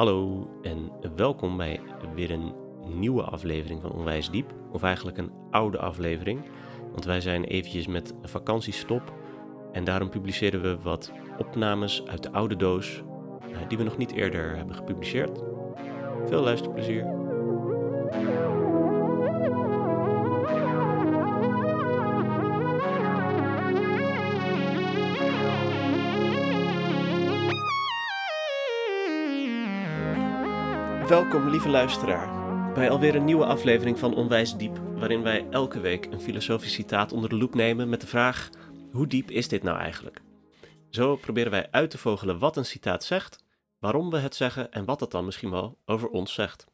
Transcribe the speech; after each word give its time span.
Hallo 0.00 0.50
en 0.62 0.90
welkom 1.16 1.56
bij 1.56 1.80
weer 2.14 2.30
een 2.30 2.54
nieuwe 2.84 3.22
aflevering 3.22 3.80
van 3.82 3.92
Onwijs 3.92 4.30
Diep. 4.30 4.54
Of 4.72 4.82
eigenlijk 4.82 5.18
een 5.18 5.32
oude 5.50 5.78
aflevering, 5.78 6.40
want 6.92 7.04
wij 7.04 7.20
zijn 7.20 7.44
eventjes 7.44 7.86
met 7.86 8.14
vakantiestop. 8.22 9.14
En 9.72 9.84
daarom 9.84 10.08
publiceren 10.08 10.62
we 10.62 10.78
wat 10.82 11.12
opnames 11.38 12.02
uit 12.06 12.22
de 12.22 12.32
oude 12.32 12.56
doos 12.56 13.02
eh, 13.40 13.58
die 13.68 13.78
we 13.78 13.84
nog 13.84 13.96
niet 13.96 14.12
eerder 14.12 14.56
hebben 14.56 14.74
gepubliceerd. 14.74 15.42
Veel 16.26 16.42
luisterplezier. 16.42 17.04
Welkom, 31.10 31.48
lieve 31.48 31.68
luisteraar, 31.68 32.28
bij 32.74 32.90
alweer 32.90 33.14
een 33.14 33.24
nieuwe 33.24 33.44
aflevering 33.44 33.98
van 33.98 34.14
Onwijs 34.14 34.56
Diep, 34.56 34.76
waarin 34.76 35.22
wij 35.22 35.46
elke 35.48 35.80
week 35.80 36.04
een 36.04 36.20
filosofisch 36.20 36.72
citaat 36.72 37.12
onder 37.12 37.30
de 37.30 37.36
loep 37.36 37.54
nemen 37.54 37.88
met 37.88 38.00
de 38.00 38.06
vraag: 38.06 38.50
hoe 38.92 39.06
diep 39.06 39.30
is 39.30 39.48
dit 39.48 39.62
nou 39.62 39.78
eigenlijk? 39.78 40.20
Zo 40.90 41.16
proberen 41.16 41.50
wij 41.50 41.68
uit 41.70 41.90
te 41.90 41.98
vogelen 41.98 42.38
wat 42.38 42.56
een 42.56 42.64
citaat 42.64 43.04
zegt, 43.04 43.44
waarom 43.78 44.10
we 44.10 44.18
het 44.18 44.34
zeggen 44.34 44.72
en 44.72 44.84
wat 44.84 44.98
dat 44.98 45.10
dan 45.10 45.24
misschien 45.24 45.50
wel 45.50 45.78
over 45.84 46.08
ons 46.08 46.34
zegt. 46.34 46.66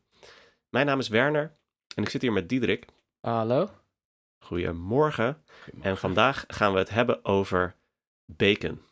Mijn 0.68 0.86
naam 0.86 0.98
is 0.98 1.08
Werner 1.08 1.56
en 1.94 2.02
ik 2.02 2.08
zit 2.08 2.22
hier 2.22 2.32
met 2.32 2.48
Diederik. 2.48 2.86
Hallo. 3.20 3.70
Goedemorgen. 4.38 5.42
En 5.80 5.96
vandaag 5.96 6.44
gaan 6.46 6.72
we 6.72 6.78
het 6.78 6.90
hebben 6.90 7.24
over 7.24 7.76
bacon. 8.24 8.82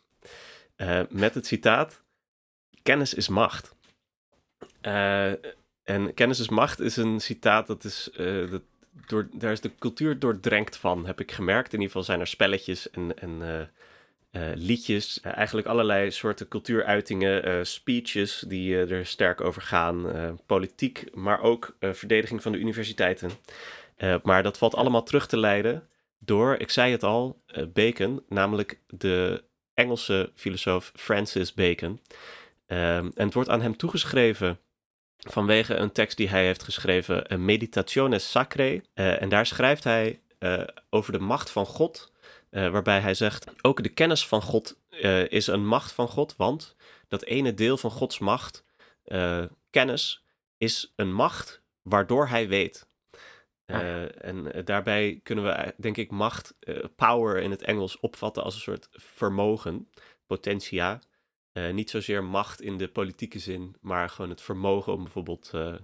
Uh, 0.77 1.01
met 1.09 1.33
het 1.33 1.45
citaat: 1.45 2.03
Kennis 2.81 3.13
is 3.13 3.27
macht. 3.27 3.74
Uh, 4.81 5.31
en 5.83 6.13
kennis 6.13 6.39
is 6.39 6.49
macht 6.49 6.79
is 6.79 6.95
een 6.95 7.19
citaat 7.19 7.67
dat 7.67 7.83
is. 7.83 8.09
Uh, 8.17 8.51
dat 8.51 8.61
door, 9.07 9.27
daar 9.31 9.51
is 9.51 9.61
de 9.61 9.71
cultuur 9.79 10.19
doordrenkt 10.19 10.77
van, 10.77 11.05
heb 11.05 11.19
ik 11.19 11.31
gemerkt. 11.31 11.73
In 11.73 11.79
ieder 11.79 11.87
geval 11.87 12.03
zijn 12.03 12.19
er 12.19 12.27
spelletjes 12.27 12.89
en, 12.89 13.19
en 13.19 13.41
uh, 14.31 14.51
liedjes. 14.55 15.19
eigenlijk 15.21 15.67
allerlei 15.67 16.11
soorten 16.11 16.47
cultuuruitingen, 16.47 17.65
speeches 17.65 18.43
die 18.47 18.77
er 18.77 19.05
sterk 19.05 19.41
over 19.41 19.61
gaan. 19.61 20.05
politiek, 20.45 21.15
maar 21.15 21.41
ook 21.41 21.75
verdediging 21.79 22.41
van 22.41 22.51
de 22.51 22.57
universiteiten. 22.57 23.31
maar 24.23 24.43
dat 24.43 24.57
valt 24.57 24.75
allemaal 24.75 25.03
terug 25.03 25.27
te 25.27 25.37
leiden 25.37 25.87
door, 26.19 26.55
ik 26.55 26.69
zei 26.69 26.91
het 26.91 27.03
al, 27.03 27.41
Bacon, 27.73 28.23
namelijk 28.29 28.79
de 28.87 29.43
Engelse 29.73 30.31
filosoof 30.35 30.91
Francis 30.95 31.53
Bacon. 31.53 31.99
En 32.65 33.11
het 33.15 33.33
wordt 33.33 33.49
aan 33.49 33.61
hem 33.61 33.77
toegeschreven 33.77 34.59
vanwege 35.17 35.75
een 35.75 35.91
tekst 35.91 36.17
die 36.17 36.29
hij 36.29 36.45
heeft 36.45 36.63
geschreven, 36.63 37.33
een 37.33 37.45
Meditationes 37.45 38.31
Sacrae. 38.31 38.81
Uh, 38.93 39.21
en 39.21 39.29
daar 39.29 39.45
schrijft 39.45 39.83
hij 39.83 40.21
uh, 40.39 40.63
over 40.89 41.11
de 41.11 41.19
macht 41.19 41.49
van 41.49 41.65
God, 41.65 42.13
waarbij 42.49 42.99
hij 42.99 43.13
zegt, 43.13 43.51
ook 43.61 43.83
de 43.83 43.89
kennis 43.89 44.27
van 44.27 44.41
God 44.41 44.77
is 45.27 45.47
een 45.47 45.67
macht 45.67 45.91
van 45.91 46.07
God, 46.07 46.35
want 46.35 46.75
dat 47.07 47.23
ene 47.23 47.53
deel 47.53 47.77
van 47.77 47.91
Gods 47.91 48.19
macht, 48.19 48.65
kennis, 49.69 50.25
is 50.57 50.93
een 50.95 51.13
macht 51.13 51.61
waardoor 51.81 52.27
hij 52.27 52.47
weet. 52.47 52.87
En 53.65 54.65
daarbij 54.65 55.19
kunnen 55.23 55.43
we, 55.43 55.73
denk 55.77 55.97
ik, 55.97 56.11
macht, 56.11 56.55
power 56.95 57.37
in 57.37 57.51
het 57.51 57.61
Engels 57.61 57.99
opvatten 57.99 58.43
als 58.43 58.55
een 58.55 58.61
soort 58.61 58.87
vermogen, 58.91 59.89
potentia. 60.27 60.99
Uh, 61.57 61.73
niet 61.73 61.89
zozeer 61.89 62.23
macht 62.23 62.61
in 62.61 62.77
de 62.77 62.87
politieke 62.87 63.39
zin, 63.39 63.75
maar 63.81 64.09
gewoon 64.09 64.29
het 64.29 64.41
vermogen 64.41 64.93
om 64.93 65.03
bijvoorbeeld 65.03 65.51
uh, 65.55 65.75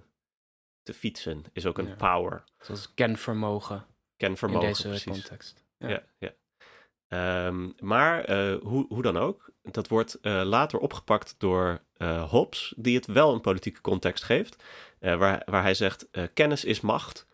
te 0.82 0.94
fietsen 0.94 1.44
is 1.52 1.66
ook 1.66 1.78
een 1.78 1.86
ja. 1.86 1.94
power. 1.94 2.44
Zoals 2.60 2.94
kenvermogen. 2.94 3.86
Kenvermogen, 4.16 4.62
in 4.62 4.68
deze 4.68 4.88
precies. 4.88 5.12
context. 5.12 5.64
Ja, 5.78 5.88
ja. 5.88 6.02
ja. 6.18 7.46
Um, 7.46 7.74
maar 7.78 8.30
uh, 8.30 8.60
hoe, 8.62 8.86
hoe 8.88 9.02
dan 9.02 9.16
ook, 9.16 9.50
dat 9.62 9.88
wordt 9.88 10.18
later 10.22 10.78
opgepakt 10.78 11.34
door 11.38 11.82
Hobbes, 12.28 12.74
die 12.76 12.96
het 12.96 13.06
wel 13.06 13.32
een 13.32 13.40
politieke 13.40 13.80
context 13.80 14.24
geeft, 14.24 14.62
waar, 14.98 15.42
waar 15.44 15.62
hij 15.62 15.74
zegt, 15.74 16.08
kennis 16.34 16.64
is 16.64 16.80
macht, 16.80 17.26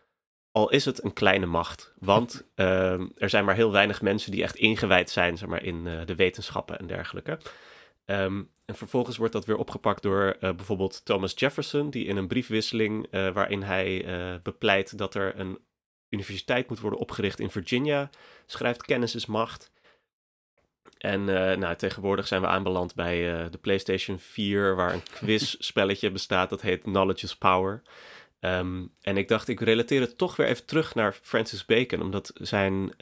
al 0.51 0.69
is 0.69 0.85
het 0.85 1.03
een 1.03 1.13
kleine 1.13 1.45
macht. 1.45 1.93
Want 1.97 2.43
ehm, 2.55 3.07
er 3.17 3.29
zijn 3.29 3.45
maar 3.45 3.55
heel 3.55 3.71
weinig 3.71 4.01
mensen 4.01 4.31
die 4.31 4.43
echt 4.43 4.55
ingewijd 4.55 5.09
zijn 5.09 5.37
zeg 5.37 5.49
maar, 5.49 5.63
in 5.63 5.83
de 5.83 6.15
wetenschappen 6.15 6.79
en 6.79 6.87
dergelijke. 6.87 7.39
Um, 8.09 8.51
en 8.65 8.75
vervolgens 8.75 9.17
wordt 9.17 9.33
dat 9.33 9.45
weer 9.45 9.57
opgepakt 9.57 10.01
door 10.01 10.35
uh, 10.35 10.39
bijvoorbeeld 10.39 11.05
Thomas 11.05 11.33
Jefferson, 11.35 11.89
die 11.89 12.05
in 12.05 12.17
een 12.17 12.27
briefwisseling 12.27 13.07
uh, 13.11 13.31
waarin 13.31 13.61
hij 13.63 14.05
uh, 14.05 14.35
bepleit 14.43 14.97
dat 14.97 15.15
er 15.15 15.39
een 15.39 15.59
universiteit 16.09 16.69
moet 16.69 16.79
worden 16.79 16.99
opgericht 16.99 17.39
in 17.39 17.49
Virginia, 17.49 18.09
schrijft 18.45 18.85
kennis 18.85 19.15
is 19.15 19.25
macht. 19.25 19.71
En 20.97 21.23
nou, 21.59 21.75
tegenwoordig 21.75 22.27
zijn 22.27 22.41
we 22.41 22.47
aanbeland 22.47 22.95
bij 22.95 23.49
de 23.49 23.57
PlayStation 23.57 24.19
4, 24.19 24.75
waar 24.75 24.93
een 24.93 25.03
quizspelletje 25.19 26.11
bestaat 26.11 26.49
dat 26.49 26.61
heet 26.61 26.81
Knowledge 26.81 27.25
is 27.25 27.35
Power. 27.35 27.81
Um, 28.39 28.93
en 29.01 29.17
ik 29.17 29.27
dacht, 29.27 29.47
ik 29.47 29.59
relateer 29.59 30.01
het 30.01 30.17
toch 30.17 30.35
weer 30.35 30.47
even 30.47 30.65
terug 30.65 30.95
naar 30.95 31.19
Francis 31.21 31.65
Bacon, 31.65 32.01
omdat 32.01 32.31
zijn, 32.33 32.93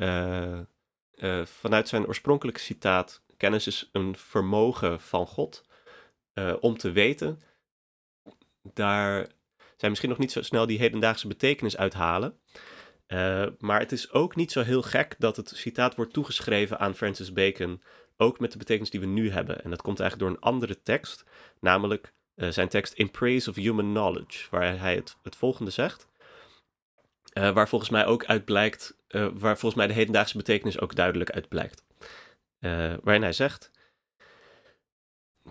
vanuit 1.45 1.87
zijn 1.87 2.07
oorspronkelijke 2.07 2.59
citaat 2.59 3.21
Kennis 3.37 3.67
is 3.67 3.89
een 3.91 4.15
vermogen 4.15 5.01
van 5.01 5.27
God 5.27 5.65
uh, 6.33 6.53
om 6.59 6.77
te 6.77 6.91
weten. 6.91 7.39
Daar 8.73 9.27
zijn 9.77 9.89
misschien 9.89 10.09
nog 10.09 10.19
niet 10.19 10.31
zo 10.31 10.41
snel 10.41 10.65
die 10.65 10.79
hedendaagse 10.79 11.27
betekenis 11.27 11.77
uithalen. 11.77 12.39
Uh, 13.07 13.45
maar 13.59 13.79
het 13.79 13.91
is 13.91 14.11
ook 14.11 14.35
niet 14.35 14.51
zo 14.51 14.61
heel 14.61 14.81
gek 14.81 15.15
dat 15.19 15.35
het 15.35 15.49
citaat 15.55 15.95
wordt 15.95 16.13
toegeschreven 16.13 16.79
aan 16.79 16.95
Francis 16.95 17.33
Bacon, 17.33 17.81
ook 18.17 18.39
met 18.39 18.51
de 18.51 18.57
betekenis 18.57 18.89
die 18.89 18.99
we 18.99 19.05
nu 19.05 19.31
hebben. 19.31 19.63
En 19.63 19.69
dat 19.69 19.81
komt 19.81 19.99
eigenlijk 19.99 20.29
door 20.29 20.39
een 20.39 20.51
andere 20.51 20.81
tekst, 20.81 21.23
namelijk 21.59 22.13
uh, 22.35 22.49
zijn 22.49 22.67
tekst 22.67 22.93
In 22.93 23.11
Praise 23.11 23.49
of 23.49 23.55
Human 23.55 23.93
Knowledge, 23.93 24.47
waar 24.49 24.79
hij 24.79 24.95
het, 24.95 25.15
het 25.23 25.35
volgende 25.35 25.71
zegt. 25.71 26.07
Waar 27.33 27.69
volgens 27.69 27.89
mij 27.89 28.05
ook 28.05 28.25
uit 28.25 28.45
blijkt, 28.45 28.97
waar 29.33 29.57
volgens 29.57 29.75
mij 29.75 29.87
de 29.87 29.93
hedendaagse 29.93 30.37
betekenis 30.37 30.79
ook 30.79 30.95
duidelijk 30.95 31.31
uit 31.31 31.47
blijkt. 31.47 31.86
Uh, 32.59 32.93
waarin 33.03 33.21
hij 33.21 33.33
zegt: 33.33 33.71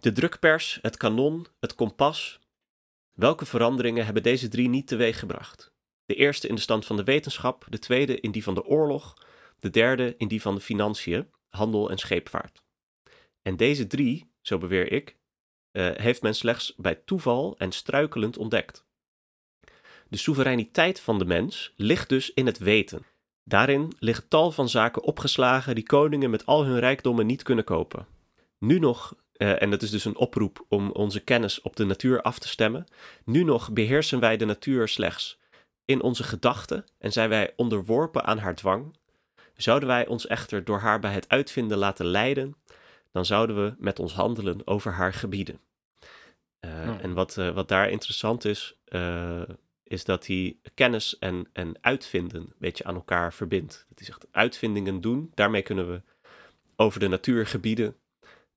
De 0.00 0.12
drukpers, 0.12 0.78
het 0.82 0.96
kanon, 0.96 1.46
het 1.60 1.74
kompas. 1.74 2.40
Welke 3.12 3.46
veranderingen 3.46 4.04
hebben 4.04 4.22
deze 4.22 4.48
drie 4.48 4.68
niet 4.68 4.86
teweeggebracht? 4.86 5.72
De 6.04 6.14
eerste 6.14 6.48
in 6.48 6.54
de 6.54 6.60
stand 6.60 6.86
van 6.86 6.96
de 6.96 7.04
wetenschap, 7.04 7.66
de 7.68 7.78
tweede 7.78 8.20
in 8.20 8.30
die 8.30 8.42
van 8.42 8.54
de 8.54 8.64
oorlog, 8.64 9.14
de 9.58 9.70
derde 9.70 10.14
in 10.18 10.28
die 10.28 10.40
van 10.40 10.54
de 10.54 10.60
financiën, 10.60 11.30
handel 11.48 11.90
en 11.90 11.98
scheepvaart. 11.98 12.62
En 13.42 13.56
deze 13.56 13.86
drie, 13.86 14.30
zo 14.40 14.58
beweer 14.58 14.92
ik, 14.92 15.16
uh, 15.72 15.90
heeft 15.94 16.22
men 16.22 16.34
slechts 16.34 16.74
bij 16.76 16.94
toeval 16.94 17.58
en 17.58 17.72
struikelend 17.72 18.36
ontdekt. 18.36 18.84
De 20.08 20.16
soevereiniteit 20.16 21.00
van 21.00 21.18
de 21.18 21.24
mens 21.24 21.72
ligt 21.76 22.08
dus 22.08 22.32
in 22.32 22.46
het 22.46 22.58
weten. 22.58 23.06
Daarin 23.48 23.92
liggen 23.98 24.28
tal 24.28 24.50
van 24.50 24.68
zaken 24.68 25.02
opgeslagen 25.02 25.74
die 25.74 25.84
koningen 25.84 26.30
met 26.30 26.46
al 26.46 26.64
hun 26.64 26.78
rijkdommen 26.78 27.26
niet 27.26 27.42
kunnen 27.42 27.64
kopen. 27.64 28.06
Nu 28.58 28.78
nog, 28.78 29.14
uh, 29.36 29.62
en 29.62 29.70
dat 29.70 29.82
is 29.82 29.90
dus 29.90 30.04
een 30.04 30.16
oproep 30.16 30.64
om 30.68 30.90
onze 30.90 31.20
kennis 31.20 31.60
op 31.60 31.76
de 31.76 31.84
natuur 31.84 32.22
af 32.22 32.38
te 32.38 32.48
stemmen, 32.48 32.86
nu 33.24 33.44
nog 33.44 33.72
beheersen 33.72 34.20
wij 34.20 34.36
de 34.36 34.44
natuur 34.44 34.88
slechts 34.88 35.38
in 35.84 36.02
onze 36.02 36.24
gedachten 36.24 36.84
en 36.98 37.12
zijn 37.12 37.28
wij 37.28 37.52
onderworpen 37.56 38.24
aan 38.24 38.38
haar 38.38 38.54
dwang. 38.54 38.96
Zouden 39.56 39.88
wij 39.88 40.06
ons 40.06 40.26
echter 40.26 40.64
door 40.64 40.78
haar 40.78 41.00
bij 41.00 41.12
het 41.12 41.28
uitvinden 41.28 41.78
laten 41.78 42.06
leiden, 42.06 42.56
dan 43.12 43.24
zouden 43.24 43.64
we 43.64 43.74
met 43.78 43.98
ons 43.98 44.14
handelen 44.14 44.66
over 44.66 44.92
haar 44.92 45.12
gebieden. 45.12 45.60
Uh, 46.60 46.70
oh. 46.70 47.02
En 47.02 47.14
wat, 47.14 47.36
uh, 47.36 47.50
wat 47.50 47.68
daar 47.68 47.90
interessant 47.90 48.44
is, 48.44 48.76
is 49.88 50.04
dat 50.04 50.26
hij 50.26 50.56
kennis 50.74 51.18
en, 51.18 51.48
en 51.52 51.74
uitvinden 51.80 52.40
een 52.40 52.52
beetje 52.58 52.84
aan 52.84 52.94
elkaar 52.94 53.32
verbindt. 53.32 53.84
Dat 53.88 53.98
hij 53.98 54.06
zegt 54.06 54.26
uitvindingen 54.30 55.00
doen, 55.00 55.30
daarmee 55.34 55.62
kunnen 55.62 55.90
we 55.90 56.02
over 56.76 57.00
de 57.00 57.08
natuur 57.08 57.46
gebieden. 57.46 57.96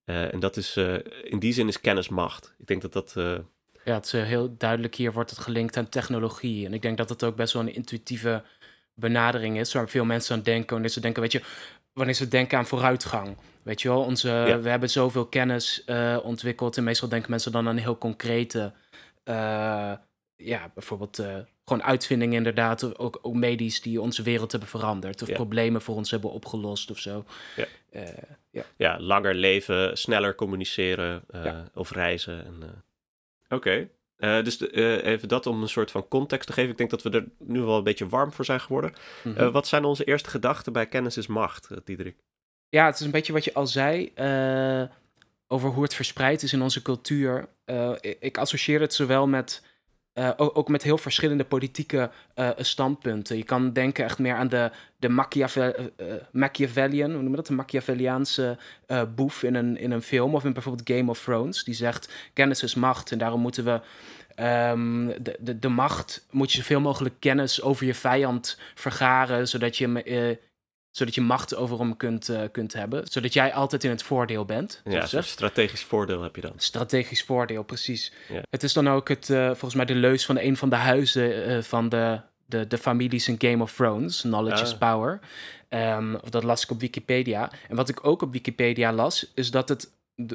Uh, 0.06 0.34
en 0.34 0.40
dat 0.40 0.58
is, 0.58 0.78
uh, 0.78 0.94
in 1.24 1.40
die 1.40 1.54
zin 1.54 1.68
is 1.68 1.82
kennis 1.82 2.10
macht. 2.10 2.54
Ik 2.58 2.68
denk 2.68 2.82
dat 2.82 2.94
dat... 2.94 3.14
Uh... 3.18 3.38
Ja, 3.86 3.94
het 3.94 4.06
is 4.06 4.12
heel 4.12 4.56
duidelijk 4.58 4.96
hier 4.96 5.14
wordt 5.14 5.30
het 5.30 5.40
gelinkt 5.40 5.78
aan 5.78 5.90
technologie. 5.90 6.66
En 6.66 6.74
ik 6.74 6.82
denk 6.82 6.98
dat 6.98 7.10
het 7.10 7.24
ook 7.24 7.36
best 7.36 7.54
wel 7.54 7.62
een 7.62 7.74
intuïtieve 7.74 8.44
benadering 8.94 9.60
is, 9.60 9.74
waar 9.74 9.90
veel 9.90 10.06
mensen 10.06 10.36
aan 10.36 10.44
denken. 10.44 10.72
Wanneer 10.72 10.90
ze 10.90 11.00
denken, 11.00 11.22
weet 11.22 11.32
je, 11.32 11.42
wanneer 11.94 12.16
ze 12.16 12.28
denken 12.28 12.58
aan 12.58 12.66
vooruitgang. 12.66 13.38
Weet 13.64 13.82
je 13.82 13.88
wel, 13.88 14.04
onze, 14.04 14.30
ja. 14.30 14.60
we 14.60 14.70
hebben 14.70 14.90
zoveel 14.90 15.26
kennis 15.26 15.86
ontwikkeld 16.24 16.78
en 16.78 16.84
meestal 16.84 17.10
denken 17.10 17.30
mensen 17.30 17.52
dan 17.52 17.68
aan 17.68 17.78
heel 17.78 17.98
concrete 17.98 18.74
ja, 20.44 20.72
bijvoorbeeld 20.74 21.20
uh, 21.20 21.36
gewoon 21.66 21.84
uitvindingen 21.84 22.38
inderdaad, 22.38 22.98
ook, 22.98 23.20
ook 23.22 23.34
medisch 23.34 23.82
die 23.82 24.02
onze 24.02 24.24
wereld 24.24 24.52
hebben 24.52 24.70
veranderd 24.70 25.22
of 25.22 25.28
ja. 25.28 25.36
problemen 25.36 25.82
voor 25.82 25.96
ons 25.96 26.12
hebben 26.12 26.32
opgelost 26.32 26.92
of 26.92 27.00
zo. 27.00 27.26
Ja, 27.56 27.66
uh, 27.92 28.08
ja. 28.50 28.64
ja 28.78 29.00
langer 29.00 29.34
leven, 29.34 29.98
sneller 29.98 30.36
communiceren 30.36 31.24
uh, 31.36 31.44
ja. 31.44 31.70
of 31.74 31.92
reizen. 31.92 32.46
En, 32.46 32.84
Oké, 33.50 33.56
okay. 33.56 33.90
Eh, 34.20 34.44
dus 34.44 34.58
de, 34.58 34.70
eh, 34.70 35.12
even 35.12 35.28
dat 35.28 35.46
om 35.46 35.62
een 35.62 35.70
soort 35.70 35.92
van 35.92 36.08
context 36.08 36.48
te 36.48 36.54
geven. 36.54 36.72
Ik 36.72 36.78
denk 36.78 36.90
dat 36.90 37.02
we 37.02 37.10
er 37.10 37.26
nu 37.38 37.62
wel 37.62 37.78
een 37.78 37.84
beetje 37.84 38.08
warm 38.08 38.32
voor 38.32 38.46
zijn 38.46 38.60
geworden. 38.60 38.94
Mhm. 39.24 39.38
Eh, 39.38 39.52
wat 39.52 39.68
zijn 39.68 39.84
onze 39.84 40.04
eerste 40.04 40.30
gedachten 40.30 40.74
bij 40.74 40.88
kennis 40.88 41.18
is 41.18 41.28
macht, 41.28 41.72
eh, 41.72 41.78
Diederik? 41.84 42.16
Ja, 42.70 42.86
het 42.86 43.00
is 43.00 43.06
een 43.06 43.12
beetje 43.12 43.34
wat 43.34 43.44
je 43.44 43.54
al 43.54 43.68
zei 43.68 44.12
eh, 44.16 44.84
over 45.48 45.70
hoe 45.70 45.84
het 45.84 45.94
verspreid 45.94 46.44
is 46.44 46.54
in 46.54 46.62
onze 46.62 46.82
cultuur. 46.82 47.48
Eh, 47.66 47.92
ik, 48.00 48.18
ik 48.20 48.38
associeer 48.38 48.80
het 48.80 48.94
zowel 48.94 49.28
met, 49.28 49.64
eh, 50.20 50.32
ook, 50.38 50.68
met 50.68 50.84
heel 50.84 50.98
verschillende 50.98 51.44
politieke 51.44 52.10
eh, 52.34 52.50
standpunten. 52.58 53.38
Je 53.38 53.44
kan 53.44 53.74
denken 53.74 54.04
echt 54.04 54.20
meer 54.20 54.36
aan 54.36 54.48
de, 54.48 54.72
de 54.98 55.10
Machiave- 55.10 55.92
eh, 55.98 56.06
Machiavellian, 56.32 57.12
hoe 57.12 57.22
noem 57.22 57.30
je 57.30 57.36
dat? 57.36 57.48
De 57.48 57.54
Machiavelliaanse 57.54 58.58
boef 59.16 59.44
in 59.44 59.56
een, 59.56 59.78
in 59.78 59.92
een 59.92 60.02
film 60.02 60.36
of 60.36 60.46
in 60.46 60.54
bijvoorbeeld 60.54 60.90
Game 60.90 61.10
of 61.10 61.24
Thrones. 61.24 61.64
Die 61.64 61.74
zegt, 61.74 62.14
kennis 62.34 62.64
is 62.64 62.76
macht 62.76 63.12
en 63.12 63.18
daarom 63.18 63.42
moeten 63.42 63.64
we... 63.64 63.82
ehm, 64.36 65.08
de, 65.22 65.36
de, 65.40 65.60
de 65.60 65.70
macht 65.70 66.26
moet 66.32 66.52
je 66.52 66.58
zoveel 66.58 66.82
mogelijk 66.82 67.16
kennis 67.20 67.62
over 67.62 67.86
je 67.86 67.94
vijand 67.94 68.60
vergaren, 68.76 69.48
zodat 69.48 69.78
je, 69.78 70.38
zodat 71.00 71.16
je 71.16 71.22
macht 71.22 71.56
over 71.56 71.80
hem 71.80 71.98
kunt, 71.98 72.30
eh, 72.30 72.42
kunt 72.52 72.74
hebben. 72.74 73.08
Zodat 73.08 73.34
jij 73.34 73.54
altijd 73.54 73.84
in 73.84 73.90
het 73.90 74.04
voordeel 74.04 74.46
bent. 74.46 74.82
Ja, 74.86 75.02
gezegd. 75.02 75.28
strategisch 75.28 75.84
voordeel 75.84 76.22
heb 76.22 76.36
je 76.36 76.42
dan. 76.42 76.54
Strategisch 76.58 77.24
voordeel, 77.24 77.64
precies. 77.64 78.12
Ja. 78.30 78.42
Het 78.50 78.64
is 78.64 78.74
dan 78.74 78.90
ook 78.90 79.08
het, 79.08 79.30
eh, 79.30 79.46
volgens 79.46 79.76
mij 79.76 79.86
de 79.86 79.96
leus 79.96 80.26
van 80.26 80.38
een 80.40 80.58
van 80.58 80.70
de 80.70 80.76
huizen 80.76 81.46
eh, 81.46 81.62
van 81.62 81.90
de, 81.90 82.20
de, 82.46 82.68
de 82.68 82.78
families 82.78 83.28
in 83.28 83.36
Game 83.38 83.64
of 83.64 83.74
Thrones. 83.74 84.22
Knowledge 84.22 84.64
is 84.64 84.74
Ah. 84.74 84.80
power. 84.94 85.20
Ehm, 85.70 86.16
of 86.16 86.30
dat 86.30 86.44
las 86.44 86.64
ik 86.64 86.72
op 86.72 86.80
Wikipedia. 86.80 87.52
En 87.70 87.76
wat 87.76 87.90
ik 87.90 88.06
ook 88.06 88.22
op 88.22 88.32
Wikipedia 88.32 88.94
las, 88.94 89.32
is 89.34 89.52
dat 89.52 89.70
het 89.70 89.90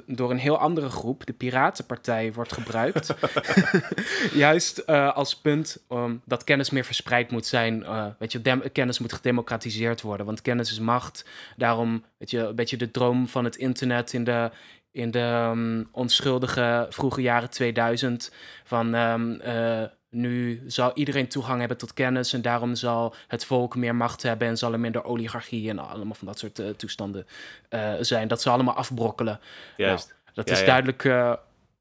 door 0.06 0.31
een 0.31 0.38
heel 0.38 0.58
andere 0.58 0.88
groep, 0.88 1.26
de 1.26 1.32
Piratenpartij, 1.32 2.32
wordt 2.32 2.52
gebruikt. 2.52 3.14
Juist 4.44 4.78
eh, 4.78 5.14
als 5.14 5.36
punt 5.36 5.84
um, 5.90 6.22
dat 6.25 6.44
kennis 6.44 6.70
meer 6.70 6.84
verspreid 6.84 7.31
moet 7.31 7.46
zijn. 7.46 7.84
eh, 7.84 8.06
weet 8.19 8.32
je, 8.32 8.70
kennis 8.72 8.98
moet 8.98 9.12
gedemocratiseerd 9.12 10.00
worden, 10.02 10.26
want 10.26 10.42
kennis 10.42 10.70
is 10.70 10.78
macht. 10.78 11.28
Daarom, 11.56 12.04
weet 12.19 12.31
je, 12.31 12.38
een 12.38 12.54
beetje 12.54 12.76
de 12.76 12.90
droom 12.90 13.28
van 13.28 13.44
het 13.44 13.56
internet 13.56 14.12
in 14.12 14.25
de, 14.25 14.50
in 14.90 15.10
de 15.10 15.19
ehm, 15.19 15.84
onschuldige 15.90 16.86
vroege 16.90 17.22
jaren 17.22 17.50
2000. 17.50 18.32
Van 18.64 18.94
ehm, 18.94 19.32
eh, 19.32 19.82
nu 20.14 20.62
zal 20.66 20.93
iedereen 20.94 21.28
toegang 21.28 21.58
hebben 21.58 21.76
tot 21.78 21.93
kennis 21.93 22.32
en 22.32 22.43
daarom 22.43 22.75
zal 22.75 23.14
het 23.28 23.44
volk 23.44 23.76
meer 23.76 23.94
macht 23.94 24.22
hebben 24.22 24.49
en 24.49 24.58
zal 24.58 24.72
er 24.72 24.81
minder 24.81 25.05
oligarchie 25.05 25.69
en 25.70 25.78
allemaal 25.78 26.14
van 26.14 26.26
dat 26.26 26.38
soort 26.38 26.58
eh, 26.58 26.69
toestanden 26.69 27.26
eh, 27.69 27.93
zijn. 28.00 28.28
Dat 28.28 28.43
ze 28.43 28.50
allemaal 28.50 28.75
afbrokkelen. 28.75 29.40
Juist. 29.76 30.14
Dat 30.34 30.49
Ja, 30.49 30.55
is 30.55 30.61
ja. 30.61 30.66
duidelijk. 30.66 31.05
eh, 31.05 31.32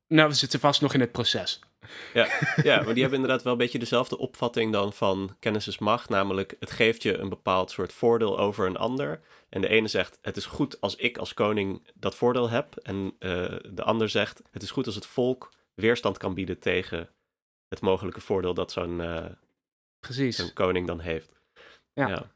nou, 0.08 0.30
we 0.30 0.36
zitten 0.36 0.60
vast 0.60 0.82
nog 0.82 0.94
in 0.94 1.00
het 1.00 1.12
proces. 1.12 1.60
Ja, 2.14 2.28
ja, 2.64 2.76
maar 2.82 2.94
die 2.94 3.02
hebben 3.02 3.20
inderdaad 3.20 3.44
wel 3.44 3.52
een 3.54 3.58
beetje 3.60 3.80
dezelfde 3.80 4.18
opvatting 4.18 4.72
dan 4.72 4.94
van 4.94 5.36
kennis 5.40 5.68
is 5.68 5.78
macht. 5.78 6.10
Namelijk, 6.10 6.56
het 6.60 6.72
geeft 6.72 7.04
je 7.04 7.18
een 7.18 7.30
bepaald 7.30 7.72
soort 7.72 7.94
voordeel 7.94 8.40
over 8.40 8.68
een 8.68 8.78
ander. 8.78 9.20
En 9.50 9.62
de 9.62 9.68
ene 9.68 9.88
zegt, 9.88 10.18
het 10.22 10.38
is 10.38 10.46
goed 10.46 10.82
als 10.82 10.96
ik 10.96 11.18
als 11.18 11.34
koning 11.34 11.88
dat 11.94 12.16
voordeel 12.16 12.50
heb. 12.50 12.76
En 12.76 13.14
de 13.74 13.84
ander 13.84 14.10
zegt, 14.10 14.42
het 14.52 14.64
is 14.64 14.72
goed 14.72 14.86
als 14.86 14.96
het 14.96 15.06
volk 15.06 15.52
weerstand 15.76 16.18
kan 16.18 16.34
bieden 16.34 16.60
tegen 16.60 17.10
het 17.74 17.82
mogelijke 17.82 18.22
voordeel 18.22 18.54
dat 18.54 18.72
zo'n 18.72 19.02
Precies. 20.00 20.36
zo'n 20.36 20.54
koning 20.54 20.88
dan 20.88 21.00
heeft. 21.00 21.34
Ja. 21.94 22.08
ja. 22.08 22.32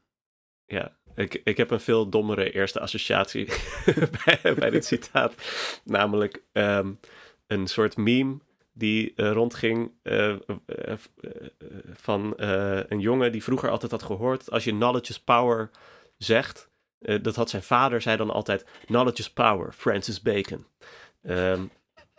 Ja. 0.66 0.96
Ik, 1.14 1.40
ik 1.44 1.56
heb 1.56 1.70
een 1.70 1.80
veel 1.80 2.08
dommere 2.08 2.50
eerste 2.50 2.80
associatie 2.80 3.48
bij, 4.24 4.54
bij 4.54 4.70
dit 4.70 4.84
citaat. 4.84 5.34
Namelijk 5.84 6.42
ehm, 6.52 6.92
een 7.46 7.66
soort 7.66 7.96
meme 7.96 8.38
die 8.72 9.12
eh, 9.16 9.32
rondging 9.32 9.92
eh, 10.02 10.34
van 11.94 12.34
een 12.36 13.00
jongen 13.00 13.32
die 13.32 13.42
vroeger 13.42 13.70
altijd 13.70 13.90
had 13.90 14.02
gehoord... 14.02 14.50
als 14.50 14.64
je 14.64 14.70
knowledge 14.70 15.10
is 15.10 15.20
power 15.20 15.70
zegt... 16.16 16.70
dat 16.98 17.36
had 17.36 17.50
zijn 17.50 17.62
vader, 17.62 18.00
zei 18.00 18.16
dan 18.16 18.30
altijd... 18.30 18.66
knowledge 18.86 19.20
is 19.20 19.30
power, 19.30 19.72
Francis 19.72 20.22
Bacon. 20.22 20.66
Ehm, 21.22 21.64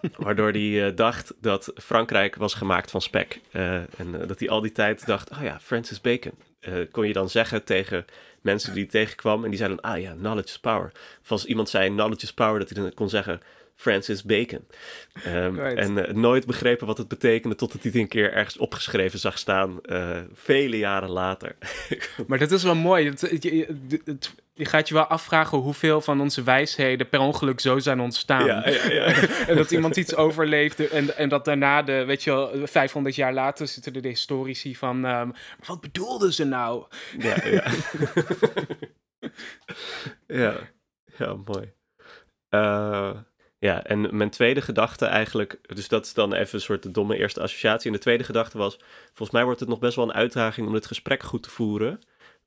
waardoor 0.18 0.52
hij 0.52 0.86
eh, 0.88 0.96
dacht 0.96 1.34
dat 1.42 1.72
Frankrijk 1.76 2.36
was 2.36 2.54
gemaakt 2.54 2.92
van 2.92 3.02
spek. 3.02 3.40
Eh, 3.52 3.76
en 3.76 4.22
eh, 4.22 4.28
dat 4.28 4.40
hij 4.40 4.50
al 4.50 4.62
die 4.62 4.72
tijd 4.72 5.06
dacht, 5.06 5.30
oh 5.32 5.42
ja, 5.42 5.60
Francis 5.62 6.02
Bacon. 6.02 6.34
Kon 6.92 7.08
je 7.08 7.14
dan 7.14 7.30
zeggen 7.30 7.64
tegen 7.64 8.06
mensen 8.42 8.74
die 8.74 8.82
hij 8.82 8.92
tegenkwam. 8.92 9.44
En 9.44 9.50
die 9.50 9.58
zeiden 9.60 9.82
ah 9.82 10.02
ja, 10.02 10.12
knowledge 10.14 10.50
is 10.50 10.60
power. 10.60 10.92
Of 11.24 11.32
als 11.32 11.46
iemand 11.46 11.70
zei 11.70 11.90
knowledge 11.90 12.24
is 12.26 12.34
power, 12.34 12.60
dat 12.60 12.70
hij 12.70 12.82
dan 12.84 12.94
kon 12.94 13.10
zeggen 13.10 13.40
Francis 13.76 14.24
Bacon. 14.24 14.66
Ehm, 15.24 15.56
Right. 15.56 15.78
En 15.78 16.20
nooit 16.20 16.46
begrepen 16.46 16.88
wat 16.88 16.98
het 16.98 17.08
betekende 17.08 17.56
totdat 17.56 17.82
hij 17.82 17.92
het 17.92 18.02
een 18.02 18.08
keer 18.08 18.34
ergens 18.34 18.58
opgeschreven 18.58 19.20
zag 19.20 19.38
staan. 19.38 19.80
vele 20.34 20.78
jaren 20.78 21.10
later. 21.10 21.56
Maar 22.28 22.40
dat 22.40 22.52
is 22.52 22.64
wel 22.64 22.76
mooi. 22.76 23.06
Het, 23.10 23.22
het- 23.22 23.44
je, 23.44 23.56
je- 23.56 24.02
het- 24.06 24.36
je 24.60 24.66
gaat 24.66 24.88
je 24.88 24.94
wel 24.94 25.06
afvragen 25.06 25.58
hoeveel 25.58 26.02
van 26.02 26.22
onze 26.22 26.44
wijsheden 26.44 27.10
per 27.10 27.20
ongeluk 27.20 27.60
zo 27.60 27.80
zijn 27.80 28.00
ontstaan. 28.00 28.46
ja, 28.46 28.70
ja, 28.70 28.92
ja. 28.92 29.06
en 29.48 29.56
dat 29.56 29.72
iemand 29.72 29.96
iets 29.96 30.16
overleefde 30.16 30.88
en, 30.88 31.18
en 31.18 31.30
dat 31.30 31.46
daarna, 31.46 31.82
de, 31.84 32.06
weet 32.06 32.24
je 32.24 32.32
wel, 32.32 32.68
500 32.68 33.16
jaar 33.16 33.34
later 33.34 33.68
zitten 33.68 33.94
er 33.94 34.02
de 34.02 34.08
historici 34.08 34.76
van... 34.76 35.06
ehm, 35.06 35.28
"Maar 35.28 35.68
wat 35.68 35.82
bedoelden 35.82 36.34
ze 36.34 36.44
nou? 36.44 36.86
Ja, 37.18 37.36
ja. 37.46 37.64
ja. 40.44 40.56
ja, 41.18 41.34
mooi. 41.46 41.74
Eh, 42.50 43.12
ja, 43.60 43.84
en 43.84 44.18
mijn 44.18 44.30
tweede 44.30 44.62
gedachte 44.62 45.06
eigenlijk, 45.06 45.60
dus 45.76 45.88
dat 45.88 46.06
is 46.06 46.14
dan 46.14 46.34
even 46.34 46.56
een 46.56 46.62
soort 46.62 46.84
de 46.84 46.92
domme 46.92 47.18
eerste 47.18 47.42
associatie. 47.42 47.88
En 47.88 47.96
de 47.96 48.02
tweede 48.02 48.24
gedachte 48.24 48.58
was, 48.58 48.80
volgens 49.06 49.32
mij 49.32 49.44
wordt 49.44 49.60
het 49.60 49.70
nog 49.70 49.80
best 49.80 49.96
wel 49.96 50.06
een 50.06 50.14
uitdaging 50.14 50.68
om 50.68 50.74
dit 50.74 50.86
gesprek 50.86 51.24
goed 51.24 51.44
te 51.44 51.50
voeren. 51.50 52.00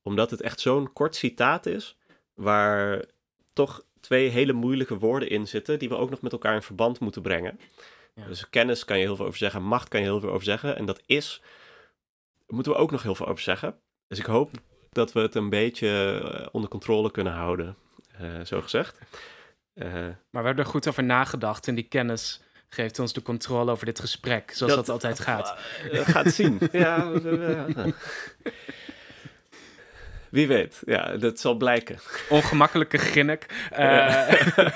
Omdat 0.03 0.31
het 0.31 0.41
echt 0.41 0.61
zo'n 0.61 0.93
kort 0.93 1.17
citaat 1.17 1.67
is, 1.67 1.97
waar 2.34 3.05
toch 3.52 3.84
twee 4.00 4.29
hele 4.29 4.52
moeilijke 4.52 4.99
woorden 4.99 5.29
in 5.31 5.49
zitten, 5.49 5.79
die 5.79 5.88
we 5.88 5.96
ook 5.96 6.11
nog 6.11 6.20
met 6.20 6.32
elkaar 6.32 6.55
in 6.55 6.62
verband 6.62 7.00
moeten 7.00 7.23
brengen. 7.23 7.61
Ja. 8.14 8.26
Dus 8.26 8.50
kennis 8.50 8.84
kan 8.84 8.99
je 8.99 9.05
heel 9.05 9.17
veel 9.17 9.26
over 9.26 9.38
zeggen, 9.38 9.62
macht 9.62 9.88
kan 9.88 10.00
je 10.00 10.06
heel 10.06 10.20
veel 10.20 10.31
over 10.31 10.44
zeggen. 10.44 10.76
En 10.76 10.84
dat 10.84 11.02
is, 11.06 11.43
moeten 12.46 12.73
we 12.73 12.79
ook 12.79 12.90
nog 12.90 13.02
heel 13.02 13.14
veel 13.14 13.26
over 13.26 13.43
zeggen. 13.43 13.75
Dus 14.08 14.19
ik 14.19 14.25
hoop 14.26 14.50
dat 14.90 15.12
we 15.12 15.20
het 15.20 15.34
een 15.34 15.49
beetje 15.50 16.20
eh, 16.25 16.46
onder 16.52 16.70
controle 16.70 17.11
kunnen 17.11 17.32
houden, 17.32 17.76
eh, 18.19 18.40
zo 18.44 18.61
gezegd. 18.61 18.99
Eh, 19.75 19.93
Maar 19.93 20.14
we 20.31 20.46
hebben 20.46 20.64
er 20.64 20.70
goed 20.70 20.88
over 20.88 21.05
nagedacht 21.05 21.69
en 21.69 21.75
die 21.75 21.88
kennis 21.88 22.40
geeft 22.69 22.99
ons 22.99 23.12
de 23.12 23.23
controle 23.23 23.70
over 23.70 23.87
dit 23.87 24.00
gesprek, 24.00 24.50
zoals 24.50 24.75
dat, 24.75 24.87
Dat- 24.87 24.94
altijd 24.94 25.20
gaat. 25.28 25.58
eh, 25.90 26.00
gaat 26.00 26.32
zien. 26.32 26.58
ja, 26.73 27.12
wie 30.33 30.47
weet. 30.47 30.83
Ja, 30.85 31.17
dat 31.17 31.41
zal 31.41 31.55
blijken. 31.55 31.99
Ongemakkelijke 32.29 32.99
grinnik. 32.99 33.69
Eh. 33.71 34.33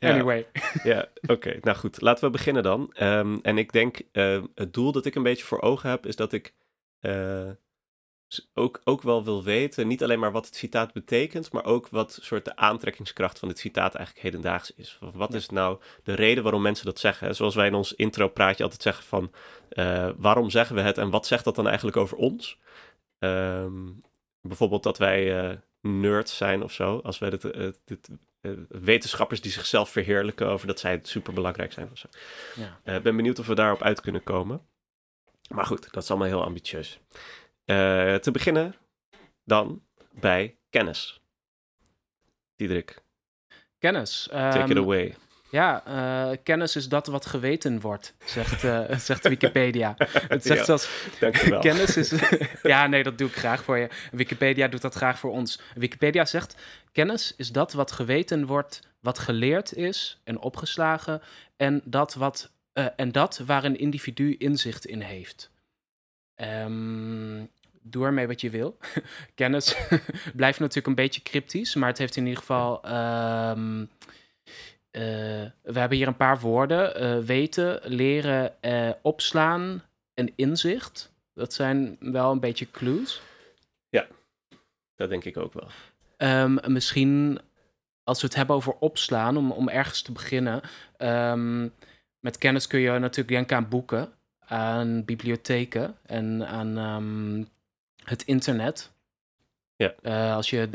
Anyway. 0.00 0.46
Ja, 0.82 1.08
oké. 1.26 1.58
Nou 1.60 1.76
goed, 1.76 2.00
laten 2.00 2.24
we 2.24 2.30
beginnen 2.30 2.62
dan. 2.62 2.90
Ehm, 2.92 3.38
en 3.42 3.58
ik 3.58 3.72
denk, 3.72 4.00
eh, 4.12 4.42
het 4.54 4.74
doel 4.74 4.92
dat 4.92 5.06
ik 5.06 5.14
een 5.14 5.22
beetje 5.22 5.44
voor 5.44 5.60
ogen 5.60 5.90
heb, 5.90 6.06
is 6.06 6.16
dat 6.16 6.32
ik 6.32 6.54
eh, 7.00 7.50
ook, 8.54 8.80
ook 8.84 9.02
wel 9.02 9.24
wil 9.24 9.42
weten, 9.42 9.86
niet 9.86 10.02
alleen 10.02 10.18
maar 10.18 10.32
wat 10.32 10.46
het 10.46 10.56
citaat 10.56 10.92
betekent, 10.92 11.52
maar 11.52 11.64
ook 11.64 11.88
wat 11.88 12.18
soort 12.22 12.44
de 12.44 12.56
aantrekkingskracht 12.56 13.38
van 13.38 13.48
dit 13.48 13.58
citaat 13.58 13.94
eigenlijk 13.94 14.26
hedendaags 14.26 14.72
is. 14.74 14.98
Wat 15.14 15.34
is 15.34 15.48
nou 15.48 15.80
de 16.02 16.14
reden 16.14 16.42
waarom 16.42 16.62
mensen 16.62 16.86
dat 16.86 16.98
zeggen? 16.98 17.34
Zoals 17.34 17.54
wij 17.54 17.66
in 17.66 17.74
ons 17.74 17.94
intro-praatje 17.94 18.62
altijd 18.62 18.82
zeggen 18.82 19.04
van, 19.04 19.32
waarom 20.16 20.50
zeggen 20.50 20.76
we 20.76 20.82
het 20.82 20.98
en 20.98 21.10
wat 21.10 21.26
zegt 21.26 21.44
dat 21.44 21.54
dan 21.54 21.66
eigenlijk 21.66 21.96
over 21.96 22.16
ons? 22.16 22.58
Ehm, 23.18 23.88
bijvoorbeeld 24.42 24.82
dat 24.82 24.98
wij 24.98 25.40
eh, 25.50 25.56
nerds 25.80 26.36
zijn 26.36 26.62
of 26.62 26.72
zo, 26.72 26.98
als 26.98 27.18
wij 27.18 27.30
dit, 27.30 27.44
eh, 27.44 27.68
dit 27.84 28.08
eh, 28.40 28.52
wetenschappers 28.68 29.40
die 29.40 29.50
zichzelf 29.52 29.90
verheerlijken 29.90 30.46
over 30.48 30.66
dat 30.66 30.80
zij 30.80 31.00
super 31.02 31.32
belangrijk 31.32 31.72
zijn 31.72 31.90
of 31.90 31.98
zo. 31.98 32.08
Ja. 32.54 32.96
Ik 32.96 33.02
ben 33.02 33.16
benieuwd 33.16 33.38
of 33.38 33.46
we 33.46 33.54
daarop 33.54 33.82
uit 33.82 34.00
kunnen 34.00 34.22
komen. 34.22 34.66
Maar 35.48 35.66
goed, 35.66 35.92
dat 35.92 36.02
is 36.02 36.10
allemaal 36.10 36.28
heel 36.28 36.44
ambitieus. 36.44 37.00
Te 37.64 38.28
beginnen 38.32 38.74
dan 39.44 39.82
bij 40.12 40.56
kennis. 40.70 41.20
Diederik, 42.56 43.02
Kennis. 43.78 44.28
take 44.30 44.58
it 44.58 44.70
Ehm, 44.70 44.78
away. 44.78 45.14
Ja, 45.52 45.84
eh, 45.84 46.36
kennis 46.42 46.76
is 46.76 46.88
dat 46.88 47.06
wat 47.06 47.26
geweten 47.26 47.80
wordt, 47.80 48.14
zegt, 48.24 48.64
eh, 48.64 48.98
zegt 49.08 49.28
Wikipedia. 49.28 49.94
Het 50.28 50.44
zegt 50.44 50.58
Ja, 50.58 50.64
zelfs, 50.64 51.08
kennis 51.60 51.96
is... 51.96 52.12
ja, 52.62 52.86
nee, 52.86 53.02
dat 53.02 53.18
doe 53.18 53.28
ik 53.28 53.34
graag 53.34 53.64
voor 53.64 53.78
je. 53.78 53.88
Wikipedia 54.12 54.68
doet 54.68 54.80
dat 54.80 54.94
graag 54.94 55.18
voor 55.18 55.30
ons. 55.30 55.60
Wikipedia 55.74 56.24
zegt, 56.24 56.56
kennis 56.92 57.34
is 57.36 57.52
dat 57.52 57.72
wat 57.72 57.92
geweten 57.92 58.46
wordt, 58.46 58.80
wat 59.00 59.18
geleerd 59.18 59.74
is 59.74 60.20
en 60.24 60.38
opgeslagen... 60.38 61.22
en 61.56 61.82
dat, 61.84 62.14
wat, 62.14 62.50
eh, 62.72 62.86
en 62.96 63.12
dat 63.12 63.42
waar 63.46 63.64
een 63.64 63.78
individu 63.78 64.36
inzicht 64.38 64.86
in 64.86 65.00
heeft. 65.00 65.50
Ehm, 66.34 67.44
doe 67.82 68.04
ermee 68.04 68.26
wat 68.26 68.40
je 68.40 68.50
wil. 68.50 68.78
kennis 69.34 69.76
blijft 70.34 70.58
natuurlijk 70.58 70.86
een 70.86 70.94
beetje 70.94 71.22
cryptisch, 71.22 71.74
maar 71.74 71.88
het 71.88 71.98
heeft 71.98 72.16
in 72.16 72.26
ieder 72.26 72.40
geval... 72.40 72.80
ehm, 74.92 75.48
we 75.62 75.78
hebben 75.78 75.98
hier 75.98 76.06
een 76.06 76.16
paar 76.16 76.40
woorden. 76.40 77.24
weten, 77.24 77.80
leren, 77.84 78.54
opslaan 79.02 79.82
en 80.14 80.32
inzicht. 80.36 81.12
Dat 81.34 81.52
zijn 81.52 81.96
wel 82.00 82.30
een 82.30 82.40
beetje 82.40 82.70
clues. 82.70 83.22
Ja, 83.88 84.06
dat 84.96 85.10
denk 85.10 85.24
ik 85.24 85.36
ook 85.36 85.52
wel. 85.52 85.68
Um, 86.16 86.58
misschien 86.66 87.40
als 88.04 88.20
we 88.20 88.26
het 88.26 88.36
hebben 88.36 88.56
over 88.56 88.72
opslaan, 88.72 89.36
om, 89.36 89.52
om 89.52 89.68
ergens 89.68 90.02
te 90.02 90.12
beginnen. 90.12 90.60
Um, 90.98 91.72
met 92.20 92.38
kennis 92.38 92.66
kun 92.66 92.80
je 92.80 92.90
natuurlijk 92.90 93.28
denken 93.28 93.56
aan 93.56 93.68
boeken, 93.68 94.12
aan 94.38 95.04
bibliotheken 95.04 95.96
en 96.06 96.46
aan 96.46 96.78
um, 96.78 97.48
het 98.04 98.22
internet. 98.22 98.92
Ja. 99.76 99.94
Als 100.34 100.50
je, 100.50 100.68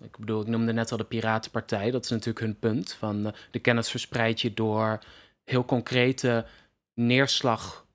ik 0.00 0.18
bedoel, 0.18 0.40
ik 0.40 0.46
noemde 0.46 0.72
net 0.72 0.90
al 0.90 0.96
de 0.96 1.04
Piratenpartij, 1.04 1.90
dat 1.90 2.04
is 2.04 2.10
natuurlijk 2.10 2.44
hun 2.44 2.58
punt. 2.58 2.92
Van 2.92 3.26
uh, 3.26 3.32
de 3.50 3.58
kennis 3.58 3.90
verspreid 3.90 4.40
je 4.40 4.54
door 4.54 4.98
heel 5.44 5.64
concrete 5.64 6.46
neerslag 6.94 7.86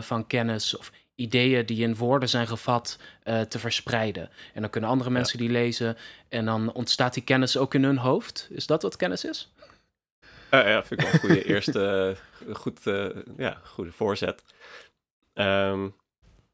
van 0.00 0.26
kennis 0.26 0.76
of 0.76 0.92
ideeën 1.14 1.66
die 1.66 1.82
in 1.82 1.96
woorden 1.96 2.28
zijn 2.28 2.46
gevat 2.46 2.98
uh, 3.24 3.40
te 3.40 3.58
verspreiden. 3.58 4.30
En 4.54 4.60
dan 4.60 4.70
kunnen 4.70 4.90
andere 4.90 5.10
mensen 5.10 5.38
die 5.38 5.50
lezen 5.50 5.96
en 6.28 6.44
dan 6.44 6.72
ontstaat 6.72 7.14
die 7.14 7.22
kennis 7.22 7.56
ook 7.56 7.74
in 7.74 7.84
hun 7.84 7.98
hoofd. 7.98 8.48
Is 8.50 8.66
dat 8.66 8.82
wat 8.82 8.96
kennis 8.96 9.24
is? 9.24 9.52
Uh, 10.50 10.66
ja, 10.66 10.84
vind 10.84 11.00
ik 11.00 11.06
wel 11.06 11.14
een 11.14 11.20
goede 11.20 11.44
eerste, 11.54 12.16
goed, 12.52 12.80
ja, 13.36 13.60
goede 13.64 13.92
voorzet. 13.92 14.42
Um, 15.34 15.94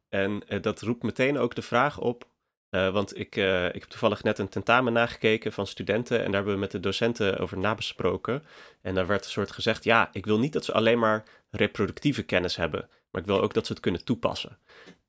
en 0.09 0.43
dat 0.61 0.81
roept 0.81 1.03
meteen 1.03 1.39
ook 1.39 1.55
de 1.55 1.63
vraag 1.63 2.01
op, 2.01 2.29
want 2.71 3.19
ik, 3.19 3.37
ik 3.37 3.81
heb 3.81 3.89
toevallig 3.89 4.23
net 4.23 4.39
een 4.39 4.49
tentamen 4.49 4.93
nagekeken 4.93 5.53
van 5.53 5.67
studenten 5.67 6.19
en 6.19 6.25
daar 6.25 6.35
hebben 6.35 6.55
we 6.55 6.61
met 6.61 6.71
de 6.71 6.81
docenten 6.81 7.39
over 7.39 7.59
nabesproken. 7.59 8.45
En 8.83 8.95
daar 8.95 9.07
werd 9.07 9.25
een 9.25 9.31
soort 9.31 9.53
gezegd, 9.53 9.85
ja, 9.85 10.09
ik 10.13 10.27
wil 10.27 10.39
niet 10.39 10.53
dat 10.53 10.65
ze 10.65 10.73
alleen 10.73 10.99
maar 10.99 11.25
reproductieve 11.51 12.23
kennis 12.23 12.57
hebben. 12.57 12.89
Maar 13.11 13.21
ik 13.21 13.27
wil 13.27 13.41
ook 13.41 13.55
dat 13.55 13.67
ze 13.67 13.73
het 13.73 13.83
kunnen 13.83 14.05
toepassen. 14.05 14.59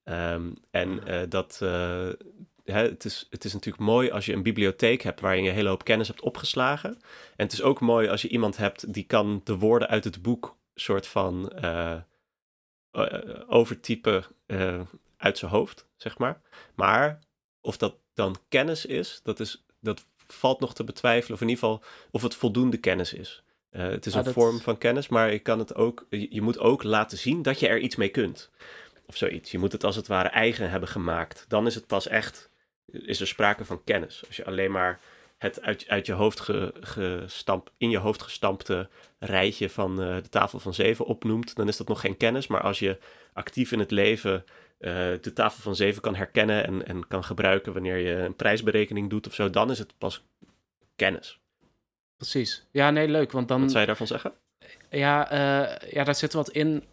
Um, 0.04 0.54
en 0.72 1.02
uh, 1.08 1.22
dat, 1.30 1.58
hè, 2.64 2.82
het, 2.82 3.06
is, 3.06 3.28
het 3.30 3.46
is 3.46 3.54
natuurlijk 3.54 3.84
mooi 3.84 4.12
als 4.12 4.26
je 4.26 4.34
een 4.34 4.44
bibliotheek 4.44 5.02
hebt 5.02 5.20
waarin 5.20 5.44
je 5.44 5.50
een 5.50 5.56
hele 5.56 5.70
hoop 5.70 5.84
kennis 5.84 6.08
hebt 6.08 6.22
opgeslagen. 6.22 6.90
En 7.36 7.46
het 7.46 7.54
is 7.54 7.62
ook 7.62 7.80
mooi 7.80 8.08
als 8.08 8.22
je 8.22 8.28
iemand 8.28 8.58
hebt 8.58 8.94
die 8.94 9.04
kan 9.04 9.42
de 9.44 9.58
woorden 9.58 9.88
uit 9.88 10.04
het 10.04 10.22
boek 10.22 10.58
soort 10.76 11.08
van 11.08 11.54
overtypen 13.48 14.26
uit 15.18 15.38
zijn 15.38 15.52
hoofd, 15.52 15.88
zeg 15.96 16.18
maar. 16.18 16.42
Maar 16.76 17.20
of 17.70 17.78
dat 17.78 17.96
dan 18.14 18.36
kennis 18.48 18.86
is, 18.86 19.20
dat, 19.24 19.40
is, 19.40 19.66
dat 19.80 20.06
valt 20.28 20.60
nog 20.60 20.74
te 20.74 20.84
betwijfelen. 20.84 21.36
Of 21.36 21.42
in 21.42 21.50
ieder 21.50 21.64
geval 21.64 21.84
of 22.12 22.22
het 22.22 22.36
voldoende 22.36 22.78
kennis 22.78 23.14
is. 23.14 23.44
Uh, 23.72 23.82
het 23.82 24.06
is 24.06 24.16
ah, 24.16 24.26
een 24.26 24.34
vorm 24.34 24.60
van 24.60 24.78
kennis, 24.78 25.08
maar 25.08 25.32
je, 25.32 25.40
kan 25.40 25.60
het 25.60 25.76
ook, 25.76 26.06
je, 26.10 26.42
moet 26.42 26.60
ook 26.60 26.84
laten 26.84 27.18
zien 27.18 27.42
dat 27.42 27.60
je 27.60 27.68
er 27.68 27.80
iets 27.80 27.96
mee 27.96 28.10
kunt. 28.10 28.50
Of 29.06 29.18
zoiets. 29.18 29.52
Je 29.52 29.58
moet 29.58 29.72
het 29.72 29.84
als 29.84 29.96
het 29.96 30.08
ware 30.08 30.30
eigen 30.30 30.70
hebben 30.70 30.90
gemaakt. 30.90 31.46
Dan 31.48 31.66
is 31.66 31.76
het 31.76 31.88
pas 31.88 32.08
echt, 32.08 32.50
is 32.92 33.22
er 33.22 33.28
sprake 33.28 33.66
van 33.66 33.84
kennis. 33.84 34.24
Als 34.28 34.36
je 34.36 34.46
alleen 34.46 34.72
maar 34.72 35.00
het 35.38 35.62
uit, 35.62 35.88
uit 35.88 36.06
je 36.06 36.14
hoofd 36.14 36.40
ge, 36.40 36.74
gestampt, 36.82 37.72
in 37.78 37.90
je 37.90 37.98
hoofd 37.98 38.22
gestampte 38.22 38.90
rijtje 39.20 39.70
van 39.70 40.02
uh, 40.02 40.16
de 40.16 40.30
tafel 40.30 40.60
van 40.60 40.74
zeven 40.74 41.06
opnoemt, 41.06 41.56
dan 41.56 41.68
is 41.68 41.78
dat 41.78 41.88
nog 41.88 42.00
geen 42.02 42.18
kennis. 42.18 42.48
Maar 42.48 42.62
als 42.62 42.80
je 42.80 42.98
actief 43.34 43.72
in 43.72 43.80
het 43.80 43.92
leven 43.92 44.46
de 45.22 45.32
tafel 45.34 45.62
van 45.62 45.76
zeven 45.76 46.02
kan 46.02 46.16
herkennen 46.16 46.66
en, 46.66 46.88
en 46.88 47.08
kan 47.08 47.24
gebruiken 47.24 47.74
wanneer 47.74 47.98
je 47.98 48.16
een 48.16 48.36
prijsberekening 48.36 49.10
doet 49.10 49.28
of 49.28 49.34
zo, 49.34 49.50
dan 49.50 49.72
is 49.72 49.80
het 49.80 49.94
pas 49.98 50.24
kennis. 50.96 51.40
Precies. 52.18 52.64
Ja, 52.72 52.92
nee, 52.92 53.08
leuk. 53.08 53.32
Want 53.32 53.48
dan... 53.48 53.60
Wat 53.60 53.70
zou 53.70 53.80
je 53.80 53.88
daarvan 53.88 54.08
zeggen? 54.08 54.34
Ja, 54.90 55.32
uh, 55.32 55.92
ja 55.92 56.04
daar 56.04 56.16
zit 56.16 56.34
wat 56.34 56.50
in. 56.50 56.84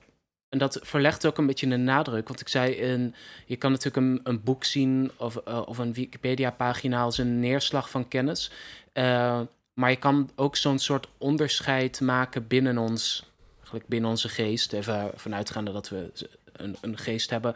En 0.48 0.58
dat 0.58 0.78
verlegt 0.82 1.26
ook 1.26 1.38
een 1.38 1.46
beetje 1.46 1.66
een 1.66 1.84
nadruk. 1.84 2.28
Want 2.28 2.40
ik 2.40 2.48
zei, 2.48 2.72
in, 2.72 3.14
je 3.46 3.56
kan 3.56 3.70
natuurlijk 3.70 4.06
een, 4.06 4.20
een 4.24 4.42
boek 4.42 4.64
zien 4.64 5.10
of, 5.16 5.40
uh, 5.48 5.62
of 5.66 5.78
een 5.78 5.92
Wikipedia-pagina 5.92 7.02
als 7.02 7.18
een 7.18 7.40
neerslag 7.40 7.90
van 7.90 8.08
kennis. 8.08 8.50
Uh, 8.94 9.40
maar 9.74 9.90
je 9.90 9.96
kan 9.96 10.30
ook 10.34 10.56
zo'n 10.56 10.78
soort 10.78 11.08
onderscheid 11.18 12.00
maken 12.00 12.46
binnen 12.46 12.78
ons, 12.78 13.24
eigenlijk 13.56 13.86
binnen 13.86 14.10
onze 14.10 14.28
geest. 14.28 14.72
Even 14.72 15.10
vanuitgaande 15.14 15.72
dat 15.72 15.88
we 15.88 16.12
een, 16.56 16.76
een 16.80 16.98
geest 16.98 17.30
hebben 17.30 17.54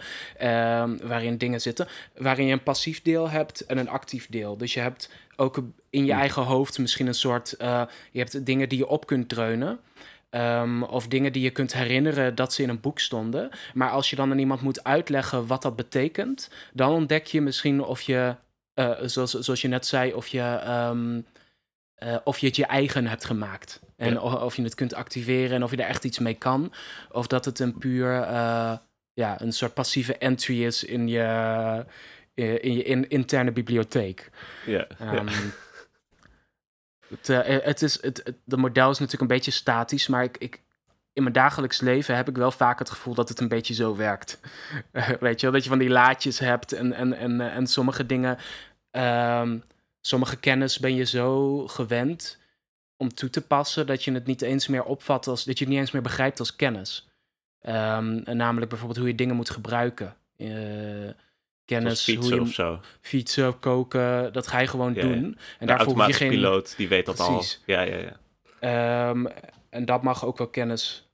waarin 1.03 1.39
dingen 1.39 1.61
zitten. 1.61 1.89
Waarin 2.17 2.47
je 2.47 2.53
een 2.53 2.63
passief 2.63 3.03
deel 3.03 3.31
hebt 3.31 3.67
en 3.67 3.79
een 3.79 3.89
actief 3.89 4.27
deel. 4.31 4.57
Dus 4.57 4.75
je 4.75 4.81
hebt 4.81 5.11
ook 5.37 5.63
in 5.91 6.05
je 6.05 6.13
hm. 6.13 6.19
eigen 6.19 6.43
hoofd 6.43 6.79
misschien 6.79 7.07
een 7.07 7.15
soort. 7.15 7.55
Uh, 7.59 7.83
je 8.11 8.19
hebt 8.19 8.47
dingen 8.47 8.69
die 8.69 8.79
je 8.79 8.87
op 8.87 9.07
kunt 9.07 9.29
dreunen. 9.29 9.81
Um, 10.31 10.83
of 10.83 11.07
dingen 11.07 11.33
die 11.33 11.43
je 11.43 11.51
kunt 11.51 11.73
herinneren 11.73 12.35
dat 12.35 12.53
ze 12.53 12.63
in 12.63 12.69
een 12.69 12.81
boek 12.81 12.99
stonden. 12.99 13.51
Maar 13.75 13.91
als 13.91 14.11
je 14.11 14.17
dan 14.17 14.31
aan 14.31 14.39
iemand 14.39 14.61
moet 14.61 14.85
uitleggen 14.85 15.47
wat 15.47 15.63
dat 15.63 15.77
betekent, 15.77 16.51
dan 16.73 16.93
ontdek 16.93 17.27
je 17.27 17.41
misschien 17.41 17.85
of 17.85 18.01
je, 18.01 18.35
uh, 18.75 18.91
zoals, 19.03 19.31
zoals 19.31 19.61
je 19.61 19.69
net 19.69 19.87
zei, 19.87 20.13
of 20.13 20.27
je, 20.27 20.61
um, 20.91 21.27
uh, 22.05 22.17
of 22.25 22.39
je 22.39 22.47
het 22.47 22.57
je 22.57 22.67
eigen 22.67 23.07
hebt 23.07 23.25
gemaakt. 23.25 23.81
En 23.97 24.13
ja. 24.13 24.21
of, 24.21 24.35
of, 24.35 24.57
je 24.57 24.63
het 24.63 24.75
kunt 24.75 24.95
activeren 24.95 25.57
en 25.57 25.63
of 25.63 25.71
je 25.71 25.77
er 25.77 25.89
echt 25.89 26.05
iets 26.05 26.19
mee 26.19 26.35
kan. 26.35 26.73
Of 27.13 27.27
dat 27.27 27.45
het 27.45 27.59
een 27.59 27.79
puur, 27.79 28.29
ja, 29.15 29.41
een 29.41 29.53
soort 29.53 29.75
passieve 29.75 30.19
entry 30.19 30.65
is 30.65 30.85
in 30.85 31.09
je, 31.09 31.23
eh, 32.35 32.65
in 32.65 32.75
je 32.75 32.83
in, 32.83 33.09
interne 33.09 33.53
bibliotheek. 33.53 34.31
Ja. 34.67 34.87
Um, 35.01 35.29
het, 37.09 37.29
uh, 37.29 37.41
het, 37.45 37.83
is, 37.83 38.03
het, 38.03 38.21
het, 38.25 38.37
de 38.45 38.57
model 38.57 38.91
is 38.91 38.99
natuurlijk 38.99 39.31
een 39.31 39.37
beetje 39.37 39.51
statisch, 39.51 40.07
maar 40.07 40.23
ik, 40.23 40.37
ik, 40.39 40.61
in 41.13 41.23
mijn 41.23 41.35
dagelijks 41.35 41.81
leven 41.81 42.17
heb 42.17 42.29
ik 42.29 42.37
wel 42.37 42.51
vaak 42.51 42.79
het 42.79 42.91
gevoel 42.91 43.15
dat 43.15 43.29
het 43.29 43.41
een 43.41 43.49
beetje 43.49 43.75
zo 43.75 43.97
werkt. 43.97 44.41
weet 45.21 45.41
je 45.41 45.47
wel, 45.47 45.55
dat 45.55 45.63
je 45.63 45.71
van 45.71 45.79
die 45.79 45.89
laadjes 45.89 46.39
hebt 46.39 46.73
en, 46.73 46.93
en, 46.93 47.13
en, 47.13 47.41
en 47.41 47.67
sommige 47.67 48.07
dingen, 48.07 48.39
um, 48.91 49.63
sommige 50.01 50.37
kennis 50.37 50.79
ben 50.79 50.95
je 50.95 51.05
zo 51.05 51.67
gewend 51.67 52.39
om 52.97 53.15
toe 53.15 53.31
te 53.31 53.41
passen 53.41 53.87
dat 53.87 54.05
je 54.05 54.13
het 54.13 54.27
niet 54.27 54.43
eens 54.43 54.67
meer 54.67 54.85
opvat 54.85 55.27
als, 55.27 55.45
dat 55.45 55.59
je 55.59 55.65
het 55.65 55.73
niet 55.73 55.83
eens 55.83 55.91
meer 55.91 56.03
begrijpt 56.03 56.39
als 56.39 56.57
kennis. 56.57 57.10
Um, 57.63 58.23
namelijk 58.25 58.69
bijvoorbeeld 58.69 58.99
hoe 58.99 59.09
je 59.09 59.15
dingen 59.15 59.37
moet 59.37 59.51
gebruiken. 59.51 60.17
Uh, 60.37 61.11
kennis. 61.65 62.03
Fietsen 62.03 62.31
hoe 62.31 62.35
je, 62.35 62.41
of 62.41 62.53
zo. 62.53 62.81
Fietsen, 63.01 63.59
koken, 63.59 64.33
dat 64.33 64.47
ga 64.47 64.59
je 64.59 64.67
gewoon 64.67 64.95
ja, 64.95 65.03
doen. 65.03 65.39
En 65.59 65.67
daarvoor 65.67 65.95
hoef 65.95 66.07
je 66.07 66.13
geen 66.13 66.31
piloot, 66.31 66.77
die 66.77 66.89
weet 66.89 67.07
dat 67.07 67.15
Precies. 67.15 67.61
al. 67.67 67.75
Ja, 67.75 67.81
ja, 67.81 67.97
ja. 67.97 69.09
Um, 69.09 69.29
en 69.69 69.85
dat 69.85 70.03
mag 70.03 70.25
ook 70.25 70.39
wel 70.39 70.49
kennis. 70.49 71.10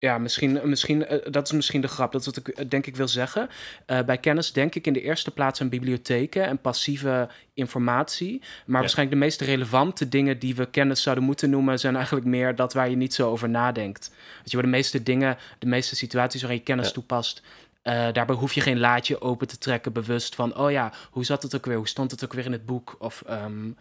Ja, 0.00 0.18
misschien, 0.18 0.60
misschien 0.64 1.12
uh, 1.12 1.18
dat 1.30 1.46
is 1.46 1.52
misschien 1.52 1.80
de 1.80 1.88
grap. 1.88 2.12
Dat 2.12 2.20
is 2.20 2.26
wat 2.26 2.36
ik 2.36 2.48
uh, 2.48 2.68
denk 2.68 2.86
ik 2.86 2.96
wil 2.96 3.08
zeggen. 3.08 3.48
Uh, 3.86 4.00
bij 4.02 4.18
kennis 4.18 4.52
denk 4.52 4.74
ik 4.74 4.86
in 4.86 4.92
de 4.92 5.02
eerste 5.02 5.30
plaats 5.30 5.60
aan 5.60 5.68
bibliotheken 5.68 6.46
en 6.46 6.58
passieve 6.58 7.28
informatie. 7.54 8.38
Maar 8.38 8.74
ja. 8.74 8.80
waarschijnlijk 8.80 9.18
de 9.18 9.24
meest 9.24 9.40
relevante 9.40 10.08
dingen 10.08 10.38
die 10.38 10.54
we 10.54 10.66
kennis 10.66 11.02
zouden 11.02 11.24
moeten 11.24 11.50
noemen, 11.50 11.78
zijn 11.78 11.96
eigenlijk 11.96 12.26
meer 12.26 12.56
dat 12.56 12.72
waar 12.72 12.90
je 12.90 12.96
niet 12.96 13.14
zo 13.14 13.30
over 13.30 13.48
nadenkt. 13.48 14.10
Weet 14.38 14.50
je, 14.50 14.56
waar 14.56 14.64
de 14.64 14.72
meeste 14.72 15.02
dingen, 15.02 15.36
de 15.58 15.66
meeste 15.66 15.96
situaties 15.96 16.40
waarin 16.40 16.58
je 16.58 16.64
kennis 16.64 16.86
ja. 16.86 16.92
toepast, 16.92 17.42
uh, 17.88 18.12
daarbij 18.12 18.36
hoef 18.36 18.52
je 18.52 18.60
geen 18.60 18.78
laadje 18.78 19.20
open 19.20 19.46
te 19.46 19.58
trekken 19.58 19.92
bewust 19.92 20.34
van, 20.34 20.56
oh 20.56 20.70
ja, 20.70 20.92
hoe 21.10 21.24
zat 21.24 21.42
het 21.42 21.54
ook 21.54 21.66
weer? 21.66 21.76
Hoe 21.76 21.88
stond 21.88 22.10
het 22.10 22.24
ook 22.24 22.32
weer 22.32 22.44
in 22.44 22.52
het 22.52 22.66
boek? 22.66 22.96
Of 22.98 23.22
um, 23.30 23.76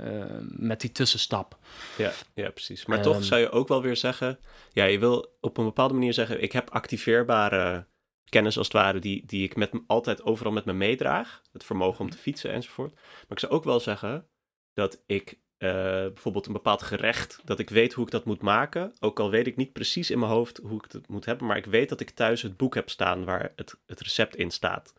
uh, 0.00 0.24
met 0.40 0.80
die 0.80 0.92
tussenstap. 0.92 1.58
Ja, 1.96 2.12
ja 2.34 2.50
precies. 2.50 2.86
Maar 2.86 2.98
um, 2.98 3.02
toch 3.04 3.24
zou 3.24 3.40
je 3.40 3.50
ook 3.50 3.68
wel 3.68 3.82
weer 3.82 3.96
zeggen, 3.96 4.38
ja, 4.72 4.84
je 4.84 4.98
wil 4.98 5.36
op 5.40 5.58
een 5.58 5.64
bepaalde 5.64 5.94
manier 5.94 6.12
zeggen, 6.12 6.42
ik 6.42 6.52
heb 6.52 6.70
activeerbare 6.70 7.86
kennis 8.28 8.58
als 8.58 8.66
het 8.66 8.76
ware, 8.76 8.98
die, 8.98 9.26
die 9.26 9.44
ik 9.44 9.56
met, 9.56 9.70
altijd 9.86 10.22
overal 10.22 10.52
met 10.52 10.64
me 10.64 10.72
meedraag. 10.72 11.42
Het 11.52 11.64
vermogen 11.64 12.00
om 12.00 12.10
te 12.10 12.18
fietsen 12.18 12.52
enzovoort. 12.52 12.94
Maar 12.94 13.24
ik 13.28 13.38
zou 13.38 13.52
ook 13.52 13.64
wel 13.64 13.80
zeggen 13.80 14.28
dat 14.72 15.02
ik 15.06 15.38
uh, 15.58 15.70
bijvoorbeeld 15.70 16.46
een 16.46 16.52
bepaald 16.52 16.82
gerecht, 16.82 17.40
dat 17.44 17.58
ik 17.58 17.70
weet 17.70 17.92
hoe 17.92 18.04
ik 18.04 18.10
dat 18.10 18.24
moet 18.24 18.42
maken. 18.42 18.92
Ook 19.00 19.20
al 19.20 19.30
weet 19.30 19.46
ik 19.46 19.56
niet 19.56 19.72
precies 19.72 20.10
in 20.10 20.18
mijn 20.18 20.30
hoofd 20.30 20.60
hoe 20.62 20.84
ik 20.84 20.92
het 20.92 21.08
moet 21.08 21.24
hebben, 21.24 21.46
maar 21.46 21.56
ik 21.56 21.64
weet 21.66 21.88
dat 21.88 22.00
ik 22.00 22.10
thuis 22.10 22.42
het 22.42 22.56
boek 22.56 22.74
heb 22.74 22.90
staan 22.90 23.24
waar 23.24 23.52
het, 23.56 23.76
het 23.86 24.00
recept 24.00 24.36
in 24.36 24.50
staat. 24.50 24.94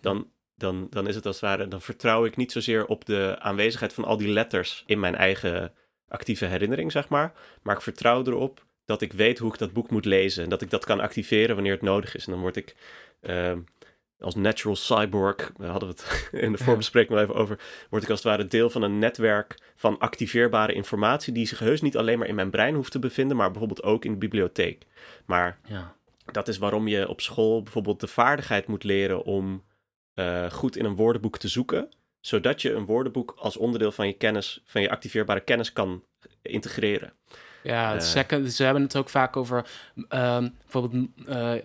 Dan, 0.00 0.30
dan, 0.56 0.86
dan 0.90 1.08
is 1.08 1.14
het 1.14 1.26
als 1.26 1.40
het 1.40 1.44
ware, 1.44 1.68
dan 1.68 1.80
vertrouw 1.80 2.24
ik 2.24 2.36
niet 2.36 2.52
zozeer 2.52 2.86
op 2.86 3.04
de 3.04 3.36
aanwezigheid 3.38 3.92
van 3.92 4.04
al 4.04 4.16
die 4.16 4.28
letters 4.28 4.82
in 4.86 5.00
mijn 5.00 5.14
eigen 5.14 5.72
actieve 6.08 6.44
herinnering, 6.44 6.92
zeg 6.92 7.08
maar. 7.08 7.32
Maar 7.62 7.74
ik 7.74 7.82
vertrouw 7.82 8.24
erop 8.24 8.64
dat 8.84 9.00
ik 9.00 9.12
weet 9.12 9.38
hoe 9.38 9.52
ik 9.52 9.58
dat 9.58 9.72
boek 9.72 9.90
moet 9.90 10.04
lezen 10.04 10.44
en 10.44 10.50
dat 10.50 10.62
ik 10.62 10.70
dat 10.70 10.84
kan 10.84 11.00
activeren 11.00 11.54
wanneer 11.54 11.72
het 11.72 11.82
nodig 11.82 12.14
is. 12.14 12.26
En 12.26 12.32
dan 12.32 12.40
word 12.40 12.56
ik. 12.56 12.76
Uh, 13.20 13.52
als 14.18 14.34
natural 14.34 14.76
cyborg, 14.76 15.52
we 15.56 15.66
hadden 15.66 15.88
het 15.88 16.28
in 16.44 16.52
de 16.52 16.58
voorbespreking 16.58 17.14
wel 17.14 17.22
even 17.22 17.34
over, 17.34 17.60
word 17.90 18.02
ik 18.02 18.10
als 18.10 18.22
het 18.22 18.28
ware 18.28 18.44
deel 18.44 18.70
van 18.70 18.82
een 18.82 18.98
netwerk 18.98 19.58
van 19.76 19.98
activeerbare 19.98 20.72
informatie 20.72 21.32
die 21.32 21.46
zich 21.46 21.58
heus 21.58 21.80
niet 21.80 21.96
alleen 21.96 22.18
maar 22.18 22.28
in 22.28 22.34
mijn 22.34 22.50
brein 22.50 22.74
hoeft 22.74 22.90
te 22.92 22.98
bevinden, 22.98 23.36
maar 23.36 23.50
bijvoorbeeld 23.50 23.82
ook 23.82 24.04
in 24.04 24.12
de 24.12 24.18
bibliotheek. 24.18 24.86
Maar 25.26 25.58
ja. 25.66 25.96
dat 26.32 26.48
is 26.48 26.58
waarom 26.58 26.88
je 26.88 27.08
op 27.08 27.20
school 27.20 27.62
bijvoorbeeld 27.62 28.00
de 28.00 28.06
vaardigheid 28.06 28.66
moet 28.66 28.84
leren 28.84 29.24
om 29.24 29.64
uh, 30.14 30.50
goed 30.50 30.76
in 30.76 30.84
een 30.84 30.94
woordenboek 30.96 31.38
te 31.38 31.48
zoeken. 31.48 31.88
zodat 32.20 32.62
je 32.62 32.72
een 32.72 32.84
woordenboek 32.86 33.34
als 33.38 33.56
onderdeel 33.56 33.92
van 33.92 34.06
je 34.06 34.12
kennis, 34.12 34.62
van 34.64 34.80
je 34.82 34.90
activeerbare 34.90 35.40
kennis 35.40 35.72
kan 35.72 36.02
integreren. 36.42 37.12
Ja, 37.62 37.94
Eh. 37.94 38.00
second, 38.00 38.52
ze 38.52 38.64
hebben 38.64 38.82
het 38.82 38.96
ook 38.96 39.08
vaak 39.08 39.36
over 39.36 39.66
ehm, 40.08 40.48
bijvoorbeeld 40.62 41.06
eh, 41.26 41.54
eh, 41.54 41.62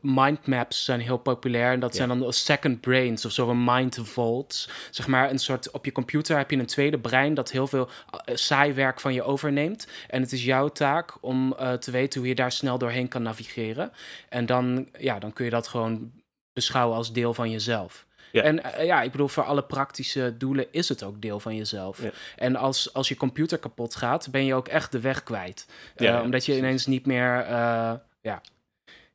mindmaps 0.00 0.84
zijn 0.84 1.00
heel 1.00 1.16
populair. 1.18 1.72
En 1.72 1.80
dat 1.80 1.96
Ja. 1.96 2.06
zijn 2.06 2.18
dan 2.18 2.32
second 2.32 2.80
brains 2.80 3.24
of 3.24 3.32
zo, 3.32 3.48
een 3.50 3.64
mind 3.64 3.98
vaults. 4.02 4.68
Zeg 4.90 5.06
maar 5.06 5.30
een 5.30 5.38
soort, 5.38 5.70
op 5.70 5.84
je 5.84 5.92
computer 5.92 6.36
heb 6.36 6.50
je 6.50 6.56
een 6.58 6.66
tweede 6.66 6.98
brein 6.98 7.34
dat 7.34 7.50
heel 7.50 7.66
veel 7.66 7.88
eh, 8.24 8.34
saai 8.36 8.72
werk 8.72 9.00
van 9.00 9.14
je 9.14 9.22
overneemt. 9.22 9.86
En 10.08 10.20
het 10.22 10.32
is 10.32 10.44
jouw 10.44 10.68
taak 10.68 11.12
om 11.20 11.52
eh, 11.54 11.72
te 11.72 11.90
weten 11.90 12.20
hoe 12.20 12.28
je 12.28 12.34
daar 12.34 12.52
snel 12.52 12.78
doorheen 12.78 13.08
kan 13.08 13.22
navigeren. 13.22 13.92
En 14.28 14.46
dan, 14.46 14.88
ja, 14.98 15.18
dan 15.18 15.32
kun 15.32 15.44
je 15.44 15.50
dat 15.50 15.68
gewoon 15.68 16.12
beschouwen 16.54 16.96
als 16.96 17.12
deel 17.12 17.34
van 17.34 17.50
jezelf. 17.50 18.06
Ja. 18.32 18.42
En 18.42 18.62
eh, 18.62 18.84
ja, 18.84 19.02
ik 19.02 19.10
bedoel, 19.10 19.28
voor 19.28 19.44
alle 19.44 19.62
praktische 19.64 20.34
doelen 20.36 20.66
is 20.70 20.88
het 20.88 21.02
ook 21.02 21.22
deel 21.22 21.40
van 21.40 21.56
jezelf. 21.56 22.02
Ja. 22.02 22.10
En 22.36 22.56
als, 22.56 22.92
als 22.92 23.08
je 23.08 23.16
computer 23.16 23.58
kapot 23.58 23.94
gaat, 23.94 24.30
ben 24.30 24.44
je 24.44 24.54
ook 24.54 24.68
echt 24.68 24.92
de 24.92 25.00
weg 25.00 25.22
kwijt. 25.22 25.66
Eh, 25.94 26.06
Ja, 26.06 26.22
omdat 26.22 26.46
je 26.46 26.56
ineens 26.56 26.86
niet 26.86 27.06
meer 27.06 27.40
eh, 27.40 27.92
ja, 28.20 28.40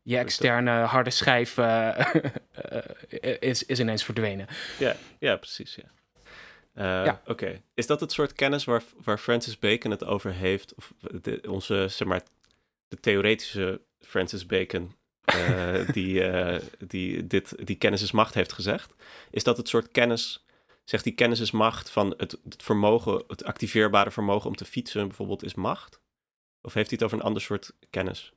je 0.01 0.17
externe 0.17 0.72
harde 0.72 1.10
schijf 1.10 1.58
is, 3.39 3.65
is 3.65 3.79
ineens 3.79 4.03
verdwenen. 4.03 4.48
Ja, 4.77 4.96
ja 5.19 5.36
precies. 5.36 5.77
Ja. 6.74 7.22
Oké. 7.25 7.62
Is 7.74 7.88
dat 7.88 8.00
het 8.00 8.12
soort 8.12 8.34
kennis 8.34 8.63
waar, 8.63 8.84
waar 9.03 9.17
Francis 9.17 9.60
Bacon 9.60 9.91
het 9.91 10.03
over 10.05 10.34
heeft? 10.34 10.74
Of 10.75 10.93
de, 11.22 11.41
onze, 11.50 11.88
zeg 11.89 12.08
maar, 12.08 12.22
de 12.88 13.00
theoretische 13.00 13.81
Francis 14.01 14.46
Bacon, 14.46 14.96
die, 15.91 16.24
eh, 16.24 16.62
die 16.88 17.27
dit, 17.27 17.67
die 17.67 17.75
kennis 17.75 18.01
is 18.01 18.12
macht 18.12 18.33
heeft 18.33 18.53
gezegd? 18.53 18.93
Is 19.31 19.43
dat 19.43 19.57
het 19.57 19.67
soort 19.67 19.91
kennis, 19.91 20.45
zegt 20.83 21.03
die 21.03 21.13
kennis 21.13 21.39
is 21.39 21.51
macht 21.51 21.89
van 21.89 22.13
het, 22.17 22.38
het 22.50 22.63
vermogen, 22.63 23.24
het 23.27 23.43
activeerbare 23.43 24.12
vermogen 24.12 24.50
om 24.50 24.55
te 24.55 24.65
fietsen 24.65 25.07
bijvoorbeeld 25.07 25.43
is 25.43 25.55
macht? 25.55 26.01
Of 26.62 26.74
heeft 26.74 26.89
hij 26.89 26.98
het 27.00 27.03
over 27.03 27.17
een 27.17 27.25
ander 27.25 27.41
soort 27.41 27.74
kennis? 27.89 28.33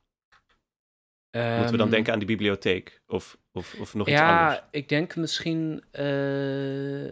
Moeten 1.52 1.70
we 1.72 1.76
dan 1.76 1.86
Ehm, 1.86 1.90
denken 1.90 2.12
aan 2.12 2.18
die 2.18 2.28
bibliotheek? 2.28 3.02
Of, 3.06 3.38
of, 3.52 3.74
of 3.74 3.94
nog 3.94 4.08
iets 4.08 4.20
ja, 4.20 4.28
anders? 4.40 4.62
ik 4.70 4.88
denk 4.88 5.16
misschien. 5.16 5.84
eh, 5.90 7.10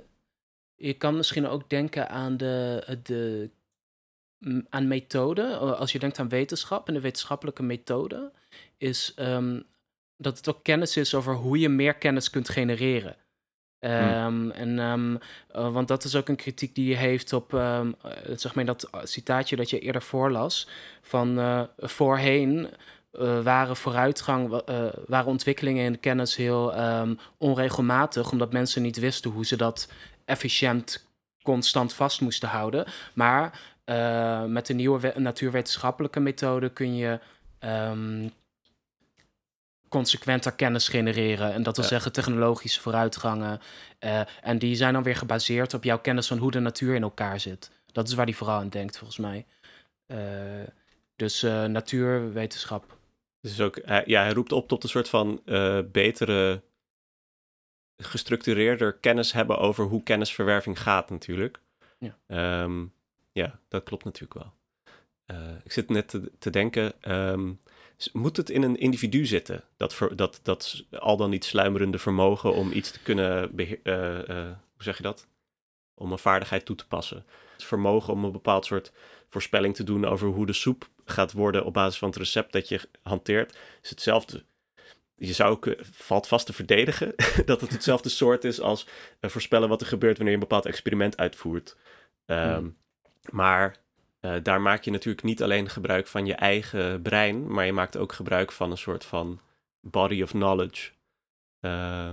je 0.75 0.95
kan 0.99 1.17
misschien 1.17 1.47
ook 1.47 1.71
denken 1.71 2.09
aan 2.09 2.37
de, 2.37 2.85
de 3.03 3.51
aan 4.69 4.89
methode. 4.89 5.43
Eh, 5.43 5.61
Als 5.79 5.93
je 5.93 5.99
denkt 5.99 6.19
aan 6.19 6.29
wetenschap 6.29 6.89
en 6.89 6.95
de 6.95 7.01
wetenschappelijke 7.01 7.63
methode, 7.63 8.33
is 8.79 9.13
ehm, 9.17 9.61
dat 10.17 10.37
het 10.37 10.49
ook 10.49 10.63
kennis 10.63 10.97
is 10.97 11.15
over 11.15 11.35
hoe 11.35 11.59
je 11.59 11.69
meer 11.69 11.95
kennis 11.95 12.31
kunt 12.31 12.49
genereren. 12.49 13.17
Ehm, 13.79 14.51
En, 14.51 14.79
ehm, 14.79 15.17
eh, 15.49 15.73
want 15.73 15.89
dat 15.89 16.05
is 16.05 16.15
ook 16.17 16.29
een 16.29 16.37
kritiek 16.37 16.75
die 16.75 16.89
je 16.89 16.97
heeft 16.97 17.33
op, 17.33 17.55
eh, 17.55 17.87
zeg 18.37 18.55
maar, 18.55 18.65
dat 18.65 18.89
citaatje 19.03 19.57
dat 19.57 19.71
je 19.71 19.79
eerder 19.79 20.03
voorlas. 20.03 20.69
Van 21.03 21.39
voorheen 21.79 22.69
waren 23.43 23.77
vooruitgang, 23.77 24.49
wa- 24.49 24.93
waren 25.07 25.27
ontwikkelingen 25.31 25.85
in 25.85 25.93
de 25.93 25.99
kennis 25.99 26.37
heel 26.37 26.75
onregelmatig, 27.39 28.31
omdat 28.33 28.53
mensen 28.53 28.83
niet 28.83 28.99
wisten 28.99 29.31
hoe 29.31 29.47
ze 29.47 29.57
dat 29.57 29.89
efficiënt 30.25 31.09
constant 31.43 31.93
vast 31.93 32.21
moesten 32.21 32.49
houden. 32.49 32.87
Maar 33.15 33.61
eh, 33.91 34.45
met 34.45 34.67
de 34.67 34.75
nieuwe 34.75 35.01
we- 35.01 35.21
natuurwetenschappelijke 35.21 36.21
methode 36.21 36.69
kun 36.69 36.97
je 36.97 37.21
ehm, 37.59 38.29
consequenter 39.89 40.53
kennis 40.53 40.89
genereren. 40.89 41.53
En 41.53 41.63
dat 41.63 41.75
wil 41.77 41.85
Ja. 41.85 41.91
zeggen 41.91 42.13
technologische 42.13 42.81
vooruitgangen. 42.81 43.61
eh, 43.99 44.21
en 44.43 44.59
die 44.59 44.75
zijn 44.75 44.93
dan 44.93 45.03
weer 45.03 45.17
gebaseerd 45.17 45.75
op 45.75 45.85
jouw 45.85 45.99
kennis 45.99 46.27
van 46.27 46.39
hoe 46.39 46.51
de 46.51 46.61
natuur 46.61 46.95
in 46.95 47.03
elkaar 47.03 47.41
zit. 47.41 47.71
Dat 47.93 48.09
is 48.09 48.15
waar 48.15 48.27
die 48.27 48.37
vooral 48.37 48.59
aan 48.59 48.69
denkt, 48.69 48.99
volgens 48.99 49.19
mij. 49.19 49.47
Eh, 50.07 50.19
dus 51.17 51.43
natuurwetenschap. 51.67 52.97
Dus 53.41 53.61
ook, 53.61 53.81
ja, 54.05 54.23
hij 54.23 54.33
roept 54.33 54.53
op 54.53 54.69
tot 54.69 54.83
een 54.83 54.89
soort 54.89 55.09
van 55.09 55.43
betere, 55.93 56.63
gestructureerder 57.97 58.93
kennis 58.93 59.33
hebben 59.33 59.59
over 59.59 59.85
hoe 59.85 60.03
kennisverwerving 60.03 60.81
gaat 60.81 61.11
natuurlijk. 61.11 61.61
Ja. 61.99 62.17
Ehm, 62.26 62.85
ja, 63.32 63.60
dat 63.69 63.82
klopt 63.82 64.04
natuurlijk 64.04 64.34
wel. 64.34 64.52
Eh, 65.30 65.54
ik 65.64 65.73
zit 65.73 65.88
net 65.88 66.21
te, 66.38 66.50
denken, 66.50 67.02
ehm, 67.02 67.52
moet 68.12 68.36
het 68.36 68.50
in 68.50 68.62
een 68.62 68.76
individu 68.76 69.26
zitten? 69.26 69.64
Dat, 69.76 69.99
dat, 70.14 70.40
dat 70.43 70.84
al 70.90 71.16
dan 71.16 71.30
niet 71.30 71.45
sluimerende 71.45 71.99
vermogen 71.99 72.54
om 72.54 72.73
iets 72.73 72.90
te 72.90 73.00
kunnen, 73.00 73.56
eh, 73.56 74.19
eh, 74.28 74.47
hoe 74.47 74.82
zeg 74.82 74.97
je 74.97 75.02
dat? 75.02 75.28
Om 75.95 76.12
een 76.12 76.19
vaardigheid 76.19 76.64
toe 76.64 76.76
te 76.76 76.86
passen. 76.86 77.25
Het 77.52 77.64
vermogen 77.64 78.12
om 78.12 78.25
een 78.25 78.32
bepaald 78.32 78.64
soort 78.64 78.93
voorspelling 79.28 79.75
te 79.75 79.84
doen 79.84 80.04
over 80.04 80.28
hoe 80.28 80.47
de 80.47 80.52
soep 80.52 80.88
gaat 81.04 81.32
worden 81.32 81.64
op 81.64 81.73
basis 81.73 81.99
van 81.99 82.08
het 82.08 82.19
recept 82.19 82.52
dat 82.52 82.69
je 82.69 82.88
hanteert, 83.02 83.58
is 83.82 83.90
hetzelfde. 83.90 84.45
Je 85.16 85.32
zou 85.32 85.50
ook, 85.50 85.75
valt 85.80 86.28
vast 86.28 86.47
te 86.47 86.52
verdedigen 86.52 87.14
dat 87.45 87.60
het 87.60 87.71
hetzelfde 87.71 88.08
soort 88.08 88.45
is 88.45 88.60
als 88.60 88.86
voorspellen 89.21 89.69
wat 89.69 89.80
er 89.80 89.86
gebeurt 89.86 90.16
wanneer 90.16 90.34
je 90.34 90.40
een 90.40 90.49
bepaald 90.49 90.66
experiment 90.66 91.16
uitvoert. 91.16 91.76
Hmm. 92.26 92.76
Maar 93.30 93.76
eh, 94.21 94.35
daar 94.43 94.61
maak 94.61 94.85
je 94.85 94.91
natuurlijk 94.91 95.25
niet 95.25 95.43
alleen 95.43 95.69
gebruik 95.69 96.06
van 96.06 96.26
je 96.26 96.35
eigen 96.35 97.02
brein, 97.02 97.52
maar 97.52 97.67
je 97.67 97.73
maakt 97.73 97.97
ook 97.97 98.13
gebruik 98.13 98.52
van 98.52 98.71
een 98.71 98.78
soort 98.78 99.04
van 99.04 99.41
body 99.80 100.23
of 100.23 100.30
knowledge. 100.30 100.91
Eh, 101.61 102.13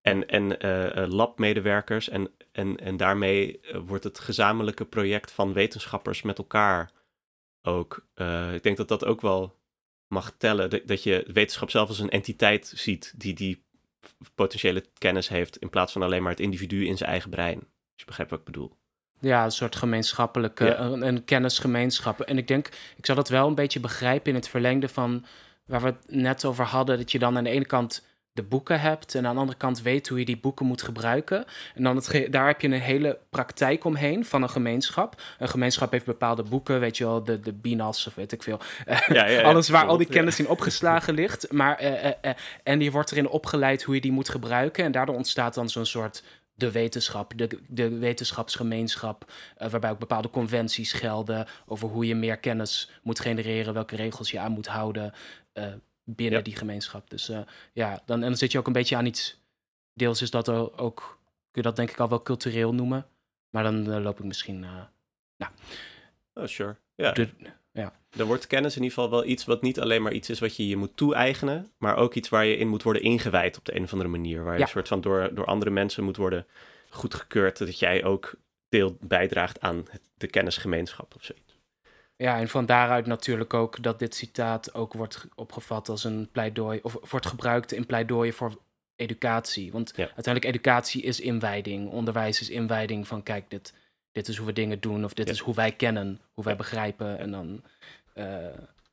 en 0.00 0.28
en 0.28 0.60
eh, 0.60 1.08
labmedewerkers 1.08 2.08
en, 2.08 2.30
en, 2.52 2.76
en 2.76 2.96
daarmee 2.96 3.60
wordt 3.86 4.04
het 4.04 4.18
gezamenlijke 4.18 4.84
project 4.84 5.30
van 5.30 5.52
wetenschappers 5.52 6.22
met 6.22 6.38
elkaar 6.38 6.92
ook. 7.62 8.06
ik 8.52 8.62
denk 8.62 8.76
dat 8.76 8.88
dat 8.88 9.04
ook 9.04 9.20
wel 9.20 9.60
mag 10.08 10.34
tellen. 10.38 10.70
Dat, 10.70 10.86
dat 10.86 11.02
je 11.02 11.24
wetenschap 11.32 11.70
zelf 11.70 11.88
als 11.88 11.98
een 11.98 12.10
entiteit 12.10 12.72
ziet 12.74 13.14
die 13.16 13.34
die 13.34 13.64
potentiële 14.34 14.84
kennis 14.98 15.28
heeft 15.28 15.56
in 15.56 15.70
plaats 15.70 15.92
van 15.92 16.02
alleen 16.02 16.22
maar 16.22 16.30
het 16.30 16.40
individu 16.40 16.86
in 16.86 16.96
zijn 16.96 17.10
eigen 17.10 17.30
brein. 17.30 17.58
Als 17.58 18.00
je 18.00 18.04
begrijpt 18.04 18.30
wat 18.30 18.40
ik 18.40 18.46
bedoel. 18.46 18.76
Ja, 19.22 19.44
een 19.44 19.50
soort 19.50 19.76
gemeenschappelijke, 19.76 20.64
Ja. 20.64 20.78
een, 20.78 21.06
een 21.06 21.24
kennisgemeenschap. 21.24 22.20
En 22.20 22.38
ik 22.38 22.48
denk, 22.48 22.66
ik 22.96 23.06
zou 23.06 23.18
dat 23.18 23.28
wel 23.28 23.46
een 23.46 23.54
beetje 23.54 23.80
begrijpen 23.80 24.28
in 24.28 24.34
het 24.34 24.48
verlengde 24.48 24.88
van 24.88 25.24
waar 25.66 25.80
we 25.80 25.86
het 25.86 26.04
net 26.06 26.44
over 26.44 26.64
hadden. 26.64 26.98
Dat 26.98 27.12
je 27.12 27.18
dan 27.18 27.36
aan 27.36 27.44
de 27.44 27.50
ene 27.50 27.64
kant 27.64 28.02
de 28.32 28.42
boeken 28.42 28.80
hebt 28.80 29.14
en 29.14 29.26
aan 29.26 29.34
de 29.34 29.40
andere 29.40 29.58
kant 29.58 29.82
weet 29.82 30.08
hoe 30.08 30.18
je 30.18 30.24
die 30.24 30.36
boeken 30.38 30.66
moet 30.66 30.82
gebruiken. 30.82 31.44
En 31.74 31.82
dan 31.82 31.96
het 31.96 32.26
daar 32.30 32.46
heb 32.46 32.60
je 32.60 32.66
een 32.66 32.72
hele 32.72 33.18
praktijk 33.30 33.84
omheen 33.84 34.24
van 34.24 34.42
een 34.42 34.50
gemeenschap. 34.50 35.22
Een 35.38 35.48
gemeenschap 35.48 35.90
heeft 35.90 36.04
bepaalde 36.04 36.42
boeken, 36.42 36.80
weet 36.80 36.96
je 36.96 37.04
wel, 37.04 37.24
de, 37.24 37.40
de 37.40 37.52
BINAS 37.52 38.06
of 38.06 38.14
weet 38.14 38.32
ik 38.32 38.42
veel. 38.42 38.60
Ja, 38.86 39.04
ja, 39.08 39.26
ja, 39.26 39.42
Alles 39.50 39.68
waar 39.68 39.86
al 39.86 39.96
die 39.96 40.06
kennis 40.06 40.38
in 40.38 40.48
opgeslagen 40.48 41.14
ligt. 41.14 41.52
Maar, 41.52 41.76
eh, 41.78 42.04
eh, 42.04 42.12
eh, 42.20 42.34
en 42.62 42.80
je 42.80 42.90
wordt 42.90 43.10
erin 43.12 43.28
opgeleid 43.28 43.82
hoe 43.82 43.94
je 43.94 44.00
die 44.00 44.12
moet 44.12 44.28
gebruiken. 44.28 44.84
En 44.84 44.92
daardoor 44.92 45.16
ontstaat 45.16 45.54
dan 45.54 45.68
zo'n 45.68 45.86
soort 45.86 46.22
de 46.62 46.70
wetenschap, 46.70 47.32
de, 47.36 47.58
de 47.68 47.98
wetenschapsgemeenschap, 47.98 49.32
eh, 49.56 49.70
waarbij 49.70 49.90
ook 49.90 49.98
bepaalde 49.98 50.30
conventies 50.30 50.92
gelden 50.92 51.46
over 51.66 51.88
hoe 51.88 52.06
je 52.06 52.14
meer 52.14 52.36
kennis 52.38 52.90
moet 53.02 53.20
genereren, 53.20 53.74
welke 53.74 53.96
regels 53.96 54.30
je 54.30 54.38
aan 54.38 54.52
moet 54.52 54.66
houden 54.66 55.12
eh, 55.52 55.72
binnen 56.04 56.38
Ja. 56.38 56.44
die 56.44 56.56
gemeenschap. 56.56 57.10
Dus 57.10 57.28
eh, 57.28 57.40
ja, 57.72 58.02
dan, 58.06 58.16
en 58.22 58.28
dan 58.28 58.36
zit 58.36 58.52
je 58.52 58.58
ook 58.58 58.66
een 58.66 58.72
beetje 58.72 58.96
aan 58.96 59.06
iets. 59.06 59.40
Deels 59.94 60.22
is 60.22 60.30
dat 60.30 60.48
ook, 60.48 61.18
kun 61.50 61.62
je 61.62 61.68
dat 61.68 61.76
denk 61.76 61.90
ik 61.90 62.00
al 62.00 62.08
wel 62.08 62.22
cultureel 62.22 62.74
noemen. 62.74 63.06
Maar 63.50 63.62
dan 63.62 64.00
loop 64.02 64.18
ik 64.18 64.24
misschien. 64.24 64.64
eh, 64.64 65.46
Oh, 66.34 66.46
sure. 66.46 66.76
Ja, 66.94 67.12
de- 67.72 67.90
dan 68.10 68.26
wordt 68.26 68.46
kennis 68.46 68.76
in 68.76 68.82
ieder 68.82 68.94
geval 68.98 69.10
wel 69.10 69.24
iets 69.24 69.44
wat 69.44 69.62
niet 69.62 69.80
alleen 69.80 70.02
maar 70.02 70.12
iets 70.12 70.30
is 70.30 70.38
wat 70.38 70.56
je 70.56 70.68
je 70.68 70.76
moet 70.76 70.96
toe-eigenen, 70.96 71.70
maar 71.78 71.96
ook 71.96 72.14
iets 72.14 72.28
waar 72.28 72.44
je 72.44 72.56
in 72.56 72.68
moet 72.68 72.82
worden 72.82 73.02
ingewijd 73.02 73.58
op 73.58 73.64
de 73.64 73.74
een 73.76 73.82
of 73.82 73.92
andere 73.92 74.10
manier. 74.10 74.42
Waar 74.44 74.52
je 74.52 74.58
Ja. 74.58 74.64
een 74.64 74.70
soort 74.70 74.88
van 74.88 75.00
door, 75.00 75.34
door 75.34 75.44
andere 75.46 75.70
mensen 75.70 76.04
moet 76.04 76.16
worden 76.16 76.46
goedgekeurd, 76.90 77.58
dat 77.58 77.78
jij 77.78 78.04
ook 78.04 78.34
deel 78.68 78.96
bijdraagt 79.00 79.60
aan 79.60 79.84
de 80.14 80.26
kennisgemeenschap 80.26 81.14
of 81.16 81.24
zoiets. 81.24 81.60
Ja, 82.16 82.38
en 82.38 82.48
van 82.48 82.66
daaruit 82.66 83.06
natuurlijk 83.06 83.54
ook 83.54 83.82
dat 83.82 83.98
dit 83.98 84.14
citaat 84.14 84.74
ook 84.74 84.92
wordt 84.92 85.16
ge- 85.16 85.28
opgevat 85.34 85.88
als 85.88 86.04
een 86.04 86.28
pleidooi, 86.32 86.78
of 86.82 87.10
wordt 87.10 87.26
gebruikt 87.26 87.72
in 87.72 87.86
pleidooien 87.86 88.34
voor 88.34 88.58
educatie. 88.96 89.72
Want 89.72 89.92
Ja. 89.96 90.04
uiteindelijk 90.04 90.44
educatie 90.54 91.02
is 91.02 91.20
inwijding, 91.20 91.90
onderwijs 91.90 92.40
is 92.40 92.50
inwijding 92.50 93.06
van 93.08 93.22
kijk, 93.22 93.50
dit, 93.50 93.74
dit 94.12 94.28
is 94.28 94.36
hoe 94.36 94.46
we 94.46 94.52
dingen 94.52 94.80
doen, 94.80 95.04
of 95.04 95.12
dit 95.14 95.26
Ja. 95.26 95.32
is 95.32 95.38
hoe 95.38 95.54
wij 95.54 95.72
kennen, 95.72 96.20
hoe 96.32 96.44
wij 96.44 96.52
Ja. 96.52 96.58
begrijpen. 96.58 97.18
En 97.18 97.30
dan 97.30 97.62
eh, 98.12 98.36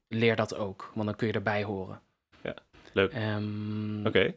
leer 0.07 0.35
dat 0.35 0.55
ook, 0.55 0.91
want 0.93 1.07
dan 1.07 1.15
kun 1.15 1.27
je 1.27 1.33
erbij 1.33 1.63
horen. 1.63 2.01
Leuk. 2.93 3.11
Ehm, 3.11 4.05
Oké. 4.07 4.33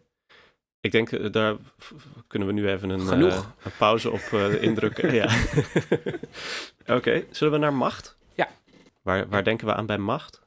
Ik 0.80 0.90
denk, 0.92 1.12
eh, 1.12 1.32
daar 1.32 1.56
kunnen 2.26 2.48
we 2.48 2.54
nu 2.54 2.68
even 2.68 2.90
een, 2.90 3.22
eh, 3.22 3.44
een 3.64 3.70
pauze 3.78 4.10
op 4.10 4.20
indrukken. 4.60 5.14
ja. 5.14 5.28
Oké, 6.96 7.24
zullen 7.30 7.52
we 7.52 7.58
naar 7.58 7.72
macht? 7.74 8.16
Ja. 8.34 8.48
Waar, 9.02 9.28
waar 9.28 9.44
denken 9.44 9.66
we 9.66 9.74
aan 9.74 9.86
bij 9.86 9.98
macht? 9.98 10.40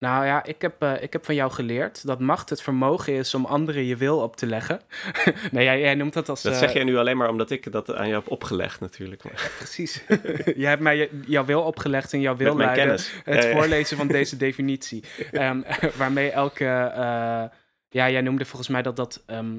Nou 0.00 0.24
ja, 0.24 0.44
ik 0.44 0.62
heb, 0.62 0.82
uh, 0.82 1.02
ik 1.02 1.12
heb 1.12 1.24
van 1.24 1.34
jou 1.34 1.50
geleerd 1.50 2.06
dat 2.06 2.20
macht 2.20 2.50
het 2.50 2.62
vermogen 2.62 3.12
is 3.12 3.34
om 3.34 3.44
anderen 3.44 3.84
je 3.84 3.96
wil 3.96 4.18
op 4.18 4.36
te 4.36 4.46
leggen. 4.46 4.80
nee, 5.52 5.64
jij, 5.64 5.80
jij, 5.80 5.94
noemt 5.94 6.12
dat 6.12 6.28
als... 6.28 6.42
Dat 6.42 6.56
zeg 6.56 6.68
uh, 6.68 6.74
jij 6.74 6.84
nu 6.84 6.96
alleen 6.96 7.16
maar 7.16 7.28
omdat 7.28 7.50
ik 7.50 7.72
dat 7.72 7.94
aan 7.94 8.08
jou 8.08 8.22
heb 8.22 8.30
opgelegd 8.30 8.80
natuurlijk. 8.80 9.24
Maar. 9.24 9.50
Precies. 9.58 10.04
jij 10.62 10.68
hebt 10.68 10.82
mij 10.82 11.10
jouw 11.26 11.44
wil 11.44 11.62
opgelegd 11.62 12.12
en 12.12 12.20
jouw 12.20 12.36
wil 12.36 12.56
leiden. 12.56 12.84
kennis. 12.84 13.12
Het 13.24 13.42
Ja, 13.42 13.50
ja. 13.50 13.56
voorlezen 13.56 13.96
van 13.96 14.06
deze 14.06 14.36
definitie. 14.36 15.04
Ehm, 15.30 15.62
waarmee 15.96 16.30
elke... 16.30 16.64
eh, 16.64 17.44
ja, 17.90 18.10
jij 18.10 18.20
noemde 18.20 18.44
volgens 18.44 18.68
mij 18.68 18.82
dat 18.82 18.96
dat 18.96 19.22
ehm, 19.26 19.58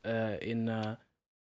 eh, 0.00 0.40
in, 0.40 0.68
eh, 0.68 0.90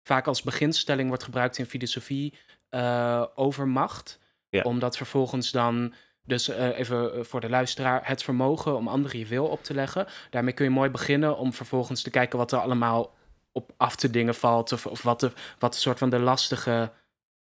vaak 0.04 0.28
als 0.28 0.42
beginstelling 0.42 1.08
wordt 1.08 1.24
gebruikt 1.24 1.58
in 1.58 1.66
filosofie 1.66 2.34
eh, 2.70 3.26
over 3.36 3.68
macht. 3.68 4.20
Ja. 4.50 4.62
Omdat 4.62 4.98
vervolgens 4.98 5.52
dan... 5.52 5.94
Dus 6.28 6.48
eh, 6.48 6.80
even 6.80 7.14
eh, 7.14 7.24
voor 7.24 7.42
de 7.42 7.50
luisteraar, 7.50 8.08
het 8.08 8.24
vermogen 8.24 8.76
om 8.76 8.88
anderen 8.88 9.20
je 9.20 9.26
wil 9.26 9.46
op 9.48 9.64
te 9.64 9.74
leggen. 9.74 10.08
Daarmee 10.30 10.54
kun 10.54 10.66
je 10.66 10.72
mooi 10.72 10.90
beginnen 10.90 11.38
om 11.38 11.54
vervolgens 11.54 12.02
te 12.02 12.10
kijken 12.10 12.38
wat 12.38 12.52
er 12.52 12.60
allemaal 12.60 13.14
op 13.52 13.72
af 13.78 13.96
te 13.96 14.10
dingen 14.10 14.36
valt. 14.36 14.72
Of, 14.72 14.86
of 14.86 15.02
wat, 15.02 15.20
de, 15.20 15.32
wat 15.60 15.74
een 15.74 15.80
soort 15.82 15.98
van 15.98 16.10
de 16.10 16.20
lastige 16.20 16.92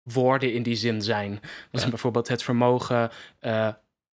woorden 0.02 0.52
in 0.52 0.62
die 0.62 0.76
zin 0.76 1.02
zijn. 1.02 1.40
Dus 1.70 1.82
Ja. 1.82 1.88
bijvoorbeeld 1.88 2.28
het 2.28 2.42
vermogen, 2.42 3.10
eh, 3.38 3.68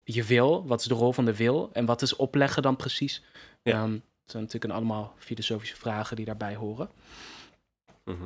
je 0.04 0.24
wil, 0.24 0.68
wat 0.68 0.80
is 0.80 0.86
de 0.88 0.94
rol 0.94 1.12
van 1.14 1.26
de 1.26 1.36
wil? 1.36 1.70
En 1.74 1.86
wat 1.86 2.02
is 2.02 2.16
opleggen 2.16 2.62
dan 2.62 2.76
precies? 2.76 3.24
Ja. 3.62 3.72
Ehm, 3.74 3.92
dat 3.92 4.02
zijn 4.32 4.44
natuurlijk 4.44 4.64
een 4.74 4.80
allemaal 4.80 5.14
filosofische 5.18 5.76
vragen 5.76 6.16
die 6.16 6.26
daarbij 6.26 6.56
horen. 6.56 6.90
Mhm. 8.04 8.24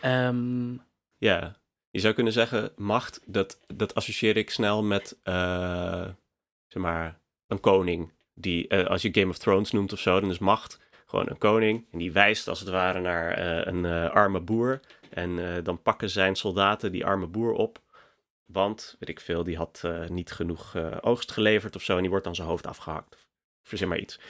Ehm, 0.00 0.72
Ja, 1.18 1.56
je 1.90 2.00
zou 2.00 2.14
kunnen 2.14 2.32
zeggen, 2.32 2.72
macht, 2.76 3.20
dat, 3.26 3.58
dat 3.74 3.94
associeer 3.94 4.36
ik 4.36 4.50
snel 4.50 4.82
met, 4.82 5.16
eh, 5.22 6.08
zeg 6.66 6.82
maar, 6.82 7.18
een 7.46 7.60
koning. 7.60 8.12
Die, 8.34 8.68
eh, 8.68 8.86
als 8.86 9.02
je 9.02 9.12
Game 9.12 9.30
of 9.30 9.38
Thrones 9.38 9.70
noemt 9.70 9.92
of 9.92 9.98
zo, 9.98 10.20
dan 10.20 10.30
is 10.30 10.38
macht 10.38 10.80
gewoon 11.06 11.30
een 11.30 11.38
koning. 11.38 11.86
En 11.92 11.98
die 11.98 12.12
wijst 12.12 12.48
als 12.48 12.60
het 12.60 12.68
ware 12.68 13.00
naar 13.00 13.32
eh, 13.32 13.72
een 13.72 13.84
arme 14.10 14.40
boer. 14.40 14.80
En 15.10 15.62
dan 15.64 15.82
pakken 15.82 16.10
zijn 16.10 16.36
soldaten 16.36 16.92
die 16.92 17.06
arme 17.06 17.26
boer 17.26 17.52
op. 17.52 17.80
Want, 18.44 18.96
weet 18.98 19.08
ik 19.08 19.20
veel, 19.20 19.44
die 19.44 19.56
had 19.56 19.84
niet 20.08 20.32
genoeg 20.32 20.76
oogst 21.00 21.32
geleverd 21.32 21.76
of 21.76 21.82
zo. 21.82 21.94
En 21.94 22.00
die 22.00 22.10
wordt 22.10 22.24
dan 22.24 22.34
zijn 22.34 22.48
hoofd 22.48 22.66
afgehakt. 22.66 23.16
Verzin 23.62 23.88
maar 23.88 23.98
iets. 23.98 24.20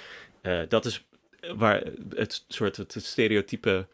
Dat 0.69 0.85
is 0.85 1.07
waar 1.55 1.83
het 2.09 2.45
soort 2.49 2.77
het 2.77 3.05
stereotype 3.05 3.87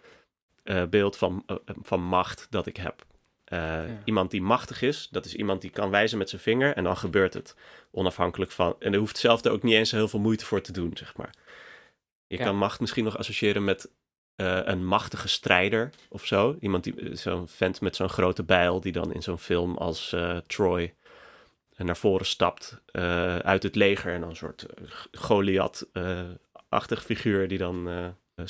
beeld 0.91 1.17
van, 1.17 1.45
van 1.83 2.03
macht 2.03 2.47
dat 2.51 2.67
ik 2.67 2.77
heb. 2.77 3.06
Eh, 3.47 3.81
Iemand 4.05 4.31
die 4.31 4.43
machtig 4.43 4.83
is, 4.83 5.09
dat 5.11 5.25
is 5.25 5.35
iemand 5.35 5.61
die 5.61 5.71
kan 5.71 5.91
wijzen 5.91 6.19
met 6.19 6.29
zijn 6.31 6.43
vinger 6.43 6.75
en 6.75 6.85
dan 6.85 6.97
gebeurt 6.97 7.35
het. 7.35 7.55
Onafhankelijk 7.91 8.51
van. 8.51 8.77
En 8.79 8.93
er 8.93 8.99
hoeft 8.99 9.19
zelf 9.19 9.45
er 9.45 9.51
ook 9.53 9.63
niet 9.63 9.75
eens 9.75 9.91
heel 9.91 10.09
veel 10.09 10.21
moeite 10.21 10.45
voor 10.45 10.61
te 10.61 10.73
doen, 10.73 10.91
zeg 10.95 11.17
maar. 11.17 11.31
Je 12.27 12.39
Ja. 12.39 12.45
kan 12.45 12.57
macht 12.57 12.81
misschien 12.81 13.05
nog 13.05 13.19
associëren 13.19 13.65
met 13.65 13.91
eh, 14.37 14.61
een 14.65 14.87
machtige 14.87 15.29
strijder 15.29 15.91
of 16.09 16.27
zo. 16.27 16.57
Iemand 16.61 16.85
die, 16.85 17.17
zo'n 17.17 17.49
vent 17.49 17.81
met 17.81 17.97
zo'n 17.97 18.09
grote 18.09 18.43
bijl, 18.43 18.81
die 18.81 18.93
dan 18.93 19.13
in 19.13 19.23
zo'n 19.23 19.39
film 19.39 19.77
als 19.77 20.13
eh, 20.13 20.37
Troy 20.47 20.95
naar 21.77 21.97
voren 21.97 22.27
stapt 22.27 22.81
eh, 22.93 23.39
uit 23.39 23.63
het 23.63 23.75
leger. 23.75 24.13
En 24.13 24.21
dan 24.21 24.29
een 24.31 24.37
soort 24.37 24.63
eh, 24.63 24.85
Goliath-achtig 25.13 27.05
figuur 27.05 27.49
die 27.49 27.59
dan 27.59 27.89
eh, 27.89 28.45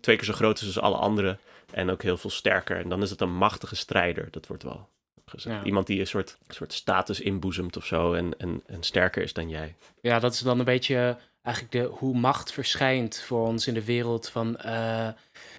twee 0.00 0.16
keer 0.16 0.24
zo 0.24 0.32
groot 0.32 0.60
is 0.60 0.66
als 0.66 0.80
alle 0.80 0.96
anderen. 0.96 1.38
En 1.72 1.90
ook 1.90 2.02
heel 2.02 2.16
veel 2.16 2.30
sterker. 2.30 2.76
En 2.76 2.88
dan 2.88 3.02
is 3.02 3.10
het 3.10 3.20
een 3.20 3.34
machtige 3.36 3.76
strijder. 3.76 4.28
Dat 4.30 4.46
wordt 4.46 4.62
wel 4.62 4.88
gezegd. 5.26 5.56
Ja. 5.56 5.64
Iemand 5.64 5.86
die 5.86 6.00
een 6.00 6.06
soort, 6.06 6.38
soort 6.48 6.72
status 6.72 7.20
inboezemt 7.20 7.76
of 7.76 7.86
zo. 7.86 8.12
En, 8.12 8.38
en, 8.38 8.62
en 8.66 8.82
sterker 8.82 9.22
is 9.22 9.32
dan 9.32 9.48
jij. 9.48 9.74
ja, 10.00 10.18
dat 10.18 10.32
is 10.34 10.40
dan 10.40 10.58
een 10.58 10.64
beetje 10.64 11.16
eigenlijk 11.42 11.74
de, 11.76 11.96
hoe 11.96 12.18
macht 12.18 12.52
verschijnt 12.52 13.22
voor 13.26 13.46
ons 13.46 13.66
in 13.66 13.74
de 13.74 13.84
wereld 13.84 14.28
van... 14.28 14.56
eh, 14.56 15.06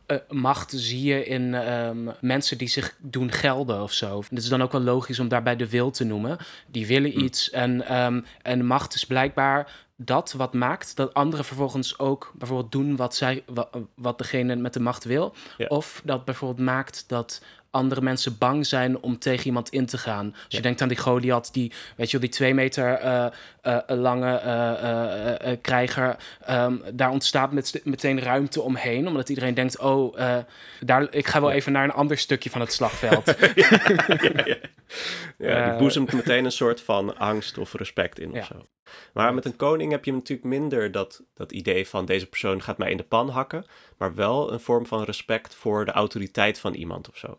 eh, 0.05 0.17
macht 0.29 0.71
zie 0.75 1.03
je 1.03 1.25
in 1.25 1.53
ehm, 1.53 2.09
mensen 2.21 2.57
die 2.57 2.67
zich 2.67 2.95
doen 2.99 3.31
gelden 3.31 3.81
of 3.81 3.91
zo. 3.93 4.23
Het 4.29 4.37
is 4.37 4.49
dan 4.49 4.61
ook 4.61 4.71
wel 4.71 4.81
logisch 4.81 5.19
om 5.19 5.27
daarbij 5.27 5.55
de 5.55 5.69
wil 5.69 5.91
te 5.91 6.03
noemen. 6.03 6.37
Die 6.67 6.87
willen 6.87 7.11
Hm. 7.11 7.19
iets 7.19 7.49
en, 7.49 7.85
ehm, 7.85 8.21
en 8.41 8.65
macht 8.65 8.93
is 8.93 9.05
blijkbaar 9.05 9.87
dat 10.01 10.31
wat 10.31 10.53
maakt 10.53 10.95
dat 10.95 11.13
anderen 11.13 11.45
vervolgens 11.45 11.99
ook 11.99 12.31
bijvoorbeeld 12.35 12.71
doen 12.71 12.95
wat, 12.95 13.15
zij, 13.15 13.43
wat, 13.45 13.77
wat 13.95 14.17
degene 14.17 14.55
met 14.55 14.73
de 14.73 14.79
macht 14.79 15.03
wil. 15.03 15.33
Ja. 15.57 15.65
Of 15.67 16.01
dat 16.03 16.25
bijvoorbeeld 16.25 16.67
maakt 16.67 17.03
dat 17.07 17.41
andere 17.71 18.01
mensen 18.01 18.37
bang 18.37 18.65
zijn 18.65 18.99
om 19.01 19.19
tegen 19.19 19.45
iemand 19.45 19.69
in 19.69 19.85
te 19.85 19.97
gaan. 19.97 20.31
Als 20.33 20.43
je 20.47 20.57
Ja. 20.57 20.63
denkt 20.63 20.81
aan 20.81 20.87
die 20.87 20.97
Goliath, 20.97 21.53
die, 21.53 21.71
weet 21.95 22.11
je 22.11 22.17
wel, 22.19 22.27
die 22.27 22.35
twee 22.35 22.53
meter 22.53 22.93
eh, 22.93 23.25
eh, 23.61 23.77
lange 23.87 24.35
eh, 24.35 25.51
eh, 25.51 25.57
krijger. 25.61 26.15
ehm, 26.45 26.75
daar 26.93 27.09
ontstaat 27.09 27.51
met, 27.51 27.81
meteen 27.83 28.19
ruimte 28.21 28.61
omheen, 28.61 29.07
omdat 29.07 29.29
iedereen 29.29 29.53
denkt, 29.53 29.79
oh, 29.79 30.17
daar, 30.79 31.07
ik 31.13 31.27
ga 31.27 31.39
wel 31.41 31.49
Ja. 31.49 31.55
even 31.55 31.71
naar 31.71 31.83
een 31.83 31.91
ander 31.91 32.17
stukje 32.17 32.49
van 32.49 32.61
het 32.61 32.73
slagveld. 32.73 33.25
ja, 35.37 35.69
die 35.69 35.77
boezemt 35.79 36.13
meteen 36.13 36.45
een 36.45 36.51
soort 36.51 36.81
van 36.81 37.17
angst 37.17 37.57
of 37.57 37.73
respect 37.73 38.19
in 38.19 38.31
of 38.37 38.45
zo. 38.45 38.65
Maar 39.13 39.33
met 39.33 39.45
een 39.45 39.55
koning 39.55 39.91
heb 39.91 40.05
je 40.05 40.11
natuurlijk 40.13 40.47
minder 40.47 40.91
dat, 40.91 41.21
dat 41.33 41.51
idee 41.51 41.87
van 41.87 42.05
deze 42.05 42.25
persoon 42.25 42.61
gaat 42.61 42.77
mij 42.77 42.91
in 42.91 42.97
de 42.97 43.03
pan 43.03 43.29
hakken, 43.29 43.65
maar 43.97 44.15
wel 44.15 44.51
een 44.53 44.59
vorm 44.59 44.85
van 44.85 45.03
respect 45.03 45.55
voor 45.55 45.85
de 45.85 45.91
autoriteit 45.91 46.59
van 46.59 46.73
iemand 46.73 47.09
of 47.09 47.17
zo. 47.17 47.37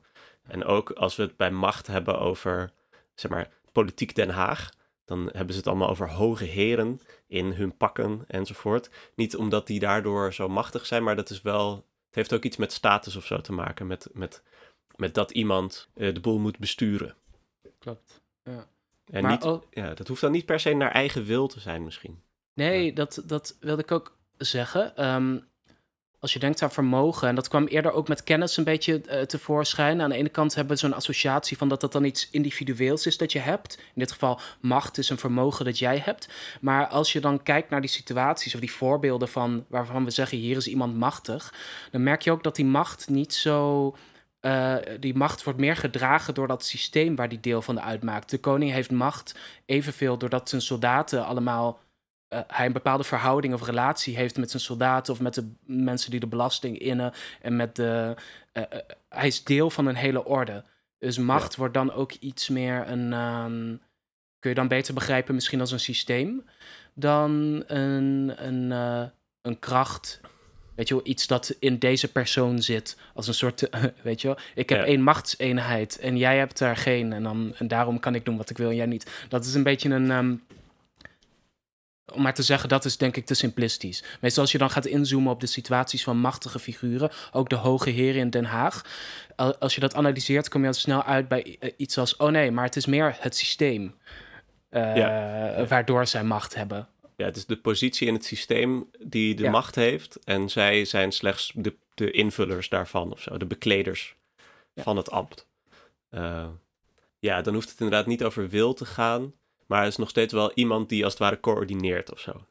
En 0.48 0.64
ook 0.64 0.90
als 0.90 1.16
we 1.16 1.22
het 1.22 1.36
bij 1.36 1.50
macht 1.50 1.86
hebben 1.86 2.18
over, 2.18 2.72
zeg 3.14 3.30
maar, 3.30 3.50
politiek 3.72 4.14
Den 4.14 4.30
Haag, 4.30 4.70
dan 5.04 5.28
hebben 5.32 5.52
ze 5.52 5.58
het 5.58 5.66
allemaal 5.68 5.88
over 5.88 6.10
hoge 6.10 6.44
heren 6.44 7.00
in 7.26 7.52
hun 7.52 7.76
pakken 7.76 8.24
enzovoort. 8.26 8.90
Niet 9.14 9.36
omdat 9.36 9.66
die 9.66 9.80
daardoor 9.80 10.32
zo 10.34 10.48
machtig 10.48 10.86
zijn, 10.86 11.02
maar 11.02 11.16
dat 11.16 11.30
is 11.30 11.42
wel, 11.42 11.74
het 12.06 12.14
heeft 12.14 12.32
ook 12.32 12.44
iets 12.44 12.56
met 12.56 12.72
status 12.72 13.16
of 13.16 13.24
zo 13.26 13.40
te 13.40 13.52
maken, 13.52 13.86
met, 13.86 14.08
met, 14.12 14.42
met 14.96 15.14
dat 15.14 15.30
iemand 15.30 15.88
eh, 15.94 16.14
de 16.14 16.20
boel 16.20 16.38
moet 16.38 16.58
besturen. 16.58 17.14
Klopt. 17.78 18.22
En 19.04 19.22
Maar 19.22 19.30
niet, 19.30 19.44
ook- 19.44 19.66
ja, 19.70 19.94
dat 19.94 20.08
hoeft 20.08 20.20
dan 20.20 20.32
niet 20.32 20.46
per 20.46 20.60
se 20.60 20.72
naar 20.72 20.90
eigen 20.90 21.24
wil 21.24 21.46
te 21.48 21.60
zijn 21.60 21.84
misschien. 21.84 22.22
Nee, 22.54 22.92
dat, 22.92 23.22
dat 23.26 23.56
wilde 23.60 23.82
ik 23.82 23.90
ook 23.90 24.18
zeggen. 24.36 24.96
Ehm, 24.96 25.38
als 26.20 26.32
je 26.32 26.38
denkt 26.38 26.62
aan 26.62 26.72
vermogen, 26.72 27.28
en 27.28 27.34
dat 27.34 27.48
kwam 27.48 27.66
eerder 27.66 27.92
ook 27.92 28.08
met 28.08 28.24
kennis 28.24 28.56
een 28.56 28.64
beetje 28.64 29.00
eh, 29.00 29.22
tevoorschijn. 29.22 30.00
Aan 30.00 30.08
de 30.08 30.16
ene 30.16 30.28
kant 30.28 30.54
hebben 30.54 30.74
we 30.74 30.80
zo'n 30.80 30.94
associatie 30.94 31.56
van 31.56 31.68
dat 31.68 31.80
dat 31.80 31.92
dan 31.92 32.04
iets 32.04 32.28
individueels 32.30 33.06
is 33.06 33.16
dat 33.16 33.32
je 33.32 33.38
hebt. 33.38 33.78
In 33.78 34.00
dit 34.00 34.12
geval, 34.12 34.40
macht 34.60 34.98
is 34.98 35.10
een 35.10 35.18
vermogen 35.18 35.64
dat 35.64 35.78
jij 35.78 35.98
hebt. 35.98 36.28
Maar 36.60 36.86
als 36.86 37.12
je 37.12 37.20
dan 37.20 37.42
kijkt 37.42 37.70
naar 37.70 37.80
die 37.80 37.90
situaties 37.90 38.54
of 38.54 38.60
die 38.60 38.72
voorbeelden 38.72 39.28
van 39.28 39.64
waarvan 39.68 40.04
we 40.04 40.10
zeggen 40.10 40.38
hier 40.38 40.56
is 40.56 40.66
iemand 40.68 40.96
machtig, 40.96 41.54
dan 41.90 42.02
merk 42.02 42.22
je 42.22 42.30
ook 42.30 42.42
dat 42.42 42.56
die 42.56 42.64
macht 42.64 43.08
niet 43.08 43.34
zo. 43.34 43.96
eh, 44.40 44.76
die 45.00 45.14
macht 45.14 45.44
wordt 45.44 45.58
meer 45.58 45.76
gedragen 45.76 46.34
door 46.34 46.46
dat 46.46 46.64
systeem 46.64 47.16
waar 47.16 47.28
die 47.28 47.40
deel 47.40 47.62
van 47.62 47.80
uitmaakt. 47.80 48.30
De 48.30 48.38
koning 48.38 48.72
heeft 48.72 48.90
macht 48.90 49.34
evenveel 49.66 50.18
doordat 50.18 50.48
zijn 50.48 50.62
soldaten 50.62 51.24
allemaal 51.24 51.80
eh, 52.30 52.40
hij 52.46 52.66
een 52.66 52.72
bepaalde 52.72 53.04
verhouding 53.04 53.54
of 53.54 53.62
relatie 53.66 54.16
heeft 54.16 54.36
met 54.36 54.50
zijn 54.50 54.62
soldaten 54.62 55.12
of 55.12 55.20
met 55.20 55.34
de 55.34 55.50
mensen 55.64 56.10
die 56.10 56.20
de 56.20 56.26
belasting 56.26 56.78
innen 56.78 57.12
en 57.42 57.56
met 57.56 57.76
de. 57.76 58.14
eh, 58.52 58.62
eh, 58.62 58.78
hij 59.08 59.26
is 59.26 59.44
deel 59.44 59.70
van 59.70 59.86
een 59.86 59.94
hele 59.94 60.24
orde. 60.24 60.64
Dus 60.98 61.18
macht 61.18 61.56
wordt 61.56 61.74
dan 61.74 61.92
ook 61.92 62.12
iets 62.12 62.48
meer 62.48 62.88
een. 62.88 63.12
ehm, 63.12 63.76
kun 64.38 64.50
je 64.50 64.56
dan 64.56 64.68
beter 64.68 64.94
begrijpen, 64.94 65.34
misschien 65.34 65.60
als 65.60 65.70
een 65.72 65.80
systeem, 65.80 66.44
dan 66.94 67.62
een, 67.66 68.32
een, 68.36 68.70
een 69.42 69.58
kracht. 69.58 70.20
Weet 70.74 70.88
je 70.88 70.94
wel, 70.94 71.06
iets 71.06 71.26
dat 71.26 71.56
in 71.58 71.78
deze 71.78 72.12
persoon 72.12 72.62
zit. 72.62 72.98
Als 73.14 73.28
een 73.28 73.34
soort, 73.34 73.68
weet 74.02 74.20
je 74.20 74.26
wel, 74.28 74.36
ik 74.54 74.68
heb 74.68 74.78
Ja. 74.78 74.84
één 74.84 75.02
machtseenheid 75.02 75.98
en 75.98 76.16
jij 76.16 76.38
hebt 76.38 76.60
er 76.60 76.76
geen. 76.76 77.12
En, 77.12 77.22
dan, 77.22 77.54
en 77.58 77.68
daarom 77.68 78.00
kan 78.00 78.14
ik 78.14 78.24
doen 78.24 78.36
wat 78.36 78.50
ik 78.50 78.56
wil 78.58 78.68
en 78.70 78.76
jij 78.76 78.86
niet. 78.86 79.10
Dat 79.28 79.44
is 79.44 79.54
een 79.54 79.62
beetje 79.62 79.88
een, 79.90 80.10
ehm, 80.10 80.34
om 82.12 82.22
maar 82.22 82.34
te 82.34 82.42
zeggen, 82.42 82.68
dat 82.68 82.84
is 82.84 82.96
denk 82.96 83.16
ik 83.16 83.26
te 83.26 83.34
simplistisch. 83.34 84.02
Meestal 84.20 84.42
als 84.42 84.52
je 84.52 84.58
dan 84.58 84.70
gaat 84.70 84.86
inzoomen 84.86 85.32
op 85.32 85.40
de 85.40 85.46
situaties 85.46 86.02
van 86.02 86.16
machtige 86.18 86.58
figuren, 86.58 87.10
ook 87.32 87.48
de 87.48 87.56
hoge 87.56 87.90
heren 87.90 88.20
in 88.20 88.30
Den 88.30 88.44
Haag, 88.44 88.84
al- 89.36 89.56
als 89.58 89.74
je 89.74 89.80
dat 89.80 89.94
analyseert, 89.94 90.48
kom 90.48 90.60
je 90.60 90.66
al 90.66 90.72
snel 90.74 91.02
uit 91.04 91.28
bij 91.28 91.56
eh, 91.60 91.70
iets 91.76 91.98
als, 91.98 92.16
oh 92.16 92.30
nee, 92.30 92.50
maar 92.50 92.64
het 92.64 92.76
is 92.76 92.86
meer 92.86 93.16
het 93.20 93.36
systeem 93.36 93.94
eh, 94.68 94.96
Ja. 94.96 95.66
waardoor 95.68 96.06
zij 96.06 96.24
macht 96.24 96.54
hebben. 96.54 96.88
Ja, 97.16 97.24
het 97.26 97.36
is 97.36 97.46
de 97.46 97.56
positie 97.56 98.06
in 98.08 98.14
het 98.14 98.24
systeem 98.24 98.90
die 98.98 99.34
de 99.34 99.42
Ja. 99.42 99.50
macht 99.50 99.74
heeft. 99.74 100.18
En 100.24 100.48
zij 100.48 100.84
zijn 100.84 101.12
slechts 101.12 101.52
de, 101.54 101.74
de 101.94 102.10
invullers 102.10 102.68
daarvan 102.68 103.12
of 103.12 103.20
zo, 103.20 103.36
de 103.36 103.46
bekleders 103.46 104.16
Ja. 104.74 104.82
van 104.82 104.96
het 104.96 105.10
ambt. 105.10 105.46
Eh, 106.10 106.46
ja, 107.18 107.42
dan 107.42 107.54
hoeft 107.54 107.70
het 107.70 107.80
inderdaad 107.80 108.06
niet 108.06 108.24
over 108.24 108.48
wil 108.48 108.74
te 108.74 108.84
gaan. 108.86 109.32
Maar 109.70 109.80
er 109.80 109.86
is 109.86 109.96
nog 109.96 110.08
steeds 110.08 110.32
wel 110.32 110.52
iemand 110.54 110.88
die 110.88 111.04
als 111.04 111.12
het 111.12 111.22
ware 111.22 111.40
coördineert 111.40 112.12
of 112.12 112.18
zo. 112.20 112.44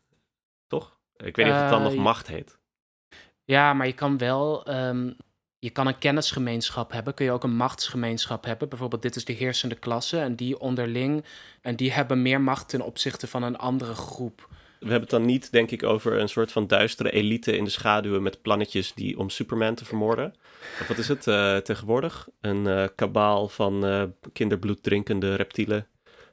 Toch? 0.67 0.97
Ik 1.17 1.35
weet 1.35 1.45
niet 1.45 1.55
of 1.55 1.61
het 1.61 1.69
dan 1.69 1.79
Eh, 1.79 1.85
nog 1.85 1.95
macht 1.95 2.27
heet. 2.27 2.57
Ja, 3.43 3.73
maar 3.73 3.87
je 3.87 3.93
kan 3.93 4.17
wel. 4.17 4.65
ehm, 4.65 5.11
je 5.59 5.69
kan 5.69 5.87
een 5.87 5.97
kennisgemeenschap 5.97 6.91
hebben, 6.91 7.13
kun 7.13 7.25
je 7.25 7.31
ook 7.31 7.43
een 7.43 7.55
machtsgemeenschap 7.55 8.45
hebben. 8.45 8.69
Bijvoorbeeld, 8.69 9.01
dit 9.01 9.15
is 9.15 9.25
de 9.25 9.33
heersende 9.33 9.75
klasse 9.75 10.19
en 10.19 10.35
die 10.35 10.59
onderling. 10.59 11.25
En 11.61 11.75
die 11.75 11.91
hebben 11.91 12.21
meer 12.21 12.41
macht 12.41 12.69
ten 12.69 12.81
opzichte 12.81 13.27
van 13.27 13.43
een 13.43 13.57
andere 13.57 13.93
groep. 13.95 14.47
We 14.79 14.85
hebben 14.85 15.01
het 15.01 15.09
dan 15.09 15.25
niet, 15.25 15.51
denk 15.51 15.71
ik, 15.71 15.83
over 15.83 16.19
een 16.19 16.29
soort 16.29 16.51
van 16.51 16.67
duistere 16.67 17.11
elite 17.11 17.57
in 17.57 17.63
de 17.63 17.69
schaduwen 17.69 18.23
met 18.23 18.41
plannetjes 18.41 18.93
die 18.93 19.17
om 19.17 19.29
Superman 19.29 19.75
te 19.75 19.85
vermoorden. 19.85 20.33
Of 20.81 20.87
wat 20.87 20.97
is 20.97 21.07
het 21.07 21.27
uh, 21.27 21.57
tegenwoordig? 21.57 22.27
Een 22.41 22.65
uh, 22.65 22.85
kabaal 22.95 23.47
van 23.47 23.85
uh, 23.85 24.03
kinderbloed 24.33 24.83
drinkende 24.83 25.35
reptiele 25.35 25.85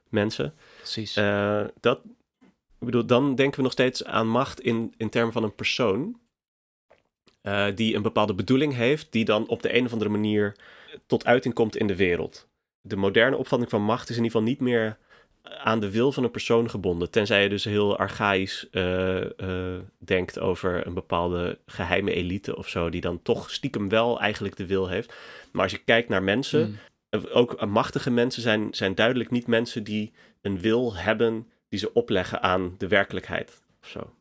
mensen. 0.08 0.54
Precies. 0.92 1.14
dat, 1.80 2.00
ik 2.78 2.86
bedoel, 2.86 3.06
dan 3.06 3.34
denken 3.34 3.56
we 3.56 3.62
nog 3.62 3.72
steeds 3.72 4.04
aan 4.04 4.28
macht 4.28 4.60
in, 4.60 4.94
in 4.96 5.08
termen 5.08 5.32
van 5.32 5.42
een 5.42 5.54
persoon. 5.54 6.18
die 7.74 7.94
een 7.94 8.02
bepaalde 8.02 8.34
bedoeling 8.34 8.74
heeft, 8.74 9.12
die 9.12 9.24
dan 9.24 9.48
op 9.48 9.62
de 9.62 9.76
een 9.76 9.84
of 9.84 9.92
andere 9.92 10.10
manier 10.10 10.56
tot 11.06 11.26
uiting 11.26 11.54
komt 11.54 11.76
in 11.76 11.86
de 11.86 11.96
wereld. 11.96 12.48
De 12.80 12.96
moderne 12.96 13.36
opvatting 13.36 13.70
van 13.70 13.82
macht 13.82 14.08
is 14.08 14.16
in 14.16 14.24
ieder 14.24 14.38
geval 14.38 14.48
niet 14.52 14.60
meer 14.60 14.98
aan 15.48 15.80
de 15.80 15.90
wil 15.90 16.12
van 16.12 16.24
een 16.24 16.30
persoon 16.30 16.70
gebonden. 16.70 17.10
Tenzij 17.10 17.42
je 17.42 17.48
dus 17.48 17.64
heel 17.64 17.98
archaïs 17.98 18.66
uh, 18.72 19.20
uh, 19.20 19.76
denkt 19.98 20.38
over 20.38 20.86
een 20.86 20.94
bepaalde 20.94 21.58
geheime 21.66 22.12
elite 22.12 22.56
of 22.56 22.68
zo, 22.68 22.90
die 22.90 23.00
dan 23.00 23.22
toch 23.22 23.50
stiekem 23.50 23.88
wel 23.88 24.20
eigenlijk 24.20 24.56
de 24.56 24.66
wil 24.66 24.88
heeft. 24.88 25.14
Maar 25.52 25.62
als 25.62 25.72
je 25.72 25.84
kijkt 25.84 26.08
naar 26.08 26.22
mensen, 26.22 26.78
mm. 27.10 27.26
ook 27.32 27.66
machtige 27.66 28.10
mensen 28.10 28.42
zijn, 28.42 28.68
zijn 28.70 28.94
duidelijk 28.94 29.30
niet 29.30 29.46
mensen 29.46 29.84
die 29.84 30.12
een 30.40 30.60
wil 30.60 30.96
hebben 30.96 31.50
die 31.68 31.78
ze 31.78 31.92
opleggen 31.92 32.42
aan 32.42 32.74
de 32.78 32.88
werkelijkheid 32.88 33.62
of 33.82 33.88
zo. 33.88 34.14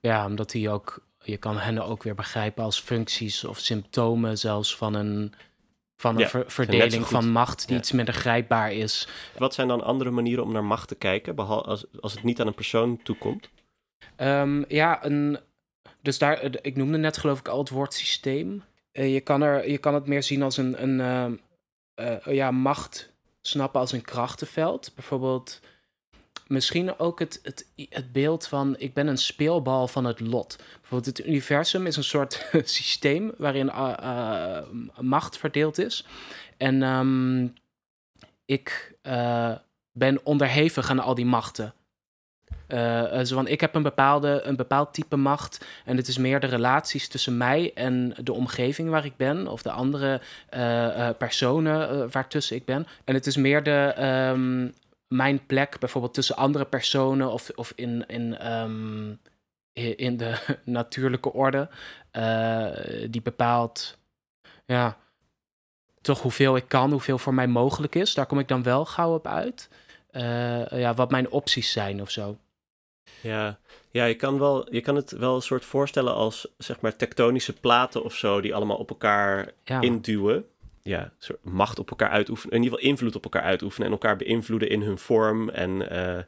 Ja, 0.00 0.26
omdat 0.26 0.50
die 0.50 0.70
ook, 0.70 1.06
je 1.18 1.36
kan 1.36 1.58
hen 1.58 1.84
ook 1.84 2.02
weer 2.02 2.14
begrijpen 2.14 2.64
als 2.64 2.80
functies 2.80 3.44
of 3.44 3.58
symptomen 3.58 4.38
zelfs 4.38 4.76
van 4.76 4.94
een 4.94 5.34
van 5.96 6.20
een 6.20 6.44
verdeling 6.46 7.06
van 7.06 7.28
macht 7.28 7.68
die 7.68 7.76
iets 7.76 7.92
minder 7.92 8.14
grijpbaar 8.14 8.72
is. 8.72 9.08
Wat 9.38 9.54
zijn 9.54 9.68
dan 9.68 9.84
andere 9.84 10.10
manieren 10.10 10.44
om 10.44 10.52
naar 10.52 10.64
macht 10.64 10.88
te 10.88 10.94
kijken, 10.94 11.34
behalve 11.34 11.68
als, 11.68 11.84
als 12.00 12.12
het 12.12 12.22
niet 12.22 12.40
aan 12.40 12.46
een 12.46 12.54
persoon 12.54 13.02
toekomt? 13.02 13.50
Um, 14.16 14.64
ja, 14.68 15.04
een, 15.04 15.38
dus 16.00 16.18
daar, 16.18 16.42
ik 16.62 16.76
noemde 16.76 16.98
net 16.98 17.16
geloof 17.16 17.38
ik 17.38 17.48
al 17.48 17.58
het 17.58 17.70
woord 17.70 17.94
systeem. 17.94 18.62
Uh, 18.92 19.12
je, 19.12 19.20
kan 19.20 19.42
er, 19.42 19.70
je 19.70 19.78
kan 19.78 19.94
het 19.94 20.06
meer 20.06 20.22
zien 20.22 20.42
als 20.42 20.56
een, 20.56 20.82
een 20.82 20.98
uh, 22.00 22.06
uh, 22.26 22.34
ja, 22.34 22.50
macht 22.50 23.13
snappen 23.46 23.80
als 23.80 23.92
een 23.92 24.02
krachtenveld. 24.02 24.92
Bijvoorbeeld 24.94 25.60
misschien 26.46 26.98
ook 26.98 27.18
het, 27.18 27.40
het, 27.42 27.66
het 27.88 28.12
beeld 28.12 28.46
van 28.46 28.74
ik 28.78 28.94
ben 28.94 29.06
een 29.06 29.18
speelbal 29.18 29.88
van 29.88 30.04
het 30.04 30.20
lot. 30.20 30.56
Bijvoorbeeld 30.80 31.18
het 31.18 31.26
universum 31.26 31.86
is 31.86 31.96
een 31.96 32.04
soort 32.04 32.46
systeem 32.64 33.32
waarin 33.38 33.66
uh, 33.66 34.58
macht 35.00 35.38
verdeeld 35.38 35.78
is. 35.78 36.06
En 36.56 36.82
um, 36.82 37.54
ik 38.44 38.94
uh, 39.02 39.54
ben 39.92 40.20
onderhevig 40.24 40.90
aan 40.90 40.98
al 41.00 41.14
die 41.14 41.26
machten. 41.26 41.74
Uh, 42.68 43.20
zo 43.20 43.34
van, 43.34 43.48
ik 43.48 43.60
heb 43.60 43.74
een, 43.74 43.82
bepaalde, 43.82 44.40
een 44.44 44.56
bepaald 44.56 44.94
type 44.94 45.16
macht 45.16 45.66
en 45.84 45.96
het 45.96 46.08
is 46.08 46.18
meer 46.18 46.40
de 46.40 46.46
relaties 46.46 47.08
tussen 47.08 47.36
mij 47.36 47.72
en 47.74 48.14
de 48.22 48.32
omgeving 48.32 48.88
waar 48.88 49.04
ik 49.04 49.16
ben 49.16 49.46
of 49.46 49.62
de 49.62 49.70
andere 49.70 50.20
uh, 50.56 51.08
personen 51.18 52.10
waartussen 52.10 52.56
ik 52.56 52.64
ben. 52.64 52.86
En 53.04 53.14
het 53.14 53.26
is 53.26 53.36
meer 53.36 53.62
de, 53.62 53.94
um, 54.32 54.72
mijn 55.08 55.46
plek 55.46 55.78
bijvoorbeeld 55.78 56.14
tussen 56.14 56.36
andere 56.36 56.64
personen 56.64 57.32
of, 57.32 57.50
of 57.54 57.72
in, 57.76 58.04
in, 58.06 58.52
um, 58.52 59.20
in 59.72 60.16
de 60.16 60.38
natuurlijke 60.64 61.32
orde, 61.32 61.68
uh, 62.12 62.68
die 63.10 63.22
bepaalt 63.22 63.98
ja, 64.64 64.96
toch 66.00 66.22
hoeveel 66.22 66.56
ik 66.56 66.68
kan, 66.68 66.90
hoeveel 66.90 67.18
voor 67.18 67.34
mij 67.34 67.46
mogelijk 67.46 67.94
is. 67.94 68.14
Daar 68.14 68.26
kom 68.26 68.38
ik 68.38 68.48
dan 68.48 68.62
wel 68.62 68.84
gauw 68.84 69.14
op 69.14 69.26
uit. 69.26 69.68
Uh, 70.16 70.80
ja, 70.80 70.94
wat 70.94 71.10
mijn 71.10 71.30
opties 71.30 71.72
zijn 71.72 72.00
of 72.00 72.10
zo. 72.10 72.38
Ja, 73.20 73.58
ja 73.90 74.04
je, 74.04 74.14
kan 74.14 74.38
wel, 74.38 74.74
je 74.74 74.80
kan 74.80 74.96
het 74.96 75.10
wel 75.10 75.34
een 75.34 75.42
soort 75.42 75.64
voorstellen 75.64 76.14
als 76.14 76.48
zeg 76.58 76.80
maar 76.80 76.96
tektonische 76.96 77.52
platen 77.52 78.04
of 78.04 78.14
zo, 78.14 78.40
die 78.40 78.54
allemaal 78.54 78.76
op 78.76 78.88
elkaar 78.88 79.52
ja. 79.64 79.80
induwen 79.80 80.46
ja, 80.84 81.12
soort 81.18 81.44
macht 81.44 81.78
op 81.78 81.90
elkaar 81.90 82.10
uitoefenen. 82.10 82.56
In 82.56 82.62
ieder 82.62 82.78
geval 82.78 82.92
invloed 82.92 83.16
op 83.16 83.24
elkaar 83.24 83.42
uitoefenen 83.42 83.86
en 83.86 83.92
elkaar 83.92 84.16
beïnvloeden 84.16 84.68
in 84.68 84.82
hun 84.82 84.98
vorm. 84.98 85.48
En 85.48 85.92
uh, 85.92 86.18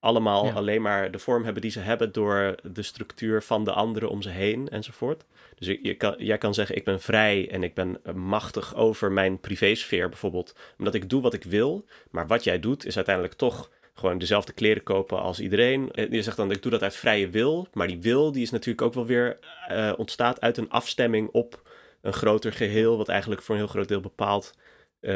allemaal 0.00 0.50
alleen 0.52 0.82
maar 0.82 1.10
de 1.10 1.18
vorm 1.18 1.44
hebben 1.44 1.62
die 1.62 1.70
ze 1.70 1.80
hebben 1.80 2.12
door 2.12 2.54
de 2.62 2.82
structuur 2.82 3.42
van 3.42 3.64
de 3.64 3.72
anderen 3.72 4.08
om 4.08 4.22
ze 4.22 4.28
heen 4.28 4.68
enzovoort. 4.68 5.24
Dus 5.54 5.66
je, 5.66 6.14
jij 6.18 6.38
kan 6.38 6.54
zeggen, 6.54 6.76
ik 6.76 6.84
ben 6.84 7.00
vrij 7.00 7.50
en 7.50 7.62
ik 7.62 7.74
ben 7.74 8.00
machtig 8.14 8.74
over 8.74 9.12
mijn 9.12 9.40
privésfeer 9.40 10.08
bijvoorbeeld. 10.08 10.54
Omdat 10.78 10.94
ik 10.94 11.08
doe 11.08 11.22
wat 11.22 11.34
ik 11.34 11.44
wil. 11.44 11.84
Maar 12.10 12.26
wat 12.26 12.44
jij 12.44 12.60
doet 12.60 12.86
is 12.86 12.96
uiteindelijk 12.96 13.34
toch 13.34 13.70
gewoon 13.94 14.18
dezelfde 14.18 14.52
kleren 14.52 14.82
kopen 14.82 15.20
als 15.20 15.40
iedereen. 15.40 15.90
Je 16.10 16.22
zegt 16.22 16.36
dan, 16.36 16.50
ik 16.50 16.62
doe 16.62 16.70
dat 16.70 16.82
uit 16.82 16.96
vrije 16.96 17.28
wil. 17.28 17.68
Maar 17.72 17.86
die 17.86 18.00
wil, 18.00 18.32
die 18.32 18.42
is 18.42 18.50
natuurlijk 18.50 18.82
ook 18.82 18.94
wel 18.94 19.06
weer 19.06 19.38
uh, 19.70 19.92
ontstaat 19.96 20.40
uit 20.40 20.56
een 20.56 20.70
afstemming 20.70 21.28
op 21.32 21.62
een 22.00 22.12
groter 22.12 22.52
geheel, 22.52 22.96
wat 22.96 23.08
eigenlijk 23.08 23.42
voor 23.42 23.54
een 23.54 23.60
heel 23.60 23.70
groot 23.70 23.88
deel 23.88 24.00
bepaalt 24.00 24.54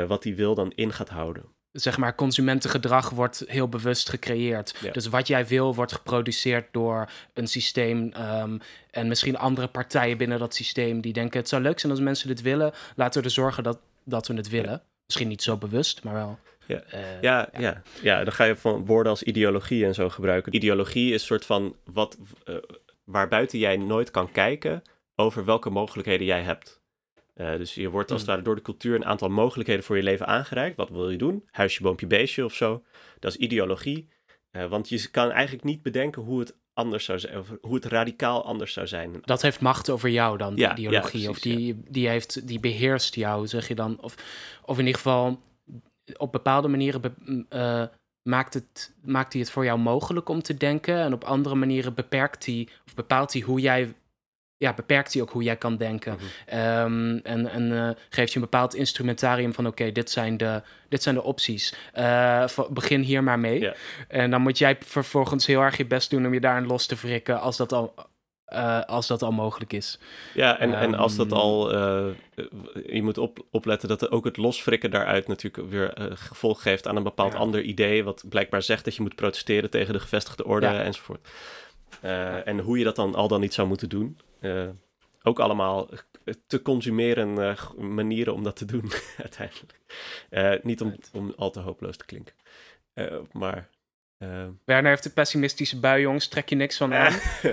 wat 0.07 0.23
die 0.23 0.37
wil 0.37 0.55
dan 0.55 0.73
in 0.75 0.93
gaat 0.93 1.09
houden. 1.09 1.45
Zeg 1.81 1.99
maar, 1.99 2.15
consumentengedrag 2.15 3.11
wordt 3.11 3.45
heel 3.47 3.69
bewust 3.69 4.09
gecreëerd. 4.09 4.75
Ja. 4.81 4.93
Dus 4.93 5.07
wat 5.07 5.27
jij 5.27 5.47
wil 5.47 5.75
wordt 5.75 5.93
geproduceerd 5.93 6.67
door 6.73 7.11
een 7.35 7.47
systeem. 7.47 8.13
Um, 8.43 8.61
en 8.91 9.09
misschien 9.09 9.39
andere 9.39 9.67
partijen 9.67 10.19
binnen 10.19 10.39
dat 10.39 10.55
systeem 10.55 11.01
die 11.01 11.13
denken: 11.13 11.41
het 11.41 11.49
zou 11.49 11.63
leuk 11.63 11.79
zijn 11.79 11.93
als 11.93 12.01
mensen 12.01 12.29
dit 12.29 12.43
willen. 12.43 12.73
Laten 12.97 13.21
we 13.21 13.27
er 13.27 13.33
zorgen 13.33 13.63
dat, 13.63 13.79
dat 14.05 14.27
we 14.27 14.35
het 14.35 14.49
willen. 14.49 14.71
Ja. 14.71 14.83
Misschien 15.07 15.29
niet 15.29 15.43
zo 15.43 15.57
bewust, 15.57 16.03
maar 16.03 16.15
wel. 16.15 16.39
Ja. 16.67 16.83
Uh, 16.95 17.01
ja, 17.21 17.49
ja. 17.53 17.61
ja, 17.61 17.83
ja. 18.03 18.25
dan 18.25 18.33
ga 18.33 18.45
je 18.45 18.57
van 18.57 18.87
woorden 18.87 19.11
als 19.13 19.23
ideologie 19.23 19.85
en 19.85 19.95
zo 19.95 20.09
gebruiken. 20.09 20.55
Ideologie 20.55 21.07
is 21.13 21.21
een 21.21 21.27
soort 21.27 21.45
van 21.45 21.77
wat, 21.85 22.19
uh, 22.45 22.57
waarbuiten 23.05 23.59
jij 23.59 23.77
nooit 23.77 24.11
kan 24.11 24.33
kijken 24.33 24.83
over 25.15 25.45
welke 25.45 25.71
mogelijkheden 25.71 26.27
jij 26.27 26.43
hebt. 26.43 26.78
Uh, 27.41 27.57
dus 27.57 27.75
je 27.75 27.91
wordt 27.91 28.11
als 28.11 28.21
het 28.21 28.29
mm. 28.29 28.35
ware 28.35 28.47
door 28.47 28.57
de 28.57 28.63
cultuur 28.63 28.95
een 28.95 29.05
aantal 29.05 29.29
mogelijkheden 29.29 29.85
voor 29.85 29.97
je 29.97 30.03
leven 30.03 30.27
aangereikt. 30.27 30.77
Wat 30.77 30.91
wil 30.91 31.11
je 31.11 31.19
doen? 31.19 31.45
Huisje, 31.51 31.83
boompje, 31.83 32.07
beestje 32.07 32.45
of 32.45 32.55
zo. 32.55 32.83
Dat 33.19 33.31
is 33.31 33.37
ideologie. 33.37 34.09
Uh, 34.53 34.67
want 34.67 34.89
je 34.89 35.11
kan 35.11 35.31
eigenlijk 35.31 35.65
niet 35.65 35.83
bedenken 35.83 36.23
hoe 36.23 36.41
het 36.41 36.57
anders 36.73 37.05
zou 37.05 37.19
zijn, 37.19 37.39
of 37.39 37.49
hoe 37.61 37.75
het 37.75 37.85
radicaal 37.85 38.45
anders 38.45 38.73
zou 38.73 38.87
zijn. 38.87 39.19
Dat 39.21 39.43
heeft 39.43 39.61
macht 39.61 39.91
over 39.91 40.09
jou 40.09 40.39
dan, 40.39 40.57
ja, 40.57 40.73
ideologie. 40.73 41.03
Ja, 41.03 41.11
precies, 41.11 41.29
of 41.29 41.39
die, 41.39 41.67
ja. 41.67 41.75
die, 41.89 42.09
heeft, 42.09 42.49
die 42.49 42.61
beheerst 42.61 43.15
jou, 43.15 43.47
zeg 43.47 43.69
je 43.69 43.75
dan. 43.75 44.01
Of, 44.01 44.15
of 44.63 44.79
in 44.79 44.87
ieder 44.87 45.01
geval 45.01 45.41
op 46.17 46.33
bepaalde 46.33 46.69
manieren 46.69 47.01
be, 47.01 47.13
uh, 47.51 47.85
maakt, 48.23 48.55
het, 48.55 48.95
maakt 49.03 49.33
hij 49.33 49.43
het 49.43 49.51
voor 49.51 49.65
jou 49.65 49.79
mogelijk 49.79 50.29
om 50.29 50.43
te 50.43 50.57
denken. 50.57 50.97
En 50.97 51.13
op 51.13 51.25
andere 51.25 51.55
manieren 51.55 51.95
beperkt 51.95 52.47
hij 52.47 52.69
of 52.87 52.95
bepaalt 52.95 53.33
hij 53.33 53.43
hoe 53.43 53.61
jij 53.61 53.95
ja, 54.59 54.75
beperkt 54.75 55.13
hij 55.13 55.23
ook 55.23 55.31
hoe 55.31 55.43
jij 55.43 55.57
kan 55.57 55.77
denken. 55.77 56.13
Mm 56.13 56.19
-hmm. 56.47 56.59
um, 56.59 57.21
en 57.23 57.51
en 57.51 57.71
uh, 57.71 57.91
geeft 58.09 58.33
je 58.33 58.39
een 58.39 58.45
bepaald 58.51 58.75
instrumentarium 58.75 59.55
van... 59.55 59.67
oké, 59.67 59.81
okay, 59.81 59.93
dit, 59.93 60.11
zijn 60.11 60.37
de, 60.37 60.63
dit 60.89 61.03
zijn 61.03 61.15
de 61.15 61.23
opties. 61.23 61.75
Uh, 61.99 62.45
begin 62.71 63.01
hier 63.01 63.23
maar 63.23 63.39
mee. 63.39 63.59
Yeah. 63.59 63.75
En 64.09 64.31
dan 64.31 64.41
moet 64.41 64.59
jij 64.59 64.77
vervolgens 64.81 65.47
heel 65.47 65.61
erg 65.61 65.77
je 65.77 65.87
best 65.87 66.11
doen... 66.11 66.27
om 66.27 66.35
je 66.35 66.41
daarin 66.41 66.67
los 66.67 66.87
te 66.87 66.95
wrikken 66.95 67.41
als 67.41 67.57
dat 67.57 67.73
al, 67.73 67.95
uh, 68.53 68.81
als 68.81 69.07
dat 69.07 69.23
al 69.23 69.33
mogelijk 69.33 69.73
is. 69.73 69.99
Ja, 70.35 70.59
en, 70.59 70.69
um, 70.69 70.75
en 70.75 70.95
als 70.95 71.17
dat 71.17 71.33
al... 71.33 71.73
je 72.87 73.03
moet 73.03 73.19
op, 73.19 73.45
opletten 73.51 73.89
dat 73.89 74.11
ook 74.11 74.25
het 74.25 74.37
losfrikken 74.37 74.91
daaruit... 74.91 75.29
natuurlijk 75.29 75.71
weer 75.71 75.93
gevolg 76.15 76.63
geeft 76.63 76.87
aan 76.87 76.97
een 76.97 77.03
bepaald 77.03 77.33
ja. 77.33 77.39
ander 77.39 77.63
idee... 77.63 78.05
wat 78.05 78.25
blijkbaar 78.29 78.63
zegt 78.63 78.85
dat 78.85 78.95
je 78.95 79.03
moet 79.03 79.15
protesteren 79.15 79.71
tegen 79.71 79.93
de 79.93 80.01
gevestigde 80.01 80.45
orde 80.45 80.67
ja. 80.67 80.83
enzovoort. 80.83 81.29
Uh, 82.05 82.47
en 82.47 82.59
hoe 82.59 82.79
je 82.79 82.85
dat 82.85 82.97
dan 82.97 83.15
al 83.15 83.29
dan 83.29 83.41
niet 83.41 83.55
zou 83.55 83.69
moeten 83.69 83.89
doen. 83.89 84.19
Uh, 84.41 84.69
ook 85.23 85.39
allemaal 85.39 85.89
te 86.47 86.63
consumeren 86.63 87.39
uh, 87.39 87.71
manieren 87.79 88.35
om 88.35 88.43
dat 88.43 88.57
te 88.57 88.65
doen, 88.65 88.91
uiteindelijk. 89.27 89.81
niet 90.65 90.81
om, 90.81 90.95
om 91.13 91.33
al 91.37 91.51
te 91.51 91.61
hopeloos 91.61 91.97
te 91.97 92.05
klinken. 92.05 92.35
maar. 93.33 93.69
Werner 94.65 94.91
heeft 94.91 95.03
de 95.03 95.11
pessimistische 95.11 95.81
bui, 95.81 96.01
jongens. 96.01 96.29
Trek 96.29 96.49
je 96.49 96.55
niks 96.55 96.77
van 96.77 96.95
aan. 96.95 97.13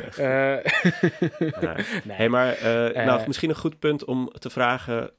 nee. 2.04 2.16
Hey, 2.16 2.30
maar 2.30 2.58
nou, 2.94 3.28
misschien 3.28 3.50
een 3.50 3.56
goed 3.56 3.80
punt 3.80 4.06
om 4.06 4.32
te 4.40 4.50
vragen: 4.50 5.12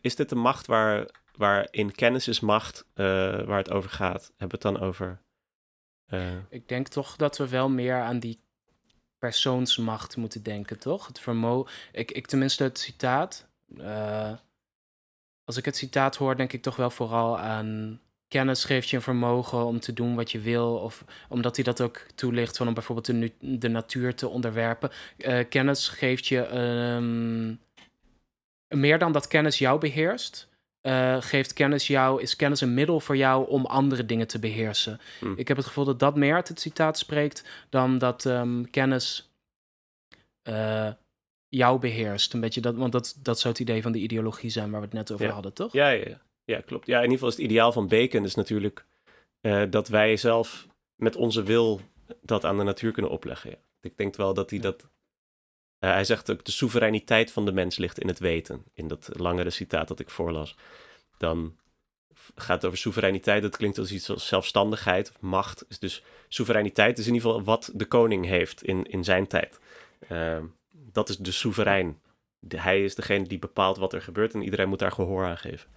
is 0.00 0.16
dit 0.16 0.28
de 0.28 0.34
macht 0.34 0.66
waar, 0.66 1.06
waarin 1.36 1.92
kennis 1.92 2.28
is 2.28 2.40
macht, 2.40 2.86
waar 2.94 3.56
het 3.56 3.70
over 3.70 3.90
gaat? 3.90 4.32
Hebben 4.36 4.60
we 4.60 4.68
het 4.68 4.76
dan 4.76 4.80
over 4.80 5.06
uh. 5.06 5.25
Ik 6.48 6.68
denk 6.68 6.88
toch 6.88 7.16
dat 7.16 7.38
we 7.38 7.48
wel 7.48 7.68
meer 7.68 8.02
aan 8.02 8.18
die 8.18 8.40
persoonsmacht 9.18 10.16
moeten 10.16 10.42
denken, 10.42 10.78
toch? 10.78 11.06
Het 11.06 11.20
vermogen. 11.20 11.72
Ik, 11.92 12.10
ik 12.10 12.26
tenminste 12.26 12.62
het 12.62 12.78
citaat. 12.78 13.46
Uh, 13.78 14.32
als 15.44 15.56
ik 15.56 15.64
het 15.64 15.76
citaat 15.76 16.16
hoor, 16.16 16.36
denk 16.36 16.52
ik 16.52 16.62
toch 16.62 16.76
wel 16.76 16.90
vooral 16.90 17.38
aan 17.38 18.00
kennis 18.28 18.64
geeft 18.64 18.88
je 18.88 18.96
een 18.96 19.02
vermogen 19.02 19.64
om 19.64 19.80
te 19.80 19.92
doen 19.92 20.14
wat 20.14 20.30
je 20.32 20.40
wil. 20.40 20.76
Of 20.76 21.04
omdat 21.28 21.56
hij 21.56 21.64
dat 21.64 21.80
ook 21.80 22.06
toelicht 22.14 22.56
van 22.56 22.68
om 22.68 22.74
bijvoorbeeld 22.74 23.32
de, 23.60 23.68
natuur 23.68 24.14
te 24.14 24.28
onderwerpen. 24.28 24.90
Uh, 25.18 25.38
kennis 25.48 25.88
geeft 25.88 26.26
je 26.26 26.58
um, 26.58 27.60
meer 28.68 28.98
dan 28.98 29.12
dat 29.12 29.28
kennis 29.28 29.58
jou 29.58 29.80
beheerst, 29.80 30.48
uh, 30.86 31.16
geeft 31.20 31.52
kennis 31.52 31.86
jou, 31.86 32.22
is 32.22 32.36
kennis 32.36 32.60
een 32.60 32.74
middel 32.74 33.00
voor 33.00 33.16
jou 33.16 33.48
om 33.48 33.66
andere 33.66 34.06
dingen 34.06 34.26
te 34.26 34.38
beheersen. 34.38 35.00
Hm. 35.20 35.32
Ik 35.36 35.48
heb 35.48 35.56
het 35.56 35.66
gevoel 35.66 35.84
dat 35.84 35.98
dat 35.98 36.16
meer 36.16 36.34
uit 36.34 36.48
het 36.48 36.60
citaat 36.60 36.98
spreekt 36.98 37.44
dan 37.70 37.98
dat 37.98 38.26
ehm, 38.26 38.64
kennis 38.64 39.30
uh, 40.48 40.88
jou 41.48 41.78
beheerst. 41.78 42.32
Een 42.32 42.40
beetje 42.40 42.60
dat, 42.60 42.74
want 42.74 42.92
dat, 42.92 43.16
dat 43.22 43.40
zou 43.40 43.52
het 43.52 43.62
idee 43.62 43.82
van 43.82 43.92
de 43.92 43.98
ideologie 43.98 44.50
zijn 44.50 44.70
waar 44.70 44.80
we 44.80 44.86
het 44.86 44.94
net 44.94 45.12
over 45.12 45.26
Ja. 45.26 45.32
hadden, 45.32 45.52
toch? 45.52 45.72
Ja, 45.72 45.88
ja, 45.88 46.20
ja. 46.44 46.60
klopt. 46.60 46.86
Ja, 46.86 46.96
in 46.96 47.02
ieder 47.02 47.14
geval 47.14 47.28
is 47.28 47.36
het 47.36 47.44
ideaal 47.44 47.72
van 47.72 47.88
Bacon 47.88 48.24
is 48.24 48.34
natuurlijk 48.34 48.84
eh, 49.40 49.62
dat 49.70 49.88
wij 49.88 50.16
zelf 50.16 50.66
met 50.94 51.16
onze 51.16 51.42
wil 51.42 51.80
dat 52.22 52.44
aan 52.44 52.56
de 52.56 52.62
natuur 52.62 52.92
kunnen 52.92 53.10
opleggen. 53.10 53.50
Ja. 53.50 53.56
Ik 53.80 53.96
denk 53.96 54.16
wel 54.16 54.34
dat 54.34 54.50
hij 54.50 54.58
dat... 54.58 54.88
eh, 55.78 55.90
hij 55.90 56.04
zegt 56.04 56.30
ook, 56.30 56.44
de 56.44 56.50
soevereiniteit 56.50 57.32
van 57.32 57.44
de 57.44 57.52
mens 57.52 57.76
ligt 57.76 57.98
in 58.00 58.08
het 58.08 58.18
weten. 58.18 58.64
In 58.74 58.88
dat 58.88 59.08
langere 59.12 59.50
citaat 59.50 59.88
dat 59.88 60.00
ik 60.00 60.10
voorlas. 60.10 60.56
Dan 61.18 61.56
gaat 62.34 62.56
het 62.56 62.64
over 62.64 62.78
soevereiniteit. 62.78 63.42
Dat 63.42 63.56
klinkt 63.56 63.78
als 63.78 63.92
iets 63.92 64.10
als 64.10 64.26
zelfstandigheid 64.26 65.10
of 65.10 65.20
macht. 65.20 65.64
Is 65.68 65.78
dus 65.78 66.02
soevereiniteit 66.28 66.98
is 66.98 67.06
in 67.06 67.14
ieder 67.14 67.28
geval 67.30 67.44
wat 67.44 67.70
de 67.74 67.84
koning 67.86 68.24
heeft 68.26 68.62
in, 68.62 68.84
in 68.84 69.04
zijn 69.04 69.26
tijd. 69.26 69.60
Eh, 70.08 70.38
dat 70.72 71.08
is 71.08 71.16
de 71.16 71.32
soeverein. 71.32 72.00
De- 72.38 72.60
hij 72.60 72.84
is 72.84 72.94
degene 72.94 73.26
die 73.28 73.38
bepaalt 73.38 73.76
wat 73.76 73.92
er 73.92 74.02
gebeurt 74.02 74.34
en 74.34 74.42
iedereen 74.42 74.68
moet 74.68 74.78
daar 74.78 74.92
gehoor 74.92 75.24
aan 75.24 75.38
geven. 75.38 75.70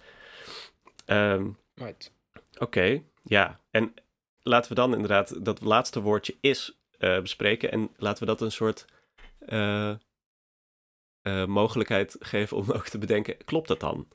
Ehm, 1.04 1.48
Right. 1.74 2.12
Oké, 2.58 3.02
ja. 3.22 3.60
En 3.70 3.94
laten 4.42 4.68
we 4.68 4.74
dan 4.74 4.92
inderdaad 4.94 5.44
dat 5.44 5.60
laatste 5.60 6.00
woordje 6.00 6.36
is 6.40 6.78
eh, 6.98 7.20
bespreken. 7.20 7.70
En 7.72 7.90
laten 7.96 8.20
we 8.22 8.26
dat 8.28 8.40
een 8.40 8.52
soort 8.52 8.84
eh, 9.40 9.90
eh, 11.20 11.46
mogelijkheid 11.46 12.16
geven 12.18 12.56
om 12.56 12.70
ook 12.76 12.88
te 12.88 12.98
bedenken, 12.98 13.36
klopt 13.44 13.68
dat 13.68 13.80
dan? 13.80 14.08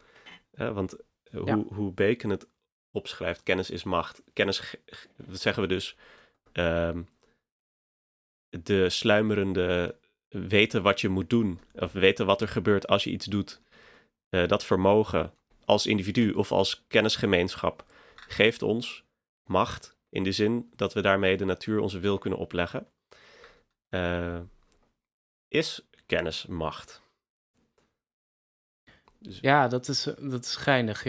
Eh, 0.52 0.74
want 0.74 0.96
hoe, 1.32 1.46
Ja. 1.46 1.58
hoe 1.58 1.92
Bacon 1.92 2.30
het 2.30 2.48
opschrijft, 2.92 3.44
kennis 3.44 3.70
is 3.70 3.84
macht. 3.84 4.24
Kennis, 4.34 4.76
dat 5.18 5.42
zeggen 5.42 5.64
we 5.64 5.70
dus, 5.70 5.98
ehm, 6.52 7.04
de 8.50 8.90
sluimerende 8.90 10.00
weten 10.30 10.82
wat 10.82 11.02
je 11.02 11.10
moet 11.10 11.30
doen. 11.30 11.60
Of 11.74 11.92
weten 11.92 12.26
wat 12.26 12.42
er 12.42 12.48
gebeurt 12.48 12.88
als 12.88 13.04
je 13.04 13.12
iets 13.12 13.26
doet. 13.26 13.62
Dat 14.30 14.66
vermogen 14.66 15.34
als 15.66 15.86
individu 15.86 16.32
of 16.32 16.52
als 16.52 16.84
kennisgemeenschap 16.88 17.86
geeft 18.16 18.62
ons 18.62 19.04
macht 19.46 19.98
in 20.10 20.24
de 20.24 20.32
zin 20.32 20.72
dat 20.76 20.94
we 20.94 21.02
daarmee 21.02 21.38
de 21.38 21.46
natuur 21.46 21.80
onze 21.80 22.00
wil 22.00 22.18
kunnen 22.18 22.40
opleggen. 22.40 22.88
Eh, 23.90 24.40
is 25.48 25.82
kennis 26.06 26.46
macht? 26.46 27.02
Dus, 29.20 29.40
Ja, 29.40 29.68
dat 29.68 29.88
is, 29.88 30.04
dat 30.20 30.46
is 30.46 30.56
geinig. 30.56 31.04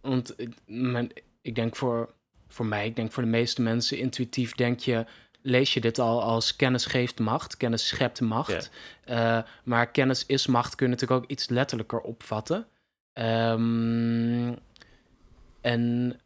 want 0.00 0.34
mijn, 0.66 1.12
ik 1.40 1.54
denk 1.54 1.76
voor, 1.76 2.14
voor 2.48 2.66
mij, 2.66 2.86
ik 2.86 2.96
denk 2.96 3.12
voor 3.12 3.22
de 3.22 3.28
meeste 3.28 3.62
mensen, 3.62 3.98
intuïtief 3.98 4.54
denk 4.54 4.80
je, 4.80 5.06
lees 5.44 5.74
je 5.74 5.80
dit 5.80 5.98
al 5.98 6.22
als 6.22 6.56
kennis 6.56 6.86
geeft 6.86 7.18
macht, 7.18 7.56
kennis 7.56 7.88
schept 7.88 8.20
macht. 8.20 8.70
Eh, 9.04 9.42
maar 9.64 9.90
kennis 9.90 10.26
is 10.26 10.46
macht 10.46 10.74
kun 10.74 10.86
je 10.86 10.92
natuurlijk 10.92 11.22
ook 11.22 11.30
iets 11.30 11.48
letterlijker 11.48 12.00
opvatten. 12.00 12.66
Ehm, 13.12 14.54
en, 15.60 16.20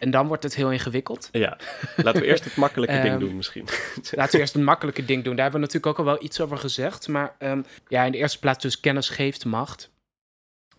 en 0.00 0.10
dan 0.10 0.26
wordt 0.26 0.42
het 0.42 0.54
heel 0.54 0.72
ingewikkeld. 0.72 1.28
ja, 1.32 1.58
laten 1.96 2.20
we 2.20 2.26
eerst 2.26 2.44
het 2.44 2.56
makkelijke 2.56 2.94
ding 2.94 3.04
Ehm, 3.10 3.18
doen 3.18 3.36
misschien. 3.36 3.68
Laten 4.10 4.32
we 4.32 4.38
eerst 4.38 4.54
een 4.54 4.64
makkelijke 4.64 5.04
ding 5.04 5.24
doen. 5.24 5.34
Daar 5.36 5.42
hebben 5.50 5.60
we 5.60 5.66
natuurlijk 5.66 5.98
ook 5.98 6.06
al 6.06 6.12
wel 6.12 6.24
iets 6.24 6.40
over 6.40 6.58
gezegd. 6.58 7.08
Maar 7.08 7.34
ehm, 7.38 7.62
ja, 7.88 8.04
in 8.04 8.12
de 8.12 8.18
eerste 8.18 8.38
plaats 8.38 8.62
dus 8.62 8.80
kennis 8.80 9.08
geeft 9.08 9.44
macht. 9.44 9.90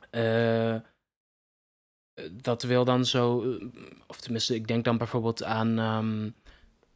Eh, 0.09 0.75
dat 2.31 2.63
wil 2.63 2.85
dan 2.85 3.05
zo... 3.05 3.57
Of 4.07 4.19
tenminste, 4.19 4.55
ik 4.55 4.67
denk 4.67 4.83
dan 4.85 4.97
bijvoorbeeld 4.97 5.43
aan... 5.43 5.79
ehm, 5.79 6.29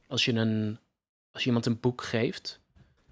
als, 0.08 0.26
je 0.26 0.34
een, 0.34 0.80
als 1.32 1.42
je 1.42 1.48
iemand 1.48 1.66
een 1.66 1.80
boek 1.80 2.04
geeft, 2.04 2.60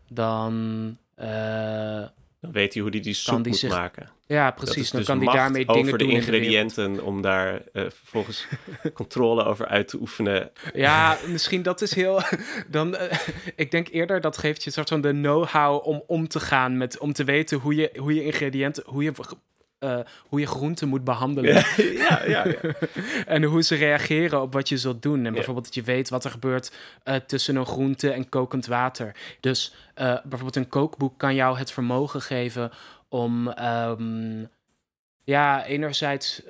dan... 0.07 0.97
eh, 1.15 2.05
Dan 2.43 2.51
weet 2.51 2.73
hij 2.73 2.81
hoe 2.81 2.91
hij 2.91 2.99
die 2.99 3.13
soep 3.13 3.43
die 3.43 3.47
moet 3.47 3.59
zich 3.59 3.69
maken. 3.69 4.09
ja, 4.25 4.45
Dat 4.45 4.55
precies. 4.55 4.89
Dan 4.89 4.99
dus 4.99 5.09
kan 5.09 5.17
macht 5.17 5.37
daarmee 5.37 5.67
over 5.67 5.73
dingen 5.73 5.91
de 5.91 5.97
doen 5.97 6.09
in 6.09 6.19
de 6.19 6.21
ingrediënten 6.21 7.03
om 7.03 7.21
daar 7.21 7.61
eh, 7.73 7.83
vervolgens 7.89 8.47
controle 8.93 9.43
over 9.43 9.67
uit 9.67 9.87
te 9.87 9.97
oefenen. 9.99 10.51
Ja, 10.73 11.17
misschien 11.27 11.61
dat 11.61 11.81
is 11.81 11.93
heel. 11.93 12.21
Dan, 12.67 12.95
eh, 12.95 13.19
ik 13.55 13.71
denk 13.71 13.87
eerder 13.87 14.21
dat 14.21 14.37
geeft 14.37 14.61
je 14.61 14.67
een 14.67 14.73
soort 14.73 14.89
van 14.89 15.01
de 15.01 15.11
know-how 15.11 15.87
om 15.87 16.03
om 16.07 16.27
te 16.27 16.39
gaan 16.39 16.77
met, 16.77 16.97
om 16.97 17.13
te 17.13 17.23
weten 17.23 17.57
hoe 17.57 17.75
je, 17.75 17.91
hoe 17.95 18.13
je 18.13 18.23
ingrediënten, 18.23 18.83
hoe 18.85 19.03
je, 19.03 19.11
eh, 19.83 19.99
hoe 20.27 20.39
je 20.39 20.47
groenten 20.47 20.87
moet 20.87 21.03
behandelen. 21.03 21.53
Ja, 21.53 21.65
ja, 21.77 22.23
ja. 22.25 22.45
ja. 22.45 22.55
en 23.25 23.43
hoe 23.43 23.61
ze 23.61 23.75
reageren 23.75 24.41
op 24.41 24.53
wat 24.53 24.69
je 24.69 24.77
zult 24.77 25.01
doen. 25.01 25.25
En 25.25 25.33
bijvoorbeeld 25.33 25.65
dat 25.65 25.75
je 25.75 25.83
weet 25.83 26.09
wat 26.09 26.23
er 26.23 26.31
gebeurt 26.31 26.71
eh, 27.03 27.15
tussen 27.15 27.55
een 27.55 27.65
groente 27.65 28.11
en 28.11 28.29
kokend 28.29 28.65
water. 28.65 29.15
Dus 29.39 29.73
eh, 29.93 30.05
bijvoorbeeld 30.05 30.55
een 30.55 30.67
kookboek 30.67 31.17
kan 31.17 31.35
jou 31.35 31.57
het 31.57 31.71
vermogen 31.71 32.21
geven 32.21 32.71
om. 33.09 33.47
ehm, 33.49 34.45
ja, 35.25 35.65
enerzijds 35.65 36.41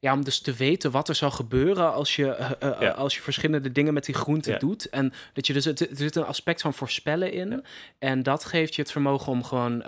ja, 0.00 0.12
om 0.12 0.24
dus 0.24 0.40
te 0.40 0.52
weten 0.52 0.90
wat 0.90 1.08
er 1.08 1.14
zal 1.14 1.30
gebeuren 1.30 1.92
als 1.92 2.16
je, 2.16 2.56
Ja. 2.60 2.90
als 2.90 3.14
je 3.14 3.20
verschillende 3.22 3.72
dingen 3.72 3.94
met 3.94 4.04
die 4.04 4.14
groenten 4.14 4.52
Ja. 4.52 4.58
doet. 4.58 4.88
En 4.88 5.12
dat 5.32 5.46
je 5.46 5.52
dus, 5.52 5.64
het, 5.64 5.80
er 5.80 5.96
zit 5.96 6.16
een 6.16 6.24
aspect 6.24 6.60
van 6.60 6.74
voorspellen 6.74 7.32
in. 7.32 7.50
Ja. 7.50 7.60
En 7.98 8.22
dat 8.22 8.44
geeft 8.44 8.74
je 8.74 8.82
het 8.82 8.90
vermogen 8.92 9.32
om 9.32 9.44
gewoon 9.44 9.82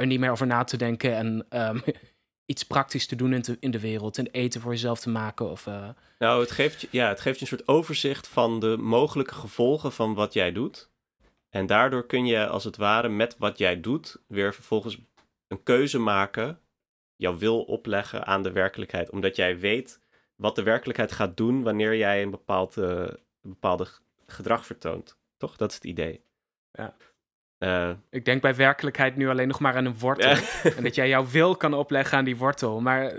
er 0.00 0.06
niet 0.06 0.20
meer 0.20 0.30
over 0.30 0.46
na 0.46 0.64
te 0.64 0.76
denken 0.76 1.16
en 1.16 1.46
ehm, 1.48 1.78
iets 2.50 2.64
praktisch 2.64 3.06
te 3.06 3.16
doen 3.16 3.32
in, 3.32 3.42
te- 3.42 3.56
in 3.60 3.70
de 3.70 3.80
wereld. 3.80 4.18
En 4.18 4.26
eten 4.26 4.60
voor 4.60 4.70
jezelf 4.72 5.00
te 5.00 5.10
maken. 5.10 5.50
Of, 5.50 5.66
eh, 5.66 5.88
Nou, 6.18 6.40
het 6.40 6.50
geeft, 6.50 6.80
je, 6.80 6.88
ja, 6.90 7.08
het 7.08 7.20
geeft 7.20 7.38
je 7.38 7.42
een 7.42 7.56
soort 7.56 7.68
overzicht 7.68 8.28
van 8.28 8.60
de 8.60 8.76
mogelijke 8.76 9.34
gevolgen 9.34 9.92
van 9.92 10.14
wat 10.14 10.32
jij 10.32 10.52
doet. 10.52 10.90
En 11.50 11.66
daardoor 11.66 12.06
kun 12.06 12.26
je 12.26 12.46
als 12.46 12.64
het 12.64 12.76
ware 12.76 13.08
met 13.08 13.36
wat 13.38 13.58
jij 13.58 13.80
doet 13.80 14.16
weer 14.26 14.54
vervolgens 14.54 14.98
een 15.48 15.62
keuze 15.62 15.98
maken, 15.98 16.60
jouw 17.16 17.36
wil 17.38 17.62
opleggen 17.62 18.26
aan 18.26 18.42
de 18.42 18.52
werkelijkheid. 18.52 19.10
Omdat 19.10 19.36
jij 19.36 19.58
weet 19.58 20.00
wat 20.36 20.54
de 20.56 20.62
werkelijkheid 20.62 21.12
gaat 21.12 21.36
doen 21.36 21.62
wanneer 21.62 21.96
jij 21.96 22.22
een 22.22 22.30
bepaald, 22.30 22.76
eh, 22.76 23.08
bepaalde 23.40 23.86
gedrag 24.26 24.66
vertoont. 24.66 25.16
Toch? 25.36 25.56
Dat 25.56 25.68
is 25.70 25.74
het 25.74 25.84
idee. 25.84 26.20
Ja. 26.72 26.94
Eh, 27.60 27.90
ik 28.10 28.24
denk 28.24 28.42
bij 28.42 28.54
werkelijkheid 28.54 29.16
nu 29.16 29.28
alleen 29.28 29.48
nog 29.48 29.60
maar 29.60 29.76
aan 29.76 29.84
een 29.84 29.98
wortel. 29.98 30.30
ja. 30.30 30.40
En 30.76 30.82
dat 30.82 30.94
jij 30.94 31.08
jouw 31.08 31.26
wil 31.26 31.56
kan 31.56 31.74
opleggen 31.74 32.18
aan 32.18 32.24
die 32.24 32.36
wortel. 32.36 32.80
Maar 32.80 33.12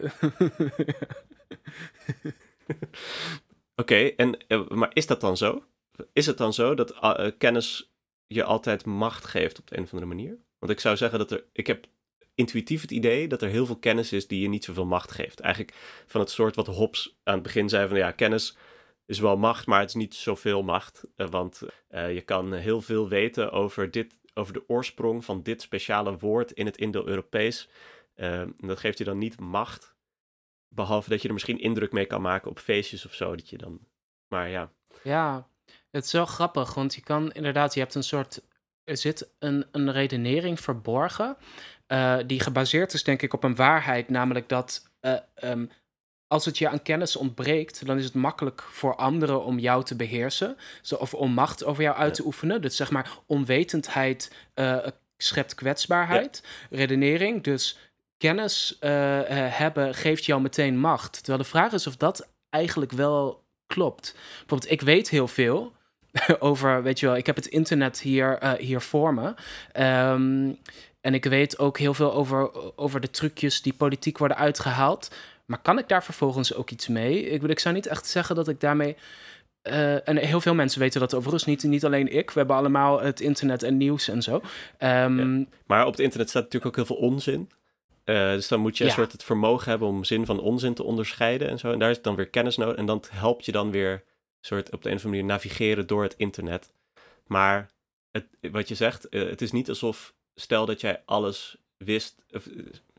Oké, 3.76 3.96
en 3.96 4.48
eh, 4.48 4.68
maar 4.68 4.92
is 4.94 5.06
dat 5.08 5.22
dan 5.22 5.38
zo? 5.38 5.64
Is 6.14 6.26
het 6.26 6.38
dan 6.38 6.54
zo 6.54 6.74
dat 6.74 6.92
eh, 6.92 7.28
kennis 7.38 7.94
je 8.28 8.44
altijd 8.44 8.86
macht 8.86 9.26
geeft 9.26 9.60
op 9.60 9.68
de 9.68 9.78
een 9.78 9.84
of 9.84 9.92
andere 9.92 10.14
manier? 10.14 10.38
Want 10.60 10.72
ik 10.72 10.80
zou 10.80 10.98
zeggen 10.98 11.20
dat 11.20 11.32
er, 11.32 11.44
ik 11.54 11.68
heb 11.68 11.86
intuïtief 12.36 12.82
het 12.82 12.92
idee 12.92 13.28
dat 13.28 13.42
er 13.42 13.50
heel 13.50 13.66
veel 13.66 13.80
kennis 13.80 14.14
is 14.14 14.28
die 14.28 14.42
je 14.42 14.48
niet 14.48 14.64
zoveel 14.64 14.86
macht 14.86 15.12
geeft. 15.12 15.40
Eigenlijk 15.40 15.76
van 16.08 16.22
het 16.22 16.30
soort 16.30 16.56
wat 16.56 16.68
Hobbes 16.68 17.18
aan 17.24 17.34
het 17.34 17.44
begin 17.44 17.70
zei 17.70 17.88
van 17.88 17.98
ja, 17.98 18.12
kennis 18.12 18.58
is 19.06 19.20
wel 19.20 19.38
macht, 19.38 19.66
maar 19.66 19.80
het 19.80 19.90
is 19.90 19.96
niet 19.96 20.16
zoveel 20.16 20.64
macht. 20.64 21.04
Want 21.16 21.62
je 21.88 22.22
kan 22.26 22.54
heel 22.54 22.82
veel 22.82 23.10
weten 23.10 23.52
over, 23.52 23.92
dit, 23.92 24.21
over 24.34 24.54
de 24.54 24.63
oorsprong 24.67 25.26
van 25.26 25.44
dit 25.44 25.62
speciale 25.62 26.17
woord 26.17 26.52
in 26.52 26.65
het 26.65 26.78
Indo-Europees. 26.78 27.70
Eh, 28.13 28.39
en 28.41 28.56
dat 28.58 28.80
geeft 28.80 28.98
je 28.98 29.04
dan 29.04 29.17
niet 29.17 29.39
macht. 29.39 29.96
Behalve 30.67 31.10
dat 31.10 31.22
je 31.22 31.28
er 31.28 31.34
misschien 31.34 31.60
indruk 31.60 31.91
mee 31.91 32.06
kan 32.06 32.22
maken 32.22 32.50
op 32.50 32.60
feestjes 32.60 33.06
of 33.06 33.13
zo. 33.13 33.36
Dat 33.36 33.50
je 33.50 33.58
dan. 33.58 33.80
Maar 34.28 34.50
ja. 34.50 34.72
Ja, 35.04 35.48
het 35.91 36.06
is 36.06 36.12
wel 36.12 36.26
grappig, 36.26 36.74
want 36.74 36.96
je 36.96 37.02
kan 37.02 37.32
inderdaad, 37.32 37.74
je 37.74 37.80
hebt 37.80 37.96
een 37.96 38.04
soort, 38.04 38.41
er 38.84 38.98
zit 38.98 39.34
een, 39.39 39.65
een 39.72 39.91
redenering 39.91 40.60
verborgen, 40.60 41.38
eh, 41.88 42.17
die 42.26 42.39
gebaseerd 42.39 42.94
is 42.94 43.04
denk 43.04 43.22
ik 43.22 43.34
op 43.34 43.44
een 43.44 43.56
waarheid, 43.56 44.10
namelijk 44.10 44.50
dat 44.50 44.91
eh, 45.00 45.17
ehm, 45.36 45.65
als 46.32 46.46
het 46.46 46.58
je 46.58 46.70
aan 46.70 46.82
kennis 46.82 47.15
ontbreekt, 47.15 47.86
dan 47.86 47.98
is 47.98 48.04
het 48.04 48.13
makkelijk 48.13 48.62
voor 48.62 48.96
anderen 48.96 49.44
om 49.44 49.60
jou 49.60 49.84
te 49.84 49.96
beheersen, 49.96 50.58
of 50.98 51.13
om 51.13 51.32
macht 51.32 51.63
over 51.63 51.84
jou 51.84 51.96
uit 51.96 52.13
te 52.13 52.26
oefenen. 52.26 52.62
Dus 52.62 52.76
zeg 52.76 52.91
maar, 52.91 53.12
onwetendheid 53.26 54.32
eh, 54.54 54.78
schept 55.17 55.56
kwetsbaarheid, 55.56 56.44
redenering, 56.70 57.44
dus 57.44 57.78
kennis 58.17 58.78
eh, 58.80 59.20
eh, 59.20 59.54
hebben 59.54 59.96
geeft 59.96 60.26
jou 60.26 60.41
meteen 60.41 60.80
macht. 60.80 61.14
Terwijl 61.14 61.38
de 61.38 61.49
vraag 61.49 61.74
is 61.74 61.88
of 61.88 61.97
dat 61.97 62.28
eigenlijk 62.49 62.91
wel 62.91 63.43
klopt. 63.68 64.16
Bijvoorbeeld, 64.39 64.72
ik 64.72 64.82
weet 64.82 65.10
heel 65.10 65.28
veel 65.28 65.74
over, 66.39 66.84
weet 66.84 66.99
je 66.99 67.06
wel, 67.06 67.18
ik 67.18 67.26
heb 67.26 67.36
het 67.36 67.47
internet 67.47 67.99
hier, 67.99 68.56
hier 68.58 68.82
voor 68.82 69.14
me. 69.14 69.34
Ehm, 69.72 70.51
en 71.01 71.14
ik 71.14 71.26
weet 71.26 71.60
ook 71.60 71.78
heel 71.78 71.93
veel 71.93 72.14
over, 72.14 72.51
over 72.78 72.99
de 72.99 73.10
trucjes 73.10 73.62
die 73.62 73.74
politiek 73.74 74.18
worden 74.18 74.38
uitgehaald. 74.38 75.10
Maar 75.46 75.62
kan 75.62 75.78
ik 75.80 75.88
daar 75.88 76.04
vervolgens 76.04 76.54
ook 76.54 76.70
iets 76.70 76.88
mee? 76.88 77.24
Ik, 77.30 77.44
ik 77.44 77.60
zou 77.60 77.76
niet 77.76 77.88
echt 77.88 78.08
zeggen 78.08 78.36
dat 78.36 78.48
ik 78.48 78.60
daarmee. 78.60 78.96
eh, 79.62 80.08
en 80.08 80.18
heel 80.18 80.42
veel 80.42 80.54
mensen 80.54 80.80
weten 80.80 81.00
dat 81.00 81.14
overigens, 81.14 81.46
niet, 81.46 81.64
niet 81.64 81.86
alleen 81.86 82.08
ik. 82.14 82.32
We 82.32 82.39
hebben 82.39 82.56
allemaal 82.56 83.02
het 83.02 83.20
internet 83.20 83.64
en 83.64 83.78
nieuws 83.78 84.08
en 84.08 84.22
zo. 84.22 84.42
Ehm, 84.78 85.44
Maar 85.66 85.86
op 85.86 85.92
het 85.92 86.00
internet 86.02 86.30
staat 86.30 86.44
natuurlijk 86.44 86.78
ook 86.78 86.88
heel 86.88 86.96
veel 86.96 87.08
onzin. 87.08 87.50
Uh, 88.06 88.32
dus 88.32 88.48
dan 88.48 88.60
moet 88.60 88.78
je 88.78 88.84
een 88.84 88.89
soort 88.92 89.12
het 89.12 89.24
vermogen 89.24 89.70
hebben 89.70 89.88
om 89.88 90.04
zin 90.04 90.26
van 90.26 90.39
onzin 90.39 90.74
te 90.74 90.84
onderscheiden 90.84 91.50
en 91.50 91.60
zo. 91.60 91.72
En 91.72 91.80
daar 91.80 91.89
is 91.89 92.02
dan 92.02 92.16
weer 92.16 92.28
kennis 92.30 92.58
nodig. 92.58 92.76
En 92.76 92.86
dat 92.86 93.10
helpt 93.12 93.46
je 93.46 93.52
dan 93.52 93.72
weer 93.72 94.04
soort 94.39 94.72
op 94.72 94.82
de 94.84 94.89
een 94.89 94.96
of 94.96 95.04
andere 95.06 95.22
manier 95.24 95.38
navigeren 95.38 95.88
door 95.88 96.04
het 96.04 96.14
internet. 96.18 96.74
Maar 97.28 97.70
het, 98.12 98.26
wat 98.52 98.68
je 98.68 98.76
zegt, 98.76 99.08
uh, 99.10 99.30
het 99.30 99.42
is 99.42 99.52
niet 99.52 99.70
alsof, 99.70 100.14
stel 100.36 100.66
dat 100.66 100.82
jij 100.82 101.02
alles 101.06 101.58
wist, 101.84 102.24
of, 102.32 102.50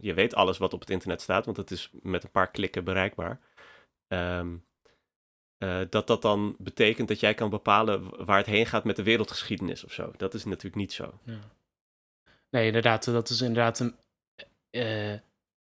je 0.01 0.15
weet 0.15 0.35
alles 0.35 0.59
wat 0.59 0.73
op 0.73 0.81
het 0.81 0.91
internet 0.91 1.21
staat, 1.21 1.45
want 1.45 1.57
het 1.57 1.71
is 1.71 1.91
met 1.93 2.25
een 2.25 2.31
paar 2.31 2.51
klikken 2.51 2.85
bereikbaar. 2.85 3.41
Um, 4.09 4.65
uh, 5.59 5.81
dat 5.91 6.07
dat 6.07 6.23
dan 6.23 6.55
betekent 6.59 7.09
dat 7.09 7.21
jij 7.21 7.35
kan 7.35 7.51
bepalen 7.51 8.25
waar 8.25 8.37
het 8.37 8.47
heen 8.47 8.67
gaat 8.67 8.85
met 8.85 8.97
de 8.97 9.03
wereldgeschiedenis 9.03 9.85
of 9.85 9.93
zo. 9.93 10.13
Dat 10.17 10.35
is 10.35 10.45
natuurlijk 10.45 10.75
niet 10.75 10.93
zo. 10.93 11.19
Ja. 11.25 11.39
Nee, 12.51 12.67
inderdaad, 12.67 13.05
dat 13.05 13.29
is 13.29 13.41
inderdaad 13.41 13.79
een. 13.79 13.95
Uh, 14.71 15.19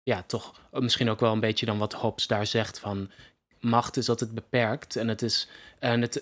ja, 0.04 0.24
toch 0.24 0.62
misschien 0.72 1.10
ook 1.10 1.20
wel 1.20 1.32
een 1.32 1.40
beetje 1.40 1.66
dan 1.66 1.78
wat 1.78 1.94
Hobbes 1.94 2.28
daar 2.28 2.46
zegt 2.46 2.80
van 2.80 3.12
macht 3.60 3.98
is 3.98 4.10
altijd 4.10 4.34
beperkt 4.34 4.96
en 4.96 5.08
het 5.08 5.22
is 5.22 5.50
en 5.80 6.02
het 6.02 6.22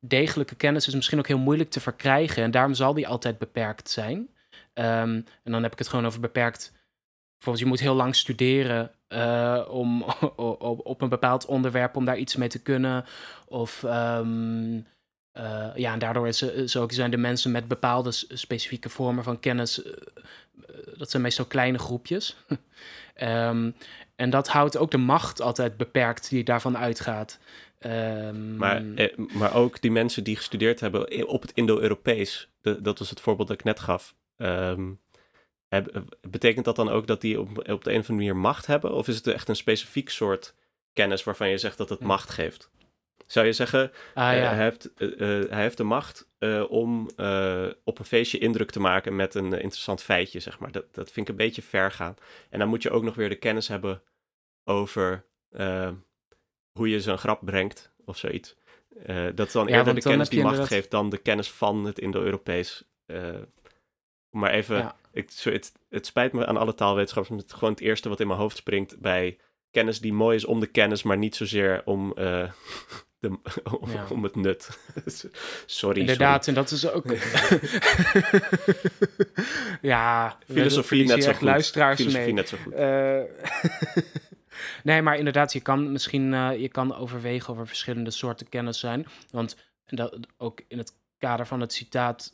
degelijke 0.00 0.54
kennis 0.54 0.86
is 0.86 0.94
misschien 0.94 1.18
ook 1.18 1.26
heel 1.26 1.38
moeilijk 1.38 1.70
te 1.70 1.80
verkrijgen 1.80 2.42
en 2.42 2.50
daarom 2.50 2.74
zal 2.74 2.94
die 2.94 3.08
altijd 3.08 3.38
beperkt 3.38 3.90
zijn. 3.90 4.28
Um, 4.74 5.24
en 5.42 5.52
dan 5.52 5.62
heb 5.62 5.72
ik 5.72 5.78
het 5.78 5.88
gewoon 5.88 6.06
over 6.06 6.20
beperkt. 6.20 6.72
Bijvoorbeeld, 7.34 7.64
je 7.64 7.70
moet 7.70 7.80
heel 7.80 7.94
lang 7.94 8.16
studeren 8.16 8.90
uh, 9.08 9.66
om 9.68 10.02
op, 10.36 10.86
op, 10.86 11.02
een 11.02 11.08
bepaald 11.08 11.46
onderwerp 11.46 11.96
om 11.96 12.04
daar 12.04 12.18
iets 12.18 12.36
mee 12.36 12.48
te 12.48 12.62
kunnen. 12.62 13.04
Of 13.46 13.82
um, 13.82 14.86
uh, 15.38 15.70
ja, 15.74 15.92
en 15.92 15.98
daardoor 15.98 16.28
is, 16.28 16.42
is 16.42 16.76
ook, 16.76 16.92
zijn 16.92 17.10
de 17.10 17.16
mensen 17.16 17.50
met 17.50 17.68
bepaalde 17.68 18.10
specifieke 18.12 18.88
vormen 18.88 19.24
van 19.24 19.40
kennis, 19.40 19.82
dat 20.96 21.10
zijn 21.10 21.22
meestal 21.22 21.44
kleine 21.44 21.78
groepjes. 21.78 22.36
um, 23.22 23.74
en 24.16 24.30
dat 24.30 24.48
houdt 24.48 24.76
ook 24.76 24.90
de 24.90 24.98
macht 24.98 25.40
altijd 25.40 25.76
beperkt 25.76 26.28
die 26.28 26.44
daarvan 26.44 26.78
uitgaat. 26.78 27.38
Maar, 28.56 28.82
maar 29.32 29.54
ook 29.54 29.80
die 29.80 29.90
mensen 29.90 30.24
die 30.24 30.36
gestudeerd 30.36 30.80
hebben 30.80 31.28
op 31.28 31.42
het 31.42 31.52
Indo-Europees, 31.54 32.48
dat 32.60 32.98
was 32.98 33.10
het 33.10 33.20
voorbeeld 33.20 33.48
dat 33.48 33.58
ik 33.58 33.64
net 33.64 33.80
gaf. 33.80 34.14
Um, 34.42 35.00
betekent 36.20 36.64
dat 36.64 36.76
dan 36.76 36.88
ook 36.88 37.06
dat 37.06 37.20
die 37.20 37.40
op, 37.40 37.48
op 37.48 37.84
de 37.84 37.92
een 37.92 37.98
of 37.98 38.08
andere 38.08 38.12
manier 38.12 38.36
macht 38.36 38.66
hebben? 38.66 38.92
Of 38.92 39.08
is 39.08 39.16
het 39.16 39.26
echt 39.26 39.48
een 39.48 39.56
specifiek 39.56 40.10
soort 40.10 40.54
kennis 40.92 41.24
waarvan 41.24 41.48
je 41.48 41.58
zegt 41.58 41.78
dat 41.78 41.88
het 41.88 42.00
macht 42.00 42.30
geeft? 42.30 42.70
Zou 43.26 43.46
je 43.46 43.52
zeggen, 43.52 43.90
ah, 44.14 44.32
ja. 44.32 44.42
uh, 44.42 44.48
hij, 44.48 44.62
heeft, 44.62 44.90
uh, 44.98 45.18
hij 45.50 45.62
heeft 45.62 45.76
de 45.76 45.84
macht 45.84 46.28
om 46.68 47.10
op 47.84 47.98
een 47.98 48.04
feestje 48.04 48.38
indruk 48.38 48.70
te 48.70 48.80
maken 48.80 49.16
met 49.16 49.34
een 49.34 49.52
interessant 49.52 50.02
feitje, 50.02 50.40
zeg 50.40 50.58
maar. 50.58 50.72
Dat, 50.72 50.94
dat 50.94 51.10
vind 51.10 51.28
ik 51.28 51.32
een 51.32 51.44
beetje 51.44 51.62
ver 51.62 51.90
gaan. 51.90 52.14
En 52.50 52.58
dan 52.58 52.68
moet 52.68 52.82
je 52.82 52.90
ook 52.90 53.02
nog 53.02 53.14
weer 53.14 53.28
de 53.28 53.38
kennis 53.38 53.68
hebben 53.68 54.02
over 54.64 55.24
hoe 56.72 56.88
je 56.88 57.00
zo'n 57.00 57.18
grap 57.18 57.40
brengt 57.44 57.92
of 58.04 58.16
zoiets. 58.16 58.56
dat 59.34 59.46
is 59.46 59.52
dan 59.52 59.66
eerder 59.66 59.94
de 59.94 60.00
kennis 60.00 60.28
die 60.28 60.42
macht 60.42 60.66
geeft 60.66 60.90
dan 60.90 61.10
de 61.10 61.18
kennis 61.18 61.50
van 61.50 61.84
het 61.84 61.98
Indo-Europees. 61.98 62.84
Maar 64.30 64.50
even 64.50 64.94
ik, 65.12 65.30
het, 65.42 65.72
het 65.88 66.06
spijt 66.06 66.32
me 66.32 66.46
aan 66.46 66.56
alle 66.56 66.74
taalwetenschappers, 66.74 67.34
maar 67.34 67.44
het 67.44 67.52
gewoon 67.52 67.74
het 67.74 67.82
eerste 67.82 68.08
wat 68.08 68.20
in 68.20 68.26
mijn 68.26 68.38
hoofd 68.38 68.56
springt 68.56 69.00
bij 69.00 69.38
kennis 69.70 70.00
die 70.00 70.12
mooi 70.12 70.36
is 70.36 70.44
om 70.44 70.60
de 70.60 70.66
kennis, 70.66 71.02
maar 71.02 71.18
niet 71.18 71.36
zozeer 71.36 71.82
om, 71.84 72.14
uh, 72.18 72.50
de, 73.20 73.38
om, 73.80 73.90
om, 74.08 74.22
het 74.22 74.36
nut. 74.36 74.78
sorry. 75.66 76.00
Inderdaad, 76.00 76.48
en 76.48 76.54
dat 76.54 76.70
is 76.70 76.90
ook. 76.90 77.04
ja, 79.82 80.38
filosofie 80.46 81.06
net 81.06 81.24
zo 81.24 81.32
goed. 81.32 81.40
Luisteraars 81.40 81.96
filosofie 81.96 82.24
mee. 82.24 82.34
net 82.34 82.48
zo 82.48 82.56
goed. 82.62 82.72
Uh, 82.72 83.22
nee, 84.82 85.02
maar 85.02 85.18
inderdaad, 85.18 85.52
je 85.52 85.60
kan 85.60 85.92
misschien 85.92 86.32
uh, 86.32 86.60
je 86.60 86.68
kan 86.68 86.96
overwegen 86.96 87.52
over 87.52 87.66
verschillende 87.66 88.10
soorten 88.10 88.48
kennis 88.48 88.78
zijn. 88.78 89.06
Want 89.30 89.56
dat, 89.86 90.18
ook 90.36 90.60
in 90.68 90.78
het 90.78 90.92
kader 91.18 91.46
van 91.46 91.60
het 91.60 91.72
citaat 91.72 92.32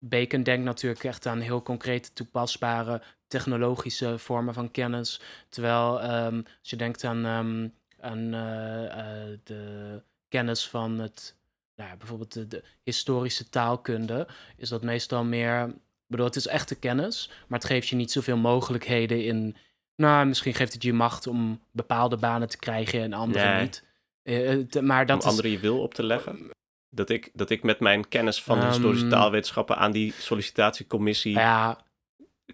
Bacon 0.00 0.42
denkt 0.42 0.64
natuurlijk 0.64 1.04
echt 1.04 1.26
aan 1.26 1.40
heel 1.40 1.62
concrete 1.62 2.12
toepasbare 2.12 3.02
technologische 3.28 4.18
vormen 4.18 4.54
van 4.54 4.70
kennis. 4.70 5.20
Terwijl 5.48 6.14
um, 6.14 6.44
als 6.60 6.70
je 6.70 6.76
denkt 6.76 7.04
aan, 7.04 7.24
um, 7.24 7.74
aan 8.00 8.18
uh, 8.34 8.82
uh, 8.82 9.38
de 9.44 10.02
kennis 10.28 10.68
van 10.68 10.98
het, 10.98 11.36
nou 11.76 11.90
ja, 11.90 11.96
bijvoorbeeld 11.96 12.32
de, 12.32 12.46
de, 12.46 12.62
historische 12.82 13.48
taalkunde, 13.48 14.26
is 14.56 14.68
dat 14.68 14.82
meestal 14.82 15.24
meer. 15.24 15.68
Ik 15.68 16.16
bedoel, 16.16 16.26
het 16.26 16.36
is 16.36 16.46
echte 16.46 16.74
kennis, 16.74 17.30
maar 17.46 17.58
het 17.58 17.68
geeft 17.68 17.88
je 17.88 17.96
niet 17.96 18.12
zoveel 18.12 18.36
mogelijkheden 18.36 19.24
in. 19.24 19.56
Nou, 19.96 20.26
misschien 20.26 20.54
geeft 20.54 20.72
het 20.72 20.82
je 20.82 20.92
macht 20.92 21.26
om 21.26 21.60
bepaalde 21.70 22.16
banen 22.16 22.48
te 22.48 22.58
krijgen 22.58 23.02
en 23.02 23.12
andere 23.12 23.48
nee. 23.48 23.62
niet. 23.62 23.84
Uh, 24.22 24.82
maar 24.82 25.06
dat 25.06 25.22
om 25.22 25.28
anderen 25.28 25.50
je 25.50 25.58
wil 25.58 25.80
op 25.80 25.94
te 25.94 26.02
leggen? 26.02 26.50
Dat 26.90 27.10
ik, 27.10 27.30
dat 27.32 27.50
ik 27.50 27.62
met 27.62 27.80
mijn 27.80 28.08
kennis 28.08 28.42
van 28.42 28.60
de 28.60 28.66
historische 28.66 29.04
ehm, 29.04 29.14
taalwetenschappen 29.14 29.76
aan 29.76 29.92
die 29.92 30.12
sollicitatiecommissie 30.18 31.32
ja. 31.32 31.78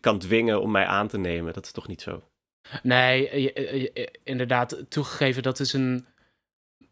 kan 0.01 0.19
dwingen 0.19 0.61
om 0.61 0.71
mij 0.71 0.87
aan 0.87 1.09
te 1.09 1.19
nemen. 1.19 1.53
Dat 1.53 1.65
is 1.65 1.73
toch 1.73 1.89
niet 1.89 2.03
zo? 2.03 2.23
Nee, 2.83 3.53
inderdaad, 4.23 4.85
toegegeven, 4.89 5.43
dat 5.43 5.61
is 5.61 5.73
een 5.73 6.07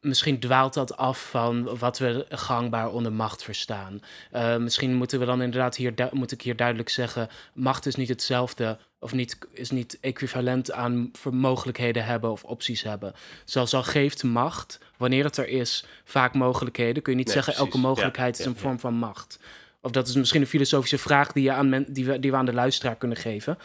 misschien 0.05 0.38
dwaalt 0.38 0.74
dat 0.74 0.96
af 0.96 1.30
van 1.30 1.78
wat 1.78 1.98
we 1.98 2.26
gangbaar 2.28 2.90
onder 2.90 3.12
macht 3.12 3.42
verstaan. 3.42 4.00
Uh, 4.32 4.57
misschien 4.57 4.94
moeten 4.94 5.18
we 5.18 5.24
dan 5.24 5.42
inderdaad 5.42 5.76
hier, 5.76 5.94
moet 6.11 6.32
ik 6.32 6.42
hier 6.42 6.57
duidelijk 6.57 6.88
zeggen, 6.88 7.28
macht 7.55 7.86
is 7.86 7.94
niet 7.94 8.09
hetzelfde 8.09 8.78
of 8.98 9.12
niet, 9.12 9.38
is 9.52 9.70
niet 9.70 9.98
equivalent 10.00 10.72
aan 10.72 11.11
mogelijkheden 11.30 12.05
hebben 12.05 12.30
of 12.30 12.44
opties 12.44 12.82
hebben. 12.82 13.12
Zelfs 13.44 13.74
al 13.74 13.82
geeft 13.82 14.22
macht, 14.22 14.78
wanneer 14.96 15.24
het 15.24 15.36
er 15.36 15.48
is, 15.48 15.84
vaak 16.05 16.34
mogelijkheden, 16.34 17.02
kun 17.02 17.12
je 17.12 17.18
niet 17.18 17.30
zeggen 17.30 17.55
elke 17.55 17.78
mogelijkheid 17.78 18.38
is 18.38 18.44
een 18.44 18.57
vorm 18.57 18.80
van 18.80 18.94
macht. 18.94 19.38
Of 19.80 19.90
dat 19.90 20.09
is 20.09 20.14
misschien 20.14 20.40
een 20.40 20.46
filosofische 20.46 20.98
vraag 20.98 21.32
die, 21.32 21.42
je 21.42 21.52
aan 21.52 21.84
die, 21.88 22.05
we, 22.05 22.18
die 22.18 22.30
we 22.30 22.36
aan 22.36 22.44
de 22.44 22.52
luisteraar 22.52 22.96
kunnen 22.96 23.16
geven. 23.16 23.59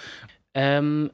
Um, 0.52 1.12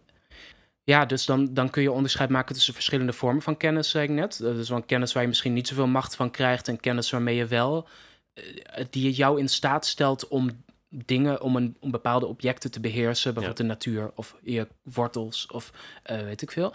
ja, 0.86 1.06
dus 1.06 1.26
dan, 1.26 1.54
dan 1.54 1.70
kun 1.70 1.82
je 1.82 1.92
onderscheid 1.92 2.30
maken 2.30 2.56
tussen 2.56 2.74
verschillende 2.74 3.14
vormen 3.14 3.42
van 3.42 3.58
kennis, 3.58 3.90
zei 3.90 4.04
ik 4.04 4.10
net. 4.10 4.40
Dat 4.42 4.58
is 4.58 4.70
wel 4.70 4.84
kennis 4.84 5.14
waar 5.14 5.22
je 5.22 5.28
misschien 5.30 5.54
niet 5.54 5.68
zoveel 5.68 5.88
macht 5.88 6.16
van 6.16 6.32
krijgt 6.32 6.68
en 6.68 6.80
kennis 6.80 7.10
waarmee 7.10 7.36
je 7.36 7.46
wel, 7.46 7.88
uh, 8.34 8.86
die 8.90 9.12
jou 9.12 9.40
in 9.40 9.50
staat 9.50 9.86
stelt 9.86 10.28
om 10.28 10.50
dingen, 10.90 11.42
om, 11.42 11.56
een, 11.56 11.78
om 11.80 11.92
bepaalde 11.92 12.26
objecten 12.26 12.72
te 12.72 12.80
beheersen, 12.80 13.34
bijvoorbeeld 13.34 13.68
de 13.68 13.74
natuur 13.74 14.12
of 14.16 14.36
je 14.42 14.68
wortels 14.84 15.48
of 15.48 15.72
uh, 16.12 16.22
weet 16.22 16.42
ik 16.42 16.52
veel. 16.52 16.74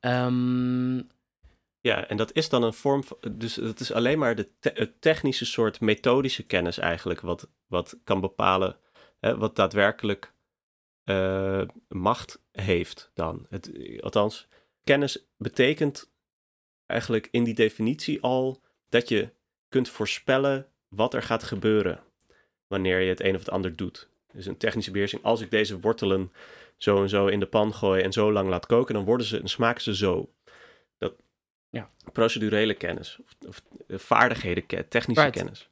Um, 0.00 1.08
ja, 1.80 2.06
en 2.06 2.16
dat 2.16 2.32
is 2.32 2.48
dan 2.48 2.62
een 2.62 2.72
vorm 2.72 3.04
van, 3.04 3.16
dus 3.32 3.56
het 3.56 3.80
is 3.80 3.92
alleen 3.92 4.18
maar 4.18 4.34
de 4.34 4.48
te 4.58 4.92
technische 5.00 5.44
soort 5.44 5.80
methodische 5.80 6.42
kennis 6.42 6.78
eigenlijk, 6.78 7.20
wat, 7.20 7.48
wat 7.66 7.96
kan 8.04 8.20
bepalen, 8.20 8.76
hè, 9.20 9.36
wat 9.36 9.56
daadwerkelijk 9.56 10.31
uh, 11.04 11.62
macht 11.88 12.42
heeft 12.52 13.10
dan. 13.14 13.46
Het, 13.50 13.70
althans, 14.00 14.48
kennis 14.84 15.26
betekent 15.36 16.10
eigenlijk 16.86 17.28
in 17.30 17.44
die 17.44 17.54
definitie 17.54 18.22
al 18.22 18.62
dat 18.88 19.08
je 19.08 19.30
kunt 19.68 19.88
voorspellen 19.88 20.66
wat 20.88 21.14
er 21.14 21.22
gaat 21.22 21.42
gebeuren 21.42 22.00
wanneer 22.66 23.00
je 23.00 23.08
het 23.08 23.20
een 23.20 23.34
of 23.34 23.40
het 23.40 23.50
ander 23.50 23.76
doet. 23.76 24.08
Dus 24.32 24.46
een 24.46 24.56
technische 24.56 24.90
beheersing. 24.90 25.22
Als 25.22 25.40
ik 25.40 25.50
deze 25.50 25.80
wortelen 25.80 26.32
zo 26.76 27.02
en 27.02 27.08
zo 27.08 27.26
in 27.26 27.40
de 27.40 27.46
pan 27.46 27.74
gooi 27.74 28.02
en 28.02 28.12
zo 28.12 28.32
lang 28.32 28.48
laat 28.48 28.66
koken, 28.66 28.94
dan 28.94 29.04
worden 29.04 29.26
ze 29.26 29.40
en 29.40 29.48
smaken 29.48 29.82
ze 29.82 29.96
zo. 29.96 30.32
Dat 30.98 31.14
ja. 31.70 31.90
procedurele 32.12 32.74
kennis 32.74 33.18
of, 33.22 33.48
of 33.48 33.62
vaardigheden, 33.88 34.88
technische 34.88 35.30
kennis. 35.30 35.70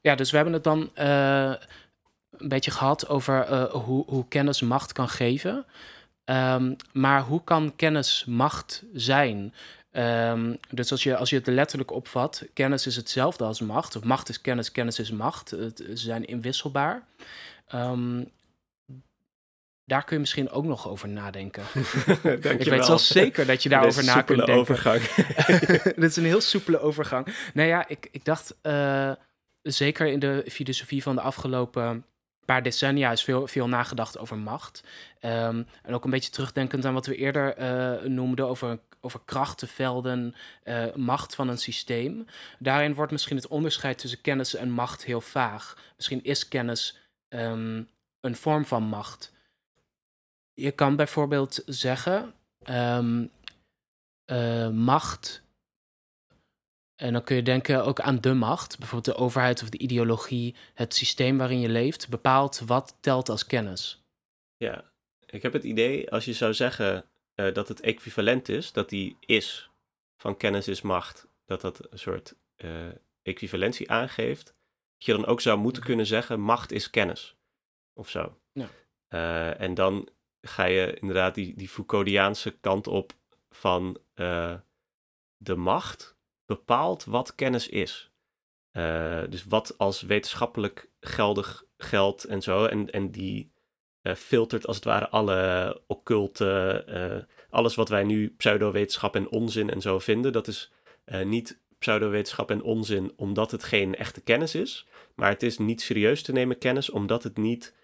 Ja, 0.00 0.14
dus 0.14 0.30
we 0.30 0.36
hebben 0.36 0.54
het 0.54 0.64
dan 0.64 0.90
uh, 0.98 1.54
een 2.40 2.48
beetje 2.48 2.70
gehad 2.70 3.08
over 3.08 3.50
uh, 3.50 3.64
hoe, 3.64 4.04
hoe 4.06 4.28
kennis 4.28 4.60
macht 4.60 4.92
kan 4.92 5.08
geven. 5.08 5.66
Um, 6.24 6.76
maar 6.92 7.22
hoe 7.22 7.44
kan 7.44 7.76
kennis 7.76 8.24
macht 8.24 8.82
zijn? 8.92 9.54
Um, 9.92 10.58
dus 10.70 10.90
als 10.90 11.02
je, 11.02 11.16
als 11.16 11.30
je 11.30 11.36
het 11.36 11.46
letterlijk 11.46 11.90
opvat, 11.90 12.44
kennis 12.54 12.86
is 12.86 12.96
hetzelfde 12.96 13.44
als 13.44 13.60
macht. 13.60 13.96
Of 13.96 14.04
macht 14.04 14.28
is 14.28 14.40
kennis, 14.40 14.72
kennis 14.72 14.98
is 14.98 15.10
macht. 15.10 15.50
Het, 15.50 15.78
ze 15.86 15.96
zijn 15.96 16.24
inwisselbaar. 16.24 17.02
Um, 17.74 18.30
daar 19.84 20.04
kun 20.04 20.14
je 20.14 20.20
misschien 20.20 20.50
ook 20.50 20.64
nog 20.64 20.88
over 20.88 21.08
nadenken. 21.08 21.62
ik 22.58 22.64
weet 22.64 22.86
wel 22.86 22.98
zeker 22.98 23.46
dat 23.46 23.62
je 23.62 23.68
daarover 23.68 24.04
na 24.04 24.22
kunt 24.22 24.38
denken. 24.38 24.54
overgang. 24.54 25.02
Dit 25.82 26.10
is 26.10 26.16
een 26.16 26.24
heel 26.24 26.40
soepele 26.40 26.80
overgang. 26.80 27.26
Nou 27.54 27.68
ja, 27.68 27.88
ik, 27.88 28.08
ik 28.10 28.24
dacht, 28.24 28.54
uh, 28.62 29.12
zeker 29.62 30.06
in 30.06 30.18
de 30.18 30.44
filosofie 30.48 31.02
van 31.02 31.14
de 31.14 31.20
afgelopen 31.20 32.04
paar 32.44 32.62
decennia 32.62 33.12
is 33.12 33.24
veel, 33.24 33.46
veel 33.46 33.68
nagedacht 33.68 34.18
over 34.18 34.38
macht. 34.38 34.84
Um, 35.22 35.66
en 35.82 35.94
ook 35.94 36.04
een 36.04 36.10
beetje 36.10 36.30
terugdenkend 36.30 36.84
aan 36.84 36.94
wat 36.94 37.06
we 37.06 37.16
eerder 37.16 37.58
uh, 37.58 38.08
noemden 38.08 38.48
over, 38.48 38.78
over 39.00 39.20
krachtenvelden, 39.24 40.34
uh, 40.64 40.94
macht 40.94 41.34
van 41.34 41.48
een 41.48 41.58
systeem. 41.58 42.26
Daarin 42.58 42.94
wordt 42.94 43.12
misschien 43.12 43.36
het 43.36 43.48
onderscheid 43.48 43.98
tussen 43.98 44.20
kennis 44.20 44.54
en 44.54 44.70
macht 44.70 45.04
heel 45.04 45.20
vaag. 45.20 45.76
Misschien 45.96 46.24
is 46.24 46.48
kennis 46.48 46.98
um, 47.28 47.88
een 48.20 48.36
vorm 48.36 48.64
van 48.64 48.82
macht. 48.82 49.32
je 50.54 50.70
kan 50.70 50.96
bijvoorbeeld 50.96 51.62
zeggen, 51.66 52.34
ehm, 52.62 53.26
eh, 54.24 54.68
macht. 54.68 55.42
En 57.00 57.12
dan 57.12 57.24
kun 57.24 57.36
je 57.36 57.42
denken 57.42 57.84
ook 57.84 58.00
aan 58.00 58.20
de 58.20 58.34
macht, 58.34 58.78
bijvoorbeeld 58.78 59.16
de 59.16 59.22
overheid 59.22 59.62
of 59.62 59.68
de 59.68 59.78
ideologie, 59.78 60.54
het 60.74 60.94
systeem 60.94 61.38
waarin 61.38 61.60
je 61.60 61.68
leeft, 61.68 62.08
bepaalt 62.08 62.62
wat 62.66 62.96
telt 63.00 63.28
als 63.28 63.46
kennis. 63.46 64.04
Ja, 64.56 64.92
ik 65.26 65.42
heb 65.42 65.52
het 65.52 65.64
idee, 65.64 66.10
als 66.10 66.24
je 66.24 66.32
zou 66.32 66.54
zeggen 66.54 67.04
eh, 67.34 67.54
dat 67.54 67.68
het 67.68 67.80
equivalent 67.80 68.48
is, 68.48 68.72
dat 68.72 68.88
die 68.88 69.16
is 69.20 69.70
van 70.16 70.36
kennis 70.36 70.68
is 70.68 70.80
macht, 70.80 71.28
dat 71.44 71.60
dat 71.60 71.92
een 71.92 71.98
soort 71.98 72.34
uh, 72.56 72.70
equivalentie 73.22 73.90
aangeeft, 73.90 74.44
dat 74.44 75.06
je 75.06 75.12
dan 75.12 75.26
ook 75.26 75.40
zou 75.40 75.58
moeten 75.58 75.82
kunnen 75.82 76.06
zeggen 76.06 76.40
macht 76.40 76.72
is 76.72 76.90
kennis, 76.90 77.36
of 77.92 78.08
zo. 78.08 78.38
Ja. 78.52 78.68
Uh, 79.08 79.60
en 79.60 79.74
dan 79.74 80.08
ga 80.40 80.64
je 80.64 80.94
inderdaad 81.00 81.34
die, 81.34 81.56
die 81.56 81.68
Foucauldiaanse 81.68 82.50
kant 82.50 82.86
op 82.86 83.12
van 83.50 84.00
de 85.36 85.56
macht 85.56 86.18
bepaalt 86.50 87.04
wat 87.04 87.34
kennis 87.34 87.68
is. 87.68 88.10
dus 89.28 89.44
wat 89.44 89.78
als 89.78 90.02
wetenschappelijk 90.02 90.90
geldig 91.00 91.64
geldt 91.76 92.24
en 92.24 92.42
zo. 92.42 92.64
En, 92.64 92.90
en 92.90 93.10
die 93.10 93.52
uh, 94.02 94.14
filtert 94.14 94.66
als 94.66 94.76
het 94.76 94.84
ware 94.84 95.08
alle 95.08 95.80
occulte, 95.86 96.84
uh, 96.88 97.36
alles 97.50 97.74
wat 97.74 97.88
wij 97.88 98.04
nu 98.04 98.34
pseudowetenschap 98.36 99.16
en 99.16 99.30
onzin 99.30 99.70
en 99.70 99.80
zo 99.80 99.98
vinden. 99.98 100.32
Dat 100.32 100.46
is 100.46 100.72
uh, 101.06 101.24
niet 101.24 101.60
pseudowetenschap 101.78 102.50
en 102.50 102.62
onzin 102.62 103.12
omdat 103.16 103.50
het 103.50 103.64
geen 103.64 103.94
echte 103.94 104.20
kennis 104.20 104.54
is, 104.54 104.86
maar 105.14 105.30
het 105.30 105.42
is 105.42 105.58
niet 105.58 105.80
serieus 105.80 106.22
te 106.22 106.32
nemen 106.32 106.58
kennis 106.58 106.90
omdat 106.90 107.22
het 107.22 107.36
niet 107.36 107.78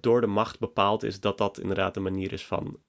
door 0.00 0.20
de 0.20 0.26
macht 0.26 0.58
bepaald 0.58 1.02
is 1.02 1.20
dat 1.20 1.38
dat 1.38 1.58
inderdaad 1.58 1.96
een 1.96 2.02
manier 2.02 2.32
is 2.32 2.44
van, 2.46 2.80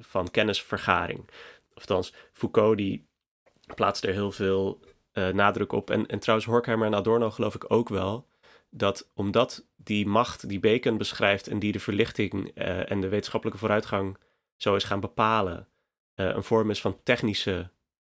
van 0.00 0.30
kennisvergaring. 0.30 1.28
Althans, 1.74 2.12
Foucault 2.32 2.76
die 2.76 3.06
plaatst 3.74 4.04
er 4.04 4.12
heel 4.12 4.32
veel 4.32 4.80
nadruk 5.32 5.72
op. 5.72 5.90
En, 5.90 6.06
en 6.06 6.18
trouwens 6.18 6.48
Horkheimer 6.48 6.86
en 6.86 6.94
Adorno 6.94 7.30
geloof 7.30 7.54
ik 7.54 7.70
ook 7.70 7.88
wel 7.88 8.26
dat 8.76 9.10
omdat 9.14 9.66
die 9.76 10.06
macht 10.06 10.48
die 10.48 10.60
Bacon 10.60 10.98
beschrijft 10.98 11.48
en 11.48 11.58
die 11.58 11.72
de 11.72 11.80
verlichting 11.80 12.50
uh, 12.54 12.90
en 12.90 13.00
de 13.00 13.08
wetenschappelijke 13.08 13.60
vooruitgang 13.60 14.18
zo 14.56 14.74
is 14.74 14.84
gaan 14.84 15.00
bepalen, 15.00 15.68
uh, 16.16 16.26
een 16.26 16.42
vorm 16.42 16.70
is 16.70 16.80
van 16.80 17.02
technische 17.02 17.70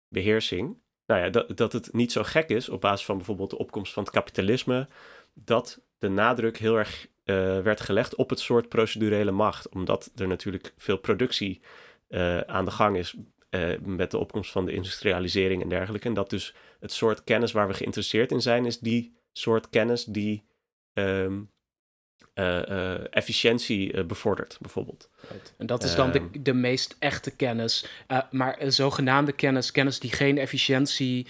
beheersing. 0.08 0.78
Nou 1.06 1.20
ja, 1.20 1.30
dat, 1.30 1.56
dat 1.56 1.72
het 1.72 1.92
niet 1.92 2.12
zo 2.12 2.22
gek 2.22 2.48
is 2.48 2.68
op 2.68 2.80
basis 2.80 3.06
van 3.06 3.16
bijvoorbeeld 3.16 3.50
de 3.50 3.58
opkomst 3.58 3.92
van 3.92 4.02
het 4.02 4.12
kapitalisme, 4.12 4.88
dat 5.34 5.80
de 5.98 6.08
nadruk 6.08 6.58
heel 6.58 6.76
erg 6.76 7.08
werd 7.62 7.80
gelegd 7.80 8.14
op 8.14 8.30
het 8.30 8.40
soort 8.40 8.68
procedurele 8.68 9.30
macht. 9.30 9.68
Omdat 9.68 10.10
er 10.16 10.28
natuurlijk 10.28 10.74
veel 10.76 10.98
productie 10.98 11.60
aan 12.46 12.64
de 12.64 12.70
gang 12.70 12.96
is 12.96 13.14
met 13.80 14.10
de 14.10 14.18
opkomst 14.18 14.50
van 14.50 14.64
de 14.64 14.72
industrialisering 14.72 15.62
en 15.62 15.68
dergelijke. 15.68 16.08
En 16.08 16.14
dat 16.14 16.30
dus 16.30 16.54
het 16.80 16.92
soort 16.92 17.24
kennis 17.24 17.52
waar 17.52 17.68
we 17.68 17.74
geïnteresseerd 17.74 18.32
in 18.32 18.40
zijn, 18.42 18.66
is 18.66 18.78
die 18.78 19.16
soort 19.32 19.68
kennis 19.70 20.04
die 20.04 20.44
um, 20.92 21.50
uh, 22.34 22.62
uh, 22.68 23.14
efficiëntie 23.14 24.04
bevordert, 24.04 24.56
bijvoorbeeld. 24.60 25.10
En 25.56 25.66
dat 25.66 25.84
is 25.84 25.94
dan 25.94 26.12
de, 26.12 26.18
Ehm. 26.18 26.42
de 26.42 26.52
meest 26.52 26.96
echte 26.98 27.30
kennis. 27.30 27.86
maar 28.30 28.58
zogenaamde 28.66 29.32
kennis, 29.32 29.70
kennis 29.70 29.98
die 29.98 30.12
geen 30.12 30.38
efficiëntie, 30.38 31.26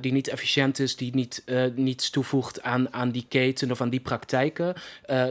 die 0.00 0.12
niet 0.12 0.28
efficiënt 0.28 0.78
is, 0.78 0.96
die 0.96 1.14
niet, 1.14 1.44
niets 1.74 2.10
toevoegt 2.10 2.62
aan, 2.62 2.92
aan 2.92 3.10
die 3.10 3.26
keten 3.28 3.70
of 3.70 3.80
aan 3.80 3.90
die 3.90 4.00
praktijken, 4.00 4.74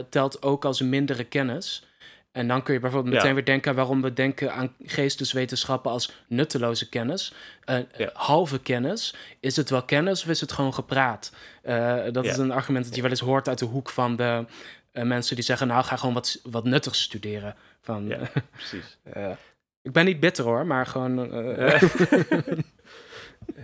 telt 0.08 0.42
ook 0.42 0.64
als 0.64 0.80
een 0.80 0.88
mindere 0.88 1.24
kennis. 1.24 1.89
En 2.32 2.48
dan 2.48 2.62
kun 2.62 2.74
je 2.74 2.80
bijvoorbeeld 2.80 3.14
meteen 3.14 3.28
Ja. 3.28 3.34
weer 3.34 3.44
denken 3.44 3.70
aan 3.70 3.76
waarom 3.76 4.02
we 4.02 4.12
denken 4.12 4.52
aan 4.54 4.74
geesteswetenschappen 4.84 5.90
als 5.90 6.12
nutteloze 6.28 6.88
kennis. 6.88 7.32
Uh, 7.70 7.78
Ja. 7.96 8.10
Halve 8.12 8.60
kennis. 8.60 9.14
Is 9.40 9.56
het 9.56 9.70
wel 9.70 9.82
kennis 9.84 10.22
of 10.22 10.28
is 10.28 10.40
het 10.40 10.52
gewoon 10.52 10.74
gepraat? 10.74 11.32
Uh, 11.64 11.96
dat 12.12 12.24
Ja. 12.24 12.30
is 12.30 12.36
een 12.36 12.50
argument 12.50 12.84
dat 12.86 12.94
je 12.94 13.00
wel 13.02 13.10
eens 13.10 13.20
hoort 13.20 13.48
uit 13.48 13.58
de 13.58 13.64
hoek 13.64 13.90
van 13.90 14.16
de 14.16 14.44
uh, 14.92 15.02
mensen 15.04 15.34
die 15.34 15.44
zeggen: 15.44 15.66
Nou, 15.66 15.84
ga 15.84 15.96
gewoon 15.96 16.14
wat, 16.14 16.40
wat 16.42 16.64
nuttigs 16.64 17.02
studeren. 17.02 17.54
Van, 17.80 18.06
Ja, 18.08 18.18
precies. 18.52 18.98
ik 19.82 19.92
ben 19.92 20.04
niet 20.04 20.20
bitter 20.20 20.44
hoor, 20.44 20.66
maar 20.66 20.86
gewoon. 20.86 21.30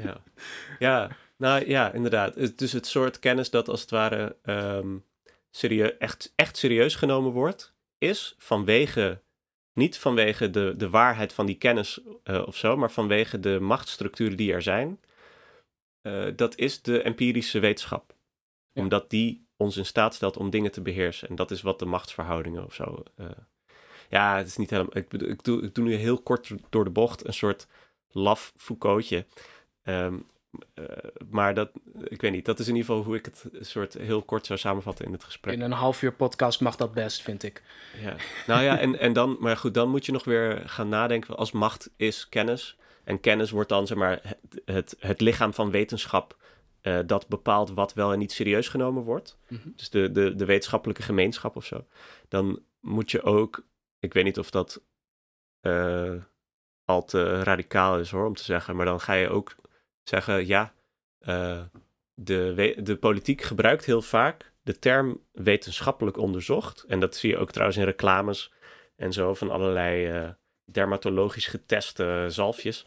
ja. 0.05 0.17
ja, 0.79 1.09
nou 1.37 1.69
ja, 1.69 1.93
inderdaad. 1.93 2.59
Dus 2.59 2.73
het 2.73 2.87
soort 2.87 3.19
kennis 3.19 3.51
dat 3.51 3.69
als 3.69 3.81
het 3.81 3.91
ware 3.91 4.37
ehm, 4.43 4.87
serie- 5.51 5.93
echt, 5.97 6.33
echt 6.37 6.57
serieus 6.57 6.95
genomen 6.95 7.33
wordt, 7.33 7.75
is 7.99 8.35
vanwege, 8.39 9.23
niet 9.73 9.99
vanwege 9.99 10.51
de, 10.51 10.75
de 10.77 10.91
waarheid 10.91 11.33
van 11.33 11.47
die 11.47 11.57
kennis 11.57 12.01
eh, 12.23 12.47
of 12.47 12.57
zo, 12.57 12.77
maar 12.77 12.91
vanwege 12.91 13.41
de 13.41 13.61
machtsstructuren 13.61 14.37
die 14.37 14.53
er 14.53 14.63
zijn. 14.63 15.01
Eh, 16.01 16.27
dat 16.37 16.57
is 16.57 16.83
de 16.83 17.03
empirische 17.03 17.59
wetenschap. 17.59 18.15
Ja. 18.73 18.83
Omdat 18.83 19.11
die 19.11 19.47
ons 19.57 19.77
in 19.77 19.87
staat 19.87 20.15
stelt 20.15 20.37
om 20.37 20.51
dingen 20.51 20.73
te 20.73 20.83
beheersen. 20.83 21.29
En 21.29 21.35
dat 21.35 21.51
is 21.51 21.63
wat 21.63 21.79
de 21.79 21.85
machtsverhoudingen 21.85 22.65
of 22.65 22.75
zo. 22.75 23.03
eh, 23.17 23.27
ja, 24.09 24.37
het 24.37 24.47
is 24.47 24.57
niet 24.57 24.71
helemaal. 24.71 24.97
Ik, 24.97 25.11
doe, 25.45 25.63
ik 25.63 25.75
doe 25.75 25.85
nu 25.85 25.95
heel 25.95 26.23
kort 26.23 26.53
door 26.71 26.85
de 26.85 26.91
bocht 26.91 27.27
een 27.27 27.35
soort 27.35 27.67
laf 28.09 28.53
Foucaultje. 28.57 29.27
Ehm, 29.83 30.19
eh, 30.75 30.85
maar 31.31 31.55
dat, 31.55 31.71
ik 32.05 32.21
weet 32.21 32.33
niet, 32.33 32.45
dat 32.45 32.59
is 32.59 32.69
in 32.69 32.75
ieder 32.75 32.89
geval 32.91 33.05
hoe 33.05 33.17
ik 33.17 33.25
het 33.25 33.45
soort 33.61 33.95
heel 33.95 34.23
kort 34.23 34.47
zou 34.47 34.59
samenvatten 34.59 35.05
in 35.05 35.13
het 35.13 35.25
gesprek. 35.25 35.55
in 35.55 35.61
een 35.61 35.73
half 35.73 36.03
uur 36.03 36.13
podcast 36.13 36.61
mag 36.61 36.77
dat 36.77 36.95
best, 36.95 37.23
vind 37.23 37.43
ik. 37.43 37.63
Ja. 38.03 38.17
Nou 38.47 38.63
ja, 38.63 38.79
en, 38.79 38.99
en 38.99 39.13
dan, 39.13 39.37
maar 39.41 39.57
goed, 39.57 39.75
dan 39.75 39.89
moet 39.89 40.07
je 40.07 40.13
nog 40.13 40.25
weer 40.25 40.63
gaan 40.67 40.89
nadenken 40.89 41.37
als 41.37 41.53
macht 41.53 41.91
is 41.97 42.29
kennis. 42.29 42.77
En 43.05 43.21
kennis 43.21 43.51
wordt 43.51 43.69
dan, 43.69 43.87
zeg 43.87 43.97
maar, 43.97 44.21
het, 44.23 44.63
het, 44.65 44.97
het 44.99 45.21
lichaam 45.21 45.55
van 45.55 45.71
wetenschap 45.71 46.37
eh, 46.87 46.99
dat 47.07 47.29
bepaalt 47.29 47.71
wat 47.71 47.95
wel 47.95 48.13
en 48.13 48.19
niet 48.19 48.33
serieus 48.33 48.69
genomen 48.69 49.03
wordt. 49.03 49.39
Mhm. 49.49 49.69
Dus 49.77 49.91
de, 49.91 50.13
de, 50.13 50.35
de 50.35 50.45
wetenschappelijke 50.45 51.03
gemeenschap 51.03 51.57
of 51.57 51.65
zo. 51.65 51.85
Dan 52.29 52.63
moet 52.81 53.11
je 53.11 53.23
ook, 53.23 53.67
ik 53.99 54.13
weet 54.13 54.25
niet 54.25 54.39
of 54.39 54.51
dat 54.51 54.83
eh, 55.61 56.15
al 56.85 57.05
te 57.05 57.43
radicaal 57.43 57.99
is 57.99 58.11
hoor, 58.11 58.27
om 58.27 58.35
te 58.35 58.45
zeggen, 58.45 58.77
maar 58.77 58.87
dan 58.87 59.01
ga 59.01 59.13
je 59.13 59.29
ook 59.29 59.55
zeggen, 60.09 60.47
ja, 60.47 60.73
eh, 61.19 61.61
de, 62.15 62.75
de 62.83 62.97
politiek 62.97 63.43
gebruikt 63.43 63.85
heel 63.85 64.03
vaak 64.03 64.53
de 64.63 64.79
term 64.79 65.21
wetenschappelijk 65.33 66.17
onderzocht. 66.17 66.85
En 66.89 67.01
dat 67.01 67.17
zie 67.17 67.31
je 67.31 67.39
ook 67.39 67.51
trouwens 67.51 67.79
in 67.79 67.85
reclames 67.85 68.53
en 68.97 69.13
zo 69.13 69.35
van 69.35 69.51
allerlei 69.51 70.07
eh, 70.07 70.29
dermatologisch 70.65 71.47
geteste 71.47 72.27
zalfjes. 72.29 72.87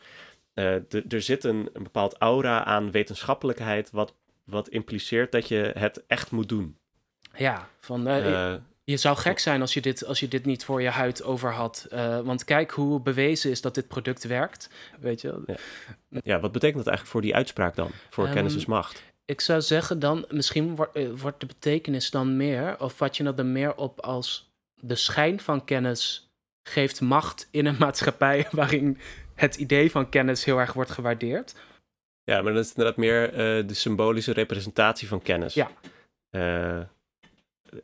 Eh, 0.54 0.74
er 1.14 1.22
zit 1.22 1.44
een, 1.44 1.70
een 1.74 1.84
bepaald 1.84 2.16
aura 2.18 2.64
aan 2.64 2.92
wetenschappelijkheid, 2.92 3.92
wat, 3.92 4.16
wat 4.44 4.70
impliceert 4.70 5.32
dat 5.32 5.48
je 5.48 5.72
het 5.78 6.04
echt 6.08 6.32
moet 6.32 6.50
doen. 6.50 6.78
Ja, 7.36 7.70
van, 7.80 8.08
Eh, 8.08 8.54
je 8.90 8.98
zou 8.98 9.18
gek 9.18 9.40
zijn 9.40 9.62
als 9.62 9.74
je 9.74 9.82
dit, 9.82 10.06
als 10.06 10.20
je 10.20 10.28
dit 10.28 10.46
niet 10.46 10.66
voor 10.66 10.82
je 10.82 10.90
huid 10.90 11.24
over 11.24 11.54
had. 11.54 11.88
Eh, 11.90 12.20
want 12.20 12.44
kijk 12.44 12.72
hoe 12.72 13.02
bewezen 13.02 13.52
is 13.52 13.62
dat 13.62 13.76
dit 13.76 13.88
product 13.88 14.24
werkt. 14.24 14.70
Weet 15.00 15.22
je, 15.22 15.44
wel. 15.46 15.56
ja, 16.24 16.40
wat 16.40 16.52
betekent 16.52 16.78
dat 16.78 16.88
eigenlijk 16.88 17.08
voor 17.08 17.22
die 17.22 17.36
uitspraak 17.36 17.76
dan? 17.76 17.92
Voor 18.10 18.24
Ehm, 18.26 18.34
kennis 18.34 18.56
is 18.56 18.66
macht. 18.66 19.04
Ik 19.26 19.42
zou 19.42 19.62
zeggen 19.62 20.00
dan, 20.00 20.26
misschien 20.30 20.76
wordt, 20.76 20.96
eh, 20.96 21.10
wordt 21.10 21.40
de 21.40 21.46
betekenis 21.46 22.10
dan 22.10 22.38
meer, 22.38 22.80
of 22.80 22.94
vat 22.94 23.18
je 23.18 23.24
dat 23.24 23.38
dan 23.38 23.52
meer 23.52 23.76
op 23.76 24.00
als 24.00 24.52
de 24.74 24.96
schijn 24.96 25.40
van 25.40 25.66
kennis 25.66 26.32
geeft 26.64 27.02
macht 27.02 27.48
in 27.52 27.66
een 27.66 27.78
maatschappij 27.86 28.48
waarin 28.52 28.98
het 29.36 29.56
idee 29.56 29.92
van 29.92 30.10
kennis 30.10 30.46
heel 30.46 30.60
erg 30.60 30.74
wordt 30.74 30.92
gewaardeerd. 30.92 31.56
Ja, 32.24 32.42
maar 32.42 32.54
dat 32.54 32.64
is 32.66 32.70
inderdaad 32.70 32.98
meer 32.98 33.34
eh, 33.34 33.68
de 33.68 33.74
symbolische 33.74 34.34
representatie 34.34 35.08
van 35.08 35.22
kennis. 35.22 35.54
Ja. 35.54 35.72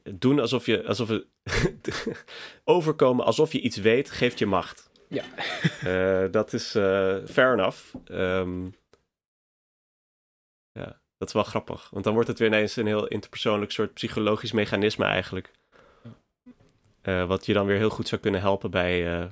Doen 0.03 0.39
alsof 0.39 0.65
je, 0.65 0.85
alsof 0.85 1.09
het, 1.09 2.07
overkomen 2.63 3.25
alsof 3.25 3.51
je 3.51 3.61
iets 3.61 3.77
weet, 3.77 4.11
geeft 4.11 4.39
je 4.39 4.45
macht. 4.45 4.89
Ja. 5.07 5.23
Eh, 5.81 6.31
dat 6.31 6.53
is 6.53 6.75
eh, 6.75 7.17
fair 7.25 7.53
enough. 7.53 7.95
Ehm, 8.05 8.65
ja, 10.71 11.01
dat 11.17 11.27
is 11.27 11.33
wel 11.33 11.43
grappig. 11.43 11.89
Want 11.89 12.03
dan 12.03 12.13
wordt 12.13 12.27
het 12.27 12.39
weer 12.39 12.47
ineens 12.47 12.75
een 12.75 12.87
heel 12.87 13.07
interpersoonlijk 13.07 13.71
soort 13.71 13.93
psychologisch 13.93 14.51
mechanisme 14.51 15.05
eigenlijk. 15.05 15.51
Eh, 17.01 17.27
wat 17.27 17.45
je 17.45 17.53
dan 17.53 17.65
weer 17.65 17.77
heel 17.77 17.89
goed 17.89 18.07
zou 18.07 18.21
kunnen 18.21 18.41
helpen 18.41 18.71
bij 18.71 19.29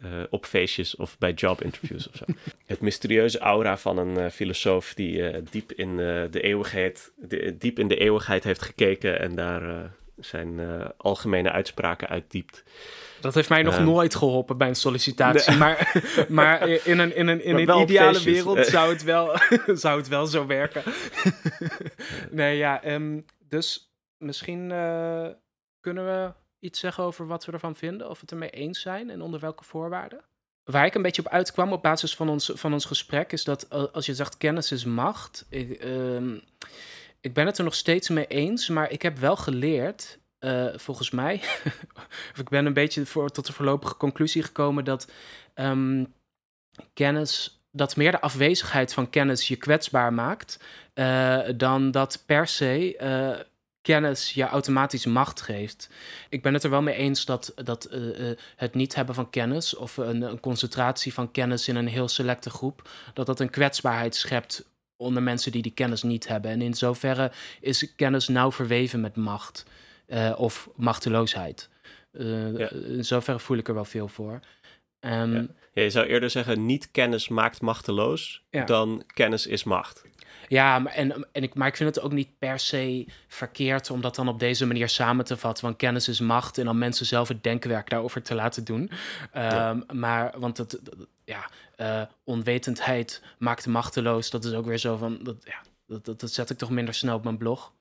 eh, 0.00 0.08
op 0.30 0.46
feestjes 0.46 0.96
of 0.96 1.18
bij 1.18 1.32
jobinterviews 1.32 2.08
of 2.08 2.14
zo. 2.16 2.24
Het 2.66 2.80
mysterieuze 2.80 3.38
aura 3.38 3.76
van 3.78 3.98
een 3.98 4.16
eh, 4.16 4.30
filosoof 4.30 4.94
die 4.94 5.28
eh, 5.28 5.42
diep, 5.50 5.72
in, 5.72 5.88
eh, 5.90 6.22
de 6.30 6.40
eeuwigheid, 6.40 7.12
de- 7.16 7.56
diep 7.58 7.78
in 7.78 7.88
de 7.88 7.96
eeuwigheid 7.96 8.44
heeft 8.44 8.62
gekeken 8.62 9.20
en 9.20 9.34
daar 9.34 9.68
eh, 9.68 9.84
zijn 10.16 10.60
eh, 10.60 10.88
algemene 10.96 11.50
uitspraken 11.50 12.08
uitdiept. 12.08 12.62
Dat 13.20 13.34
heeft 13.34 13.48
mij 13.48 13.62
nog 13.62 13.80
nooit 13.80 14.14
geholpen 14.14 14.58
bij 14.58 14.68
een 14.68 14.74
sollicitatie. 14.74 15.56
Maar, 15.56 16.02
maar 16.28 16.68
in 16.68 16.98
een, 16.98 17.16
in 17.16 17.26
een, 17.28 17.44
in 17.44 17.52
Maar 17.66 17.76
een 17.76 17.82
ideale 17.82 18.14
feestjes. 18.14 18.32
wereld 18.44 18.66
zou 18.66 18.92
het 18.92 19.02
wel, 19.04 19.38
zou 19.84 19.98
het 19.98 20.08
wel 20.08 20.26
zo 20.26 20.46
werken. 20.46 20.82
nee, 22.30 22.56
ja, 22.56 22.82
ehm, 22.82 23.20
dus 23.48 23.92
misschien. 24.18 24.70
eh, 24.70 25.26
kunnen 25.80 26.04
we 26.06 26.32
iets 26.60 26.80
zeggen 26.80 27.04
over 27.04 27.26
wat 27.26 27.44
we 27.44 27.52
ervan 27.52 27.76
vinden? 27.76 28.08
Of 28.08 28.14
we 28.14 28.20
het 28.20 28.30
ermee 28.30 28.50
eens 28.50 28.80
zijn 28.80 29.10
en 29.10 29.22
onder 29.22 29.40
welke 29.40 29.64
voorwaarden? 29.64 30.20
Waar 30.64 30.86
ik 30.86 30.94
een 30.94 31.02
beetje 31.02 31.24
op 31.24 31.32
uitkwam 31.32 31.72
op 31.72 31.82
basis 31.82 32.14
van 32.14 32.28
ons, 32.28 32.52
van 32.54 32.72
ons 32.72 32.84
gesprek, 32.84 33.32
is 33.32 33.44
dat 33.44 33.68
eh, 33.68 33.84
als 33.92 34.06
je 34.06 34.14
zegt 34.14 34.36
kennis 34.36 34.72
is 34.72 34.84
macht. 34.84 35.46
Ik, 35.48 35.70
ehm, 35.70 36.38
ik 37.20 37.34
ben 37.34 37.46
het 37.46 37.58
er 37.58 37.64
nog 37.64 37.74
steeds 37.74 38.08
mee 38.08 38.26
eens, 38.26 38.68
maar 38.68 38.90
ik 38.90 39.02
heb 39.02 39.18
wel 39.18 39.36
geleerd, 39.36 40.18
eh, 40.38 40.66
volgens 40.76 41.10
mij, 41.10 41.40
of 42.32 42.38
ik 42.38 42.48
ben 42.48 42.66
een 42.66 42.72
beetje 42.72 43.04
tot 43.32 43.46
de 43.46 43.52
voorlopige 43.52 43.96
conclusie 43.96 44.42
gekomen 44.42 44.84
dat 44.84 45.10
ehm, 45.54 46.04
kennis, 46.94 47.62
dat 47.70 47.96
meer 47.96 48.10
de 48.10 48.20
afwezigheid 48.20 48.92
van 48.92 49.10
kennis 49.10 49.48
je 49.48 49.56
kwetsbaar 49.56 50.12
maakt, 50.12 50.58
eh, 50.94 51.40
dan 51.56 51.90
dat 51.90 52.22
per 52.26 52.46
se 52.46 52.96
kennis 53.82 54.32
je 54.32 54.44
automatisch 54.44 55.06
macht 55.06 55.40
geeft. 55.40 55.90
Ik 56.28 56.42
ben 56.42 56.54
het 56.54 56.64
er 56.64 56.70
wel 56.70 56.82
mee 56.82 56.94
eens 56.94 57.24
dat, 57.24 57.52
dat 57.54 57.88
uh, 57.92 58.30
het 58.56 58.74
niet 58.74 58.94
hebben 58.94 59.14
van 59.14 59.30
kennis 59.30 59.76
of 59.76 59.96
een, 59.96 60.22
een, 60.22 60.40
concentratie 60.40 61.14
van 61.14 61.30
kennis 61.30 61.68
in 61.68 61.76
een 61.76 61.88
heel 61.88 62.08
selecte 62.08 62.50
groep, 62.50 62.88
dat 63.14 63.26
dat 63.26 63.40
een 63.40 63.50
kwetsbaarheid 63.50 64.14
schept 64.14 64.68
onder 64.96 65.22
mensen 65.22 65.52
die 65.52 65.62
die 65.62 65.72
kennis 65.72 66.02
niet 66.02 66.28
hebben. 66.28 66.50
En 66.50 66.62
in 66.62 66.74
zoverre 66.74 67.32
is 67.60 67.94
kennis 67.96 68.28
nauw 68.28 68.52
verweven 68.52 69.00
met 69.00 69.16
macht 69.16 69.64
uh, 70.08 70.32
of 70.36 70.68
machteloosheid. 70.76 71.68
Ja. 72.12 72.70
In 72.70 73.04
zoverre 73.04 73.40
voel 73.40 73.56
ik 73.56 73.68
er 73.68 73.74
wel 73.74 73.84
veel 73.84 74.08
voor. 74.08 74.40
Um, 75.00 75.34
ja. 75.34 75.46
Ja, 75.72 75.82
je 75.82 75.90
zou 75.90 76.06
eerder 76.06 76.30
zeggen, 76.30 76.66
niet 76.66 76.90
kennis 76.90 77.28
maakt 77.28 77.60
machteloos 77.60 78.42
dan 78.66 79.02
kennis 79.06 79.46
is 79.46 79.64
macht. 79.64 80.04
Ja, 80.48 80.78
maar, 80.78 80.92
en, 80.92 81.26
en 81.32 81.42
ik, 81.42 81.54
maar 81.54 81.68
ik 81.68 81.76
vind 81.76 81.94
het 81.94 82.04
ook 82.04 82.12
niet 82.12 82.38
per 82.38 82.58
se 82.58 83.06
verkeerd 83.28 83.90
om 83.90 84.00
dat 84.00 84.14
dan 84.14 84.28
op 84.28 84.38
deze 84.38 84.66
manier 84.66 84.88
samen 84.88 85.24
te 85.24 85.36
vatten. 85.36 85.64
Want 85.64 85.76
kennis 85.76 86.08
is 86.08 86.20
macht 86.20 86.58
en 86.58 86.64
dan 86.64 86.78
mensen 86.78 87.06
zelf 87.06 87.28
het 87.28 87.42
denkwerk 87.42 87.90
daarover 87.90 88.22
te 88.22 88.34
laten 88.34 88.64
doen. 88.64 88.90
Um, 89.36 89.84
Maar, 89.92 90.32
want 90.36 90.56
het, 90.56 90.80
ja, 91.24 91.50
uh, 91.76 92.02
onwetendheid 92.24 93.22
maakt 93.38 93.66
machteloos. 93.66 94.30
Dat 94.30 94.44
is 94.44 94.52
ook 94.52 94.66
weer 94.66 94.78
zo 94.78 94.96
van, 94.96 95.18
dat, 95.22 95.36
ja, 95.44 95.62
dat, 95.86 96.20
dat, 96.20 96.32
zet 96.32 96.50
ik 96.50 96.58
toch 96.58 96.70
minder 96.70 96.94
snel 96.94 97.16
op 97.16 97.24
mijn 97.24 97.38
blog. 97.38 97.72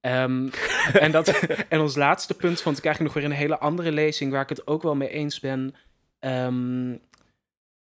Um, 0.00 0.50
en, 0.92 1.10
dat, 1.10 1.28
en 1.68 1.80
ons 1.80 1.96
laatste 1.96 2.34
punt 2.34 2.60
vond 2.60 2.78
ik 2.78 2.84
eigenlijk 2.84 3.14
nog 3.14 3.22
weer 3.22 3.32
een 3.32 3.38
hele 3.38 3.58
andere 3.58 3.92
lezing 3.92 4.32
waar 4.32 4.42
ik 4.42 4.48
het 4.48 4.66
ook 4.66 4.82
wel 4.82 4.94
mee 4.94 5.08
eens 5.08 5.40
ben. 5.40 5.74
Um, 6.20 7.00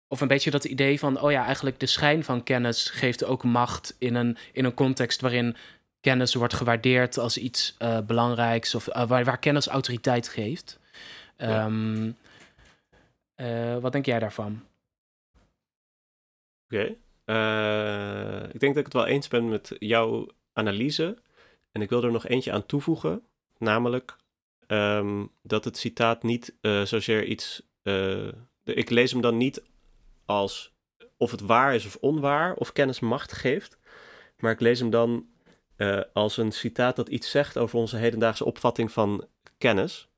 of 0.07 0.21
een 0.21 0.27
beetje 0.27 0.51
dat 0.51 0.65
idee 0.65 0.99
van, 0.99 1.21
oh 1.21 1.31
ja, 1.31 1.45
eigenlijk 1.45 1.79
de 1.79 1.85
schijn 1.85 2.23
van 2.23 2.43
kennis 2.43 2.89
geeft 2.89 3.23
ook 3.23 3.43
macht 3.43 3.95
in 3.97 4.15
een, 4.15 4.37
in 4.51 4.65
een 4.65 4.73
context 4.73 5.21
waarin 5.21 5.55
kennis 6.05 6.33
wordt 6.33 6.53
gewaardeerd 6.53 7.17
als 7.17 7.37
iets 7.37 7.75
uh, 7.79 7.99
belangrijks 8.01 8.75
of 8.75 8.87
uh, 8.87 9.07
waar, 9.07 9.23
waar, 9.23 9.39
kennis 9.39 9.67
autoriteit 9.67 10.27
geeft. 10.27 10.79
Ja. 11.37 11.65
Um, 11.65 12.17
uh, 13.35 13.77
wat 13.77 13.91
denk 13.91 14.05
jij 14.05 14.19
daarvan? 14.19 14.63
Oké. 16.65 16.83
ik 18.53 18.59
denk 18.59 18.73
dat 18.73 18.77
ik 18.77 18.85
het 18.85 18.93
wel 18.93 19.05
eens 19.05 19.27
ben 19.27 19.49
met 19.49 19.75
jouw 19.79 20.27
analyse. 20.53 21.17
En 21.71 21.81
ik 21.81 21.89
wil 21.89 22.03
er 22.03 22.11
nog 22.11 22.27
eentje 22.27 22.51
aan 22.51 22.65
toevoegen. 22.65 23.23
Namelijk 23.57 24.15
um, 24.67 25.31
dat 25.41 25.65
het 25.65 25.77
citaat 25.77 26.23
niet 26.23 26.53
zozeer 26.83 27.23
iets. 27.23 27.61
ik 28.63 28.89
lees 28.89 29.11
hem 29.11 29.21
dan 29.21 29.37
niet 29.37 29.61
als 30.25 30.73
of 31.17 31.31
het 31.31 31.41
waar 31.41 31.75
is 31.75 31.85
of 31.85 31.97
onwaar, 32.01 32.53
of 32.53 32.71
kennis 32.71 32.99
macht 32.99 33.31
geeft. 33.31 33.77
Maar 34.37 34.51
ik 34.51 34.59
lees 34.59 34.79
hem 34.79 34.89
dan 34.89 35.25
uh, 35.77 36.01
als 36.13 36.37
een 36.37 36.51
citaat 36.51 36.95
dat 36.95 37.09
iets 37.09 37.29
zegt 37.29 37.57
over 37.57 37.77
onze 37.77 37.97
hedendaagse 37.97 38.45
opvatting 38.45 38.91
van 38.91 39.27
kennis. 39.57 40.09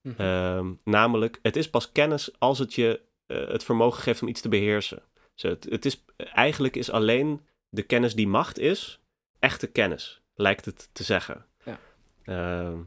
Mm 0.00 0.14
-hmm. 0.16 0.26
uh, 0.26 0.74
namelijk, 0.84 1.38
het 1.42 1.56
is 1.56 1.70
pas 1.70 1.92
kennis 1.92 2.30
als 2.38 2.58
het 2.58 2.74
je 2.74 3.00
uh, 3.26 3.48
het 3.48 3.64
vermogen 3.64 4.02
geeft 4.02 4.22
om 4.22 4.28
iets 4.28 4.40
te 4.40 4.48
beheersen. 4.48 5.02
Dus 5.34 5.42
het, 5.42 5.64
het 5.64 5.84
is, 5.84 6.04
eigenlijk 6.16 6.76
is 6.76 6.90
alleen 6.90 7.40
de 7.68 7.82
kennis 7.82 8.14
die 8.14 8.28
macht 8.28 8.58
is, 8.58 9.00
echte 9.38 9.66
kennis, 9.66 10.22
lijkt 10.34 10.64
het 10.64 10.88
te 10.92 11.02
zeggen. 11.02 11.46
Ja. 11.64 11.78
Ehm, 12.24 12.80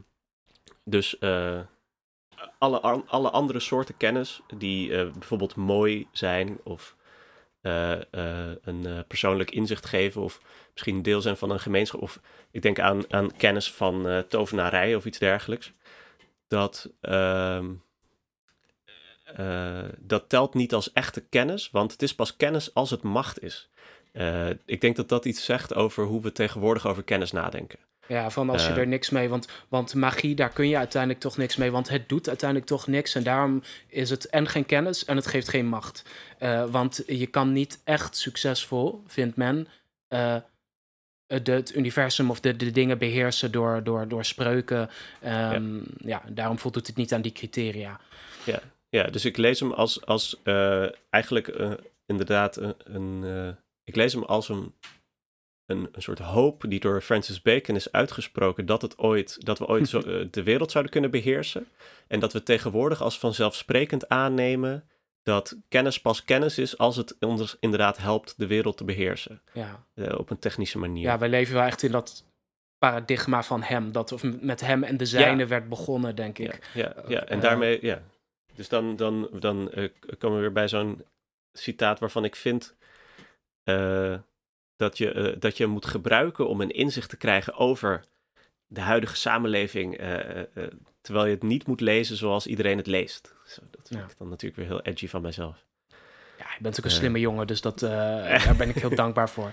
dus 0.84 1.18
eh, 1.18 1.60
alle, 2.58 2.80
alle 3.06 3.30
andere 3.30 3.60
soorten 3.60 3.96
kennis 3.96 4.40
die 4.56 4.88
uh, 4.88 5.10
bijvoorbeeld 5.10 5.54
mooi 5.54 6.08
zijn 6.12 6.58
of 6.62 6.96
uh, 7.62 7.90
uh, 7.90 8.50
een 8.62 9.04
persoonlijk 9.08 9.50
inzicht 9.50 9.86
geven 9.86 10.22
of 10.22 10.40
misschien 10.72 11.02
deel 11.02 11.20
zijn 11.20 11.36
van 11.36 11.50
een 11.50 11.60
gemeenschap 11.60 12.02
of 12.02 12.20
ik 12.50 12.62
denk 12.62 12.78
aan, 12.78 13.12
aan 13.12 13.36
kennis 13.36 13.72
van 13.72 14.24
tovenarij 14.28 14.94
of 14.94 15.04
iets 15.04 15.18
dergelijks. 15.18 15.72
Dat, 16.48 16.90
ehm, 17.00 17.72
dat 19.98 20.28
telt 20.28 20.54
niet 20.54 20.74
als 20.74 20.92
echte 20.92 21.20
kennis, 21.20 21.70
want 21.70 21.92
het 21.92 22.02
is 22.02 22.14
pas 22.14 22.36
kennis 22.36 22.74
als 22.74 22.90
het 22.90 23.02
macht 23.02 23.42
is. 23.42 23.70
ik 24.64 24.80
denk 24.80 24.96
dat 24.96 25.08
dat 25.08 25.24
iets 25.24 25.44
zegt 25.44 25.74
over 25.74 26.04
hoe 26.04 26.22
we 26.22 26.32
tegenwoordig 26.32 26.86
over 26.86 27.02
kennis 27.02 27.32
nadenken. 27.32 27.78
Ja, 28.08 28.30
van 28.30 28.50
als 28.50 28.66
je 28.66 28.72
er 28.72 28.86
niks 28.86 29.10
mee, 29.10 29.28
want, 29.28 29.48
want 29.68 29.94
magie, 29.94 30.34
daar 30.34 30.50
kun 30.50 30.68
je 30.68 30.76
uiteindelijk 30.76 31.20
toch 31.20 31.36
niks 31.36 31.56
mee, 31.56 31.70
want 31.70 31.88
het 31.88 32.08
doet 32.08 32.28
uiteindelijk 32.28 32.68
toch 32.68 32.86
niks. 32.86 33.14
En 33.14 33.22
daarom 33.22 33.62
is 33.88 34.10
het 34.10 34.28
en 34.28 34.48
geen 34.48 34.66
kennis 34.66 35.04
en 35.04 35.16
het 35.16 35.26
geeft 35.26 35.48
geen 35.48 35.66
macht. 35.66 36.04
Uh, 36.40 36.64
want 36.64 37.02
je 37.06 37.26
kan 37.26 37.52
niet 37.52 37.80
echt 37.84 38.16
succesvol, 38.16 39.02
vindt 39.06 39.36
men, 39.36 39.68
de, 41.26 41.52
het 41.52 41.74
universum 41.74 42.30
of 42.30 42.40
de, 42.40 42.56
de 42.56 42.70
dingen 42.70 42.98
beheersen 42.98 43.52
door, 43.52 43.82
door, 43.84 44.08
door 44.08 44.24
spreuken. 44.24 44.90
Um, 45.24 45.76
ja. 45.78 45.82
ja, 45.98 46.22
daarom 46.28 46.58
voldoet 46.58 46.86
het 46.86 46.96
niet 46.96 47.12
aan 47.12 47.22
die 47.22 47.32
criteria. 47.32 48.00
Ja, 48.44 48.60
ja 48.88 49.02
dus 49.02 49.24
ik 49.24 49.36
lees 49.36 49.60
hem 49.60 49.72
als, 49.72 50.06
als 50.06 50.40
uh, 50.44 50.86
eigenlijk 51.10 51.76
inderdaad 52.06 52.56
een. 52.56 52.74
een 52.84 53.56
ik 53.84 53.96
lees 53.96 54.12
hem 54.12 54.22
als 54.22 54.48
een 54.48 54.74
een, 55.66 55.88
een 55.92 56.02
soort 56.02 56.18
hoop 56.18 56.64
die 56.68 56.80
door 56.80 57.00
Francis 57.00 57.42
Bacon 57.42 57.76
is 57.76 57.92
uitgesproken 57.92 58.66
dat, 58.66 58.82
het 58.82 58.98
ooit, 58.98 59.44
dat 59.44 59.58
we 59.58 59.66
ooit 59.66 59.88
zo, 59.88 59.98
uh, 59.98 60.26
de 60.30 60.42
wereld 60.42 60.70
zouden 60.70 60.92
kunnen 60.92 61.10
beheersen. 61.10 61.66
En 62.06 62.20
dat 62.20 62.32
we 62.32 62.42
tegenwoordig 62.42 63.02
als 63.02 63.18
vanzelfsprekend 63.18 64.08
aannemen 64.08 64.88
dat 65.22 65.56
kennis 65.68 66.00
pas 66.00 66.24
kennis 66.24 66.58
is 66.58 66.78
als 66.78 66.96
het 66.96 67.16
ons 67.20 67.56
inderdaad 67.60 67.98
helpt 67.98 68.34
de 68.36 68.46
wereld 68.46 68.76
te 68.76 68.84
beheersen. 68.84 69.42
Ja. 69.52 69.86
Uh, 69.94 70.18
op 70.18 70.30
een 70.30 70.38
technische 70.38 70.78
manier. 70.78 71.02
Ja, 71.02 71.18
wij 71.18 71.28
leven 71.28 71.54
wel 71.54 71.62
echt 71.62 71.82
in 71.82 71.90
dat 71.90 72.24
paradigma 72.78 73.42
van 73.42 73.62
hem. 73.62 73.92
Dat 73.92 74.12
of 74.12 74.22
met 74.40 74.60
hem 74.60 74.82
en 74.82 74.96
de 74.96 75.06
zijne 75.06 75.42
ja. 75.42 75.46
werd 75.46 75.68
begonnen, 75.68 76.16
denk 76.16 76.38
ik. 76.38 76.70
Ja, 76.74 76.82
ja, 76.96 77.04
ja. 77.08 77.24
en 77.24 77.40
daarmee, 77.40 77.78
ja. 77.82 78.02
Dus 78.54 78.68
dan, 78.68 78.96
dan, 78.96 79.28
dan 79.32 79.70
komen 80.18 80.36
we 80.36 80.42
weer 80.42 80.52
bij 80.52 80.68
zo'n 80.68 81.04
citaat 81.52 81.98
waarvan 81.98 82.24
ik 82.24 82.36
vind 82.36 82.76
dat 84.76 84.98
je, 84.98 85.14
uh, 85.14 85.40
dat 85.40 85.56
je 85.56 85.66
moet 85.66 85.86
gebruiken 85.86 86.48
om 86.48 86.60
een 86.60 86.70
inzicht 86.70 87.08
te 87.08 87.16
krijgen 87.16 87.54
over 87.54 88.04
de 88.66 88.80
huidige 88.80 89.16
samenleving, 89.16 90.00
uh, 90.00 90.36
uh, 90.36 90.44
terwijl 91.00 91.26
je 91.26 91.34
het 91.34 91.42
niet 91.42 91.66
moet 91.66 91.80
lezen 91.80 92.16
zoals 92.16 92.46
iedereen 92.46 92.76
het 92.76 92.86
leest. 92.86 93.34
Zo, 93.46 93.60
dat 93.70 93.88
vind 93.88 94.00
ja. 94.00 94.06
ik 94.06 94.18
dan 94.18 94.28
natuurlijk 94.28 94.60
weer 94.60 94.66
heel 94.66 94.82
edgy 94.82 95.08
van 95.08 95.22
mijzelf. 95.22 95.64
Ja, 96.38 96.46
je 96.56 96.62
bent 96.62 96.78
ook 96.78 96.84
een 96.84 96.90
slimme 96.90 97.20
jongen, 97.20 97.46
dus 97.46 97.60
dat, 97.60 97.78
daar 97.80 98.54
ben 98.56 98.68
ik 98.68 98.74
heel 98.74 98.94
dankbaar 98.94 99.30
voor. 99.30 99.52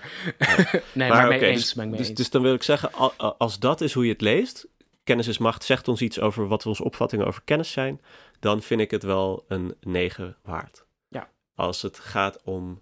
nee, 0.92 1.08
maar, 1.08 1.08
maar 1.08 1.28
mee 1.28 1.38
okay, 1.38 1.50
eens, 1.50 1.62
dus, 1.62 1.74
mee 1.74 1.90
dus, 1.90 2.08
eens. 2.08 2.16
dus 2.16 2.30
dan 2.30 2.42
wil 2.42 2.54
ik 2.54 2.62
zeggen, 2.62 2.92
als 3.38 3.58
dat 3.58 3.80
is 3.80 3.92
hoe 3.92 4.04
je 4.04 4.12
het 4.12 4.20
leest, 4.20 4.66
kennis 5.04 5.26
is 5.26 5.38
macht, 5.38 5.64
zegt 5.64 5.88
ons 5.88 6.00
iets 6.00 6.20
over 6.20 6.48
wat 6.48 6.66
onze 6.66 6.84
opvattingen 6.84 7.26
over 7.26 7.42
kennis 7.44 7.72
zijn, 7.72 8.00
dan 8.40 8.62
vind 8.62 8.80
ik 8.80 8.90
het 8.90 9.02
wel 9.02 9.44
een 9.48 9.76
9 9.80 10.36
waard. 10.42 10.84
Ja. 11.08 11.30
Als 11.54 11.82
het 11.82 11.98
gaat 11.98 12.42
om 12.42 12.80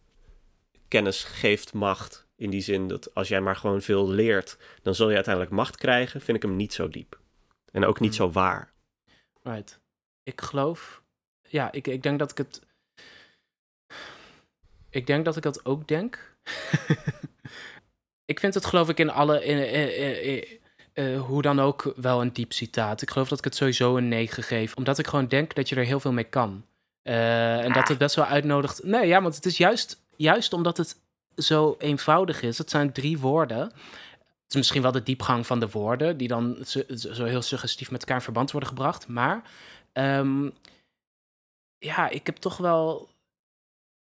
kennis 0.88 1.24
geeft 1.24 1.72
macht, 1.72 2.26
in 2.42 2.50
die 2.50 2.60
zin 2.60 2.88
dat 2.88 3.14
als 3.14 3.28
jij 3.28 3.40
maar 3.40 3.56
gewoon 3.56 3.82
veel 3.82 4.08
leert, 4.08 4.58
dan 4.82 4.94
zul 4.94 5.08
je 5.08 5.14
uiteindelijk 5.14 5.54
macht 5.54 5.76
krijgen. 5.76 6.20
Vind 6.20 6.36
ik 6.36 6.42
hem 6.42 6.56
niet 6.56 6.72
zo 6.72 6.88
diep. 6.88 7.18
En 7.72 7.84
ook 7.84 8.00
niet 8.00 8.16
hmm. 8.16 8.26
zo 8.26 8.32
waar. 8.32 8.72
Right. 9.42 9.80
Ik 10.22 10.40
geloof. 10.40 11.02
Ja, 11.48 11.72
ik, 11.72 11.86
ik 11.86 12.02
denk 12.02 12.18
dat 12.18 12.30
ik 12.30 12.38
het. 12.38 12.60
Ik 14.90 15.06
denk 15.06 15.24
dat 15.24 15.36
ik 15.36 15.42
dat 15.42 15.64
ook 15.64 15.88
denk. 15.88 16.36
ik 18.32 18.40
vind 18.40 18.54
het, 18.54 18.64
geloof 18.64 18.88
ik, 18.88 18.98
in 18.98 19.10
alle. 19.10 19.44
In, 19.44 19.72
in, 19.72 20.24
in, 20.24 20.60
uh, 20.94 21.20
hoe 21.20 21.42
dan 21.42 21.60
ook 21.60 21.92
wel 21.96 22.20
een 22.20 22.32
diep 22.32 22.52
citaat. 22.52 23.02
Ik 23.02 23.10
geloof 23.10 23.28
dat 23.28 23.38
ik 23.38 23.44
het 23.44 23.54
sowieso 23.54 23.96
een 23.96 24.08
9 24.08 24.42
geef. 24.42 24.76
Omdat 24.76 24.98
ik 24.98 25.06
gewoon 25.06 25.28
denk 25.28 25.54
dat 25.54 25.68
je 25.68 25.76
er 25.76 25.84
heel 25.84 26.00
veel 26.00 26.12
mee 26.12 26.24
kan. 26.24 26.66
Uh, 27.02 27.58
en 27.58 27.68
ah. 27.68 27.74
dat 27.74 27.88
het 27.88 27.98
best 27.98 28.14
wel 28.14 28.24
uitnodigt. 28.24 28.82
Nee, 28.84 29.06
ja, 29.06 29.22
want 29.22 29.34
het 29.34 29.46
is 29.46 29.56
juist, 29.56 30.02
juist 30.16 30.52
omdat 30.52 30.76
het 30.76 31.00
zo 31.36 31.76
eenvoudig 31.78 32.42
is. 32.42 32.58
Het 32.58 32.70
zijn 32.70 32.92
drie 32.92 33.18
woorden. 33.18 33.58
Het 33.58 34.50
is 34.50 34.56
misschien 34.56 34.82
wel 34.82 34.92
de 34.92 35.02
diepgang 35.02 35.46
van 35.46 35.60
de 35.60 35.68
woorden, 35.68 36.16
die 36.16 36.28
dan 36.28 36.56
zo, 36.94 37.24
heel 37.24 37.42
suggestief 37.42 37.90
met 37.90 38.00
elkaar 38.00 38.16
in 38.16 38.22
verband 38.22 38.50
worden 38.50 38.68
gebracht. 38.68 39.08
Maar 39.08 39.42
um, 39.92 40.52
ja, 41.78 42.08
ik 42.08 42.26
heb 42.26 42.36
toch 42.36 42.56
wel. 42.56 43.08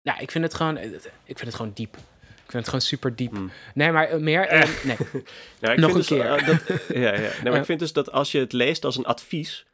Ja, 0.00 0.18
ik 0.18 0.30
vind 0.30 0.44
het 0.44 0.54
gewoon, 0.54 0.78
ik 0.78 1.38
vind 1.38 1.40
het 1.40 1.54
gewoon 1.54 1.72
diep. 1.74 1.96
Ik 1.96 2.52
vind 2.52 2.52
het 2.52 2.66
gewoon 2.66 2.80
super 2.80 3.16
diep. 3.16 3.30
Hmm. 3.30 3.50
Nee, 3.74 3.92
maar 3.92 4.08
eh, 4.08 4.18
meer... 4.18 4.46
eh, 4.46 4.84
nee. 4.84 4.96
Nou, 5.60 5.74
ik 5.74 5.80
Nog 5.80 5.92
vind 5.92 5.92
een 5.92 5.94
dus, 5.94 6.06
keer. 6.06 6.24
eh, 6.24 6.46
dat, 6.46 6.86
ja, 6.88 7.14
ja. 7.14 7.30
Nee, 7.42 7.50
maar 7.50 7.60
ik 7.60 7.64
vind 7.64 7.78
dus 7.78 7.92
dat 7.92 8.12
als 8.12 8.32
je 8.32 8.38
het 8.38 8.52
leest 8.52 8.84
als 8.84 8.96
een 8.96 9.06
advies, 9.06 9.66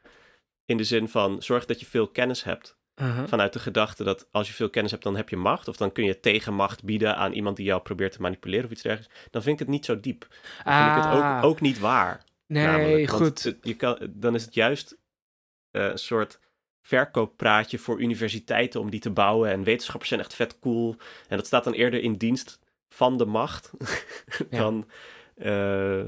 in 0.65 0.77
de 0.77 0.83
zin 0.83 1.09
van 1.09 1.41
zorg 1.43 1.65
dat 1.65 1.79
je 1.79 1.85
veel 1.85 2.07
kennis 2.07 2.43
hebt, 2.43 2.75
Uh-huh. 3.01 3.27
vanuit 3.27 3.53
de 3.53 3.59
gedachte 3.59 4.03
dat 4.03 4.27
als 4.31 4.47
je 4.47 4.53
veel 4.53 4.69
kennis 4.69 4.91
hebt, 4.91 5.03
dan 5.03 5.15
heb 5.15 5.29
je 5.29 5.35
macht, 5.37 5.67
of 5.67 5.77
dan 5.77 5.91
kun 5.91 6.03
je 6.03 6.19
tegenmacht 6.19 6.83
bieden 6.83 7.15
aan 7.15 7.31
iemand 7.33 7.55
die 7.57 7.65
jou 7.65 7.81
probeert 7.81 8.11
te 8.11 8.21
manipuleren 8.21 8.65
of 8.65 8.71
iets 8.71 8.81
dergelijks, 8.81 9.13
dan 9.31 9.41
vind 9.41 9.53
ik 9.53 9.59
het 9.59 9.67
niet 9.75 9.85
zo 9.85 9.99
diep. 9.99 10.27
Dan 10.63 10.73
vind 10.83 10.97
ik 10.97 11.03
het 11.11 11.21
Ah. 11.21 11.37
ook, 11.37 11.43
ook 11.43 11.61
niet 11.61 11.79
waar. 11.79 12.23
Nee, 12.47 12.65
namelijk. 12.65 13.09
Want 13.09 13.21
goed. 13.23 13.43
het- 13.43 13.57
je 13.61 13.75
kan, 13.75 13.97
dan 14.09 14.35
is 14.35 14.45
het 14.45 14.53
juist 14.53 14.97
eh, 15.71 15.85
een 15.85 15.97
soort 15.97 16.39
verkooppraatje 16.81 17.77
voor 17.77 18.01
universiteiten 18.01 18.79
om 18.79 18.89
die 18.89 18.99
te 18.99 19.09
bouwen. 19.11 19.49
En 19.49 19.63
wetenschappers 19.63 20.09
zijn 20.09 20.19
echt 20.21 20.33
vet 20.35 20.59
cool. 20.59 20.95
En 21.27 21.37
dat 21.37 21.45
staat 21.45 21.63
dan 21.63 21.73
eerder 21.73 22.01
in 22.01 22.13
dienst 22.13 22.59
van 22.87 23.17
de 23.17 23.25
macht 23.25 23.71
Ja. 24.49 24.57
dan, 24.57 24.89
eh, 25.35 26.05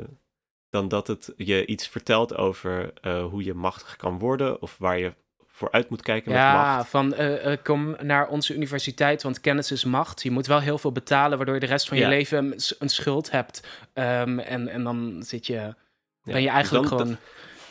dan 0.70 0.88
dat 0.88 1.08
het 1.08 1.34
je 1.38 1.66
iets 1.66 1.88
vertelt 1.88 2.36
over 2.36 2.94
eh, 3.02 3.26
hoe 3.26 3.44
je 3.44 3.54
machtig 3.54 3.96
kan 3.96 4.20
worden 4.20 4.62
of 4.62 4.78
waar 4.78 5.00
je 5.00 5.14
vooruit 5.56 5.90
moet 5.90 6.02
kijken 6.02 6.32
met 6.32 6.40
Ja, 6.40 6.76
macht. 6.76 6.90
van 6.90 7.14
eh, 7.14 7.52
eh, 7.52 7.58
kom 7.64 7.96
naar 8.02 8.28
onze 8.28 8.54
universiteit, 8.54 9.24
want 9.24 9.42
kennis 9.42 9.72
is 9.72 9.84
macht. 9.84 10.24
Je 10.24 10.32
moet 10.32 10.48
wel 10.48 10.60
heel 10.60 10.78
veel 10.78 10.92
betalen, 10.92 11.38
waardoor 11.38 11.56
je 11.56 11.62
de 11.62 11.66
rest 11.66 11.88
van 11.88 11.98
je 11.98 12.08
leven 12.08 12.54
een, 12.80 12.90
schuld 12.90 13.32
hebt. 13.32 13.68
Ehm, 13.94 14.40
en, 14.40 14.68
en 14.68 14.84
dan 14.84 15.24
zit 15.26 15.48
je, 15.48 15.74
ben 16.24 16.42
je 16.42 16.46
dus 16.46 16.54
eigenlijk 16.54 16.90
dan- 16.90 16.98
gewoon... 17.00 17.18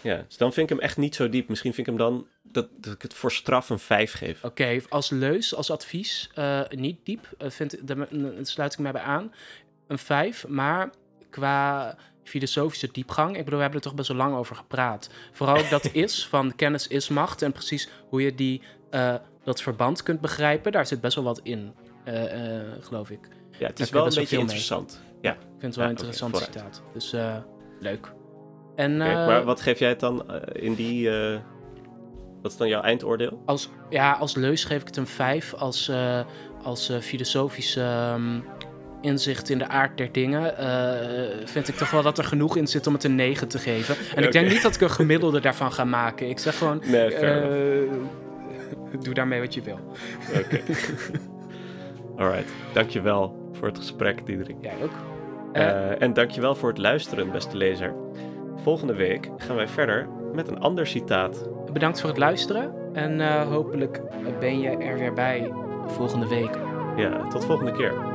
Ja, 0.01 0.24
dus 0.28 0.37
dan 0.37 0.53
vind 0.53 0.70
ik 0.70 0.76
hem 0.76 0.85
echt 0.87 0.97
niet 0.97 1.14
zo 1.14 1.28
diep. 1.28 1.49
Misschien 1.49 1.74
vind 1.74 1.87
ik 1.89 1.95
hem 1.95 2.03
dan 2.03 2.26
dat, 2.43 2.68
dat 2.76 2.93
ik 2.95 3.03
het 3.03 3.14
voor 3.14 3.32
straf 3.32 3.70
een 3.70 3.78
5 3.78 4.12
geef. 4.12 4.45
Oké, 4.45 4.80
als 4.89 5.11
leus, 5.11 5.55
als 5.55 5.70
advies, 5.70 6.30
eh, 6.35 6.61
niet 6.70 6.99
diep, 7.05 7.26
vind, 7.39 7.87
daar, 7.87 7.97
daar 7.97 8.32
sluit 8.43 8.72
ik 8.72 8.78
mij 8.78 8.93
bij 8.93 9.03
aan. 9.03 9.32
Een 9.87 9.99
5, 9.99 10.47
maar 10.49 10.91
qua 11.30 11.97
filosofische 12.25 12.89
diepgang, 12.93 13.31
ik 13.37 13.45
bedoel, 13.45 13.57
we 13.57 13.62
hebben 13.62 13.81
er 13.81 13.87
toch 13.87 13.95
best 13.95 14.09
wel 14.09 14.16
lang 14.16 14.35
over 14.35 14.57
gepraat. 14.57 15.11
Vooral 15.33 15.57
ook 15.57 15.70
dat 15.70 15.91
is, 16.05 16.27
van 16.27 16.55
kennis 16.57 16.87
is 16.87 17.09
macht 17.09 17.43
en 17.43 17.53
precies 17.53 17.89
hoe 18.09 18.22
je 18.22 18.35
die, 18.35 18.62
eh, 18.91 19.14
dat 19.45 19.62
verband 19.62 20.03
kunt 20.03 20.20
begrijpen, 20.20 20.72
daar 20.72 20.87
zit 20.87 21.01
best 21.01 21.14
wel 21.14 21.25
wat 21.25 21.41
in, 21.43 21.75
eh, 22.05 22.59
eh, 22.61 22.66
geloof 22.81 23.11
ik. 23.11 23.29
Ja, 23.59 23.66
het 23.66 23.81
is 23.81 23.91
wel 23.91 24.07
een 24.07 24.14
beetje 24.14 24.37
mee. 24.37 24.45
interessant. 24.45 25.03
Ja, 25.20 25.33
Ik 25.33 25.39
vind 25.59 25.62
het 25.62 25.75
wel 25.75 25.85
Ja, 25.85 25.91
een 25.91 25.97
interessant 25.97 26.37
citaat. 26.37 26.83
Dus 26.93 27.14
leuk. 27.81 28.12
En 28.77 28.97
maar 28.97 29.45
wat 29.45 29.61
geef 29.61 29.79
jij 29.79 29.89
het 29.89 30.01
dan 30.01 30.43
in 30.53 30.75
die... 30.75 31.11
wat 32.43 32.53
is 32.53 32.57
dan 32.57 32.68
jouw 32.68 32.83
eindoordeel? 32.83 33.43
als, 33.47 33.68
ja, 33.91 34.12
als 34.12 34.35
leus 34.35 34.64
geef 34.64 34.81
ik 34.81 34.87
het 34.87 34.97
een 34.97 35.07
5. 35.07 35.55
Als, 35.55 35.91
als 36.62 36.93
filosofische 37.01 37.81
ehm, 37.81 38.41
inzicht 39.05 39.50
in 39.50 39.59
de 39.59 39.68
aard 39.68 39.96
der 39.96 40.12
dingen 40.12 40.59
eh, 40.59 41.46
vind 41.46 41.68
ik 41.68 41.74
toch 41.74 41.90
wel 41.90 42.02
dat 42.02 42.18
er 42.18 42.24
genoeg 42.24 42.57
in 42.57 42.66
zit 42.66 42.86
om 42.86 42.92
het 42.92 43.05
een 43.05 43.14
9 43.14 43.48
te 43.48 43.59
geven. 43.59 43.96
En 44.14 44.22
ik 44.22 44.32
denk 44.32 44.48
niet 44.48 44.62
dat 44.62 44.74
ik 44.74 44.80
een 44.80 44.90
gemiddelde 44.90 45.40
daarvan 45.40 45.72
ga 45.72 45.84
maken. 45.84 46.28
Ik 46.28 46.38
zeg 46.38 46.59
gewoon, 46.59 46.82
Nee, 46.86 47.14
eh, 47.14 47.90
doe 49.00 49.14
daarmee 49.14 49.40
wat 49.40 49.55
je 49.55 49.62
wil. 49.62 49.78
Oké. 50.38 50.61
Alright, 52.18 52.52
dankjewel 52.72 53.50
voor 53.52 53.68
het 53.68 53.78
gesprek, 53.78 54.26
Diederik. 54.26 54.57
Jij 54.61 54.74
ook. 54.82 54.92
Eh 55.52 56.02
en 56.02 56.12
dankjewel 56.12 56.55
voor 56.55 56.68
het 56.68 56.78
luisteren, 56.78 57.32
beste 57.32 57.57
lezer. 57.57 57.94
Volgende 58.62 58.94
week 58.94 59.28
gaan 59.36 59.57
wij 59.57 59.68
verder 59.68 60.09
met 60.32 60.48
een 60.48 60.61
ander 60.61 60.86
citaat. 60.86 61.48
bedankt 61.72 62.00
voor 62.00 62.09
het 62.09 62.18
luisteren. 62.18 62.72
En 62.92 63.42
hopelijk 63.46 64.00
ben 64.40 64.61
je 64.61 64.68
er 64.68 64.98
weer 64.98 65.12
bij 65.12 65.52
volgende 65.86 66.28
week. 66.28 66.59
Ja, 66.96 67.28
tot 67.28 67.44
volgende 67.44 67.72
keer. 67.72 68.13